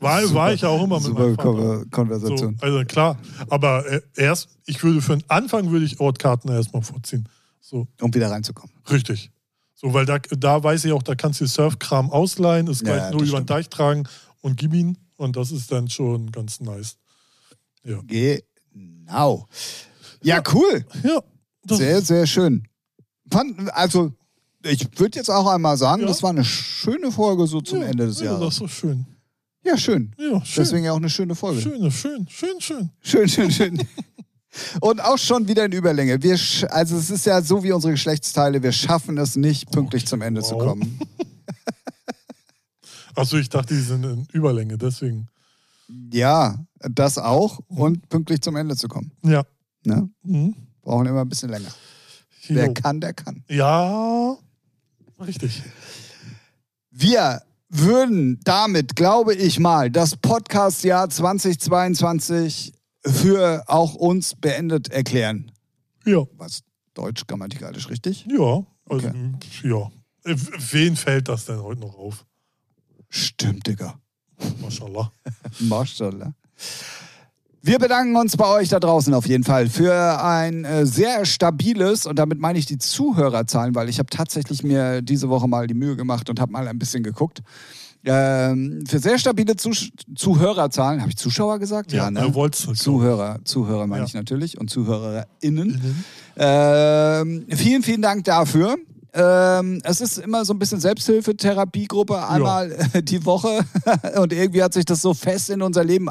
[0.01, 1.43] war, war ich ja auch immer mit Super Vater.
[1.43, 2.59] Kon So, Konversation.
[2.61, 3.19] also klar.
[3.49, 7.29] Aber äh, erst, ich würde für den Anfang würde ich Ortkarten erstmal vorziehen.
[7.61, 8.75] So, Um wieder reinzukommen.
[8.91, 9.31] richtig.
[9.79, 13.11] So, weil da, da weiß ich auch, da kannst du Surfkram ausleihen, es Ja, gleich
[13.11, 13.47] nur das über den.
[13.47, 14.09] Deich tragen
[14.41, 14.97] und gib ihn.
[15.17, 16.97] Und das ist dann schon ganz nice.
[18.73, 19.47] Genau.
[20.23, 20.85] Ja, cool.
[21.05, 21.23] Ja.
[21.69, 22.67] Sehr, sehr schön.
[23.31, 24.13] Fand, also,
[24.65, 26.09] ich würde jetzt auch einmal sagen, Ja.
[26.09, 28.41] das war eine schöne Folge so zum ja, Ende des ja, Jahres.
[28.41, 29.07] Das ist so schön.
[29.63, 30.15] Ja, schön.
[30.19, 30.65] Ja, schön.
[30.65, 31.61] Deswegen ja auch eine schöne Folge.
[31.61, 32.91] Schöne, schön, schön, schön.
[33.01, 33.79] Schön, schön, schön.
[34.81, 36.23] Und auch schon wieder in Überlänge.
[36.23, 36.39] Wir,
[36.71, 40.43] also es ist ja so wie unsere Geschlechtsteile, wir schaffen es nicht, pünktlich zum Ende
[40.43, 40.69] zu wow.
[40.69, 40.99] kommen.
[43.15, 45.29] Achso, ich dachte, die sind in Überlänge, deswegen.
[46.13, 47.61] Ja, das auch.
[47.69, 49.13] Und pünktlich zum Ende zu kommen.
[49.23, 49.45] Ja.
[49.85, 50.11] Ne?
[50.23, 50.55] Mhm.
[50.83, 51.71] Brauchen immer ein bisschen länger.
[52.49, 52.75] Wer Jo.
[52.75, 53.45] kann, der kann.
[53.49, 54.37] Ja,
[55.21, 55.63] richtig.
[56.91, 62.73] Wir würden damit, glaube ich mal, das Podcast-Jahr 2022
[63.07, 65.53] für auch uns beendet erklären.
[66.05, 66.61] Ja, Was
[66.95, 68.27] deutsch grammatikalisch richtig?
[68.29, 68.63] ja.
[68.89, 69.33] Also, Okay.
[69.65, 69.91] ja.
[70.25, 70.37] Äh,
[70.71, 72.25] Wen fällt das denn heute noch auf?
[73.09, 73.99] Stimmt, Digga.
[74.63, 75.11] Mashallah.
[75.61, 76.33] Maschallah.
[77.63, 82.07] Wir bedanken uns bei euch da draußen auf jeden Fall für ein äh, sehr stabiles,
[82.07, 85.75] und damit meine ich die Zuhörerzahlen, weil ich habe tatsächlich mir diese Woche mal die
[85.75, 87.43] Mühe gemacht und habe mal ein bisschen geguckt.
[88.09, 91.93] Ähm, für sehr stabile Zus Zuhörerzahlen, habe ich Zuschauer gesagt?
[91.93, 92.21] Ja, ne?
[92.21, 94.07] er wollt's halt Zuhörer, Zuhörer meine Ja.
[94.07, 95.69] ich natürlich und ZuhörerInnen.
[95.69, 96.05] Mhm.
[96.37, 98.77] Ähm, vielen, vielen Dank dafür.
[99.13, 103.61] Ähm, es ist immer so ein bisschen Selbsthilfetherapiegruppe, einmal äh, die Woche.
[104.21, 106.09] Und irgendwie hat sich das so fest in unser Leben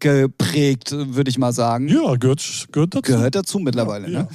[0.00, 1.88] eingeprägt, würde ich mal sagen.
[1.88, 3.02] Ja, gehört, gehört dazu.
[3.02, 4.08] Gehört dazu mittlerweile.
[4.10, 4.28] ja, ne?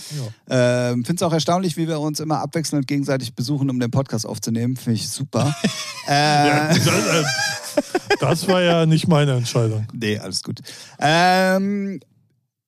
[0.48, 0.92] ja.
[0.92, 4.26] Ähm, Finde es auch erstaunlich, wie wir uns immer abwechselnd gegenseitig besuchen, um den Podcast
[4.26, 4.76] aufzunehmen.
[4.76, 5.56] Finde ich super.
[6.08, 7.24] Ja, äh, das, äh,
[8.20, 9.88] das war ja nicht meine Entscheidung.
[9.92, 10.60] Nee, alles gut.
[11.00, 12.00] Ähm,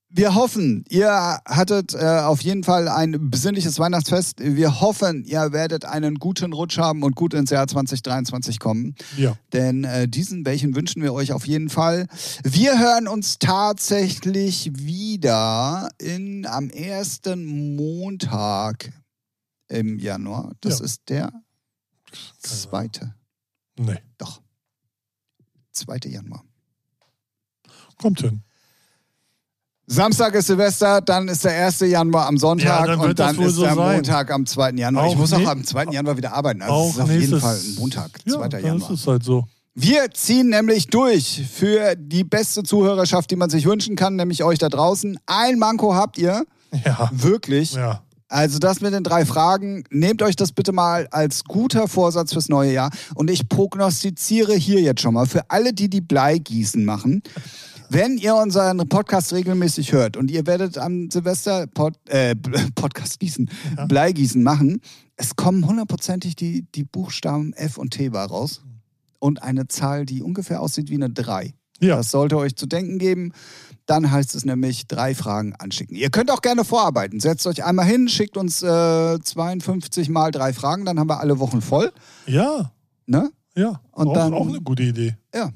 [0.09, 1.09] Wir hoffen, ihr
[1.45, 4.39] hattet äh, auf jeden Fall ein besinnliches Weihnachtsfest.
[4.39, 8.95] Wir hoffen, ihr werdet einen guten Rutsch haben und gut ins Jahr 2023 kommen.
[9.17, 9.37] Ja.
[9.51, 12.07] Denn äh, diesen welchen wünschen wir euch auf jeden Fall.
[12.43, 18.93] Wir hören uns tatsächlich wieder in, am ersten Montag
[19.67, 20.53] im Januar.
[20.61, 20.85] Das Ja.
[20.85, 21.33] ist der
[22.39, 23.13] zweite.
[23.77, 24.41] Nee, Doch.
[25.73, 25.97] 2.
[26.05, 26.43] Januar.
[27.97, 28.41] kommt hin.
[29.89, 31.79] Samstag ist Silvester, dann ist der 1.
[31.79, 33.95] Januar am Sonntag Ja, dann und dann das ist so der sein.
[33.95, 34.71] Montag am 2.
[34.71, 35.05] Januar.
[35.07, 35.85] ich Auch muss auch am 2.
[35.91, 36.61] Januar wieder arbeiten.
[36.61, 38.47] Also es Auch ist auf jeden Fall ein Montag, 2.
[38.49, 38.91] Ja, Januar.
[38.91, 39.45] ist es halt so.
[39.75, 44.57] Wir ziehen nämlich durch für die beste Zuhörerschaft, die man sich wünschen kann, nämlich euch
[44.59, 45.17] da draußen.
[45.25, 46.43] Ein Manko habt ihr,
[46.83, 47.09] Ja.
[47.13, 47.73] wirklich.
[47.73, 48.01] Ja.
[48.29, 52.49] Also das mit den drei Fragen, nehmt euch das bitte mal als guter Vorsatz fürs
[52.49, 52.89] neue Jahr.
[53.15, 57.23] Und ich prognostiziere hier jetzt schon mal für alle, die die Bleigießen machen,
[57.89, 62.35] wenn ihr unseren Podcast regelmäßig hört und ihr werdet am Silvester Pod, äh,
[62.75, 63.49] Podcast gießen,
[63.87, 64.81] Bleigießen machen,
[65.15, 68.61] es kommen hundertprozentig die, die Buchstaben F und T war raus
[69.19, 71.53] und eine Zahl, die ungefähr aussieht wie eine 3.
[71.79, 71.97] Ja.
[71.97, 73.31] Das sollte euch zu denken geben.
[73.85, 75.95] Dann heißt es nämlich drei Fragen anschicken.
[75.95, 77.19] Ihr könnt auch gerne vorarbeiten.
[77.19, 81.39] Setzt euch einmal hin, schickt uns äh, 52 mal drei Fragen, dann haben wir alle
[81.39, 81.93] Wochen voll.
[82.25, 82.73] Ja.
[83.05, 83.31] Ne?
[83.55, 83.79] Ja.
[83.91, 85.15] Und auch, dann- auch eine gute Idee.
[85.33, 85.51] Ja.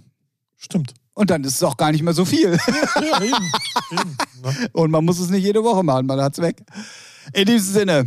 [0.58, 0.94] Stimmt.
[1.14, 2.58] Und dann ist es auch gar nicht mehr so viel.
[3.02, 3.52] Ja, eben.
[3.92, 4.18] eben.
[4.44, 4.70] Ne?
[4.74, 6.64] Und man muss es nicht jede Woche machen, man hat es weg.
[7.34, 8.06] In diesem Sinne,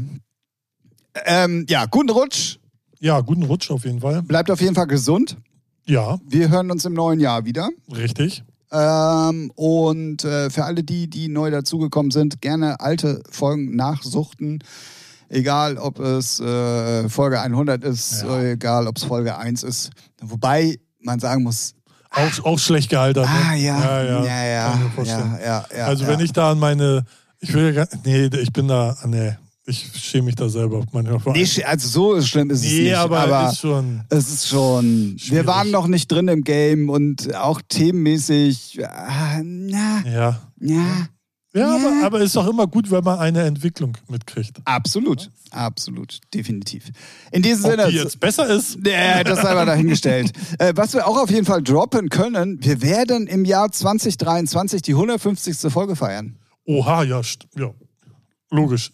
[1.26, 2.58] ähm, ja, guten Rutsch.
[3.00, 4.22] Ja, guten Rutsch auf jeden Fall.
[4.22, 5.36] Bleibt auf jeden Fall gesund.
[5.86, 7.68] Ja, Wir hören uns im neuen Jahr wieder.
[7.94, 8.42] richtig.
[8.72, 14.64] Ähm, und äh, für alle die, die neu dazugekommen sind, gerne alte Folgen nachsuchten.
[15.28, 18.42] Egal, ob es äh, Folge 100 ist, Ja.
[18.42, 19.90] egal, ob es Folge 1 ist.
[20.20, 21.74] Wobei man sagen muss,
[22.14, 23.26] Auch, auch schlecht gealtert.
[23.26, 23.30] Ne?
[23.30, 27.04] ah ja, ja, ja, ja, ja, ja, also wenn ich da an meine,
[27.40, 29.36] ich will ja gar, nee, ich bin da, ah, nee,
[29.66, 31.20] ich schäme mich da selber manchmal.
[31.20, 31.32] vor.
[31.32, 35.12] Nee, also so schlimm ist es nee nicht, aber, aber ist schon, es ist schon,
[35.12, 35.46] wir Schwierig.
[35.46, 40.40] waren noch nicht drin im Game und auch themenmäßig, ah, na, ja.
[40.60, 41.06] ja,
[41.54, 41.76] Ja, Ja.
[41.76, 44.58] Aber, aber ist doch immer gut, wenn man eine Entwicklung mitkriegt.
[44.64, 46.90] absolut, absolut, definitiv.
[47.30, 50.32] In diesem Ob Sinne, die jetzt besser ist, Nee, das sei mal dahingestellt.
[50.58, 54.92] äh, was wir auch auf jeden Fall droppen können, wir werden im Jahr 2023 die
[54.92, 55.72] 150.
[55.72, 56.36] Folge feiern.
[56.66, 57.20] oha, ja,
[57.56, 57.70] ja,
[58.50, 58.92] logisch.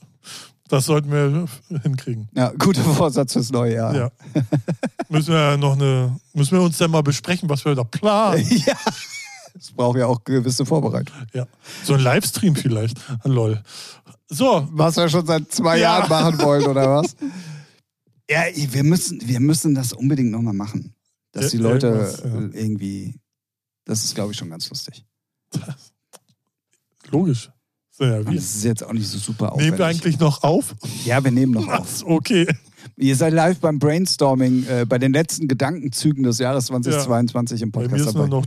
[0.69, 1.49] Das sollten wir
[1.83, 2.29] hinkriegen.
[2.35, 3.95] Ja, guter Vorsatz fürs neue Jahr.
[3.95, 4.11] Ja.
[5.09, 8.47] müssen wir ja noch eine, müssen wir uns dann mal besprechen, was wir da planen.
[8.67, 8.77] ja.
[9.55, 11.15] Das braucht ja auch gewisse Vorbereitung.
[11.33, 11.47] Ja.
[11.85, 12.99] So ein Livestream vielleicht.
[13.25, 13.63] Lol.
[14.29, 15.99] So, Was wir schon seit zwei Ja.
[15.99, 17.17] Jahren machen wollen, oder was?
[18.31, 20.95] Ja, wir müssen, wir müssen das unbedingt nochmal machen.
[21.33, 22.31] Dass Ja, die Leute ja.
[22.53, 23.15] irgendwie.
[23.85, 25.05] Das ist, glaube ich, schon ganz lustig.
[27.11, 27.51] logisch.
[27.99, 29.67] Ja, das ist jetzt auch nicht so super aufwendig.
[29.73, 30.75] Nehmen wir eigentlich noch auf?
[31.05, 32.03] Ja, wir nehmen noch auf.
[32.07, 32.47] Okay.
[32.97, 37.81] Ihr seid live beim Brainstorming äh, bei den letzten Gedankenzügen des Jahres 2022 im Bei
[37.83, 38.37] mir Podcast ist nur dabei.
[38.41, 38.47] noch.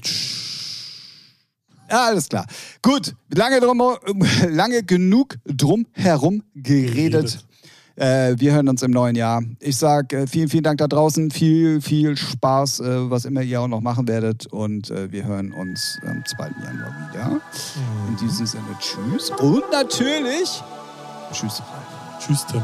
[1.90, 2.46] Ja, alles klar.
[2.82, 3.82] Gut, lange, drum,
[4.50, 7.46] lange genug drum herum geredet.
[7.96, 9.44] Äh, wir hören uns im neuen Jahr.
[9.60, 11.30] Ich sage äh, vielen, vielen Dank da draußen.
[11.30, 14.48] Viel, viel Spaß, äh, was immer ihr auch noch machen werdet.
[14.48, 16.44] Und äh, wir hören uns am 2.
[16.64, 17.42] Januar wieder.
[18.08, 19.30] In diesem Sinne, tschüss.
[19.30, 20.64] Und natürlich,
[21.32, 21.62] tschüss.
[22.20, 22.64] Tschüss, Tim.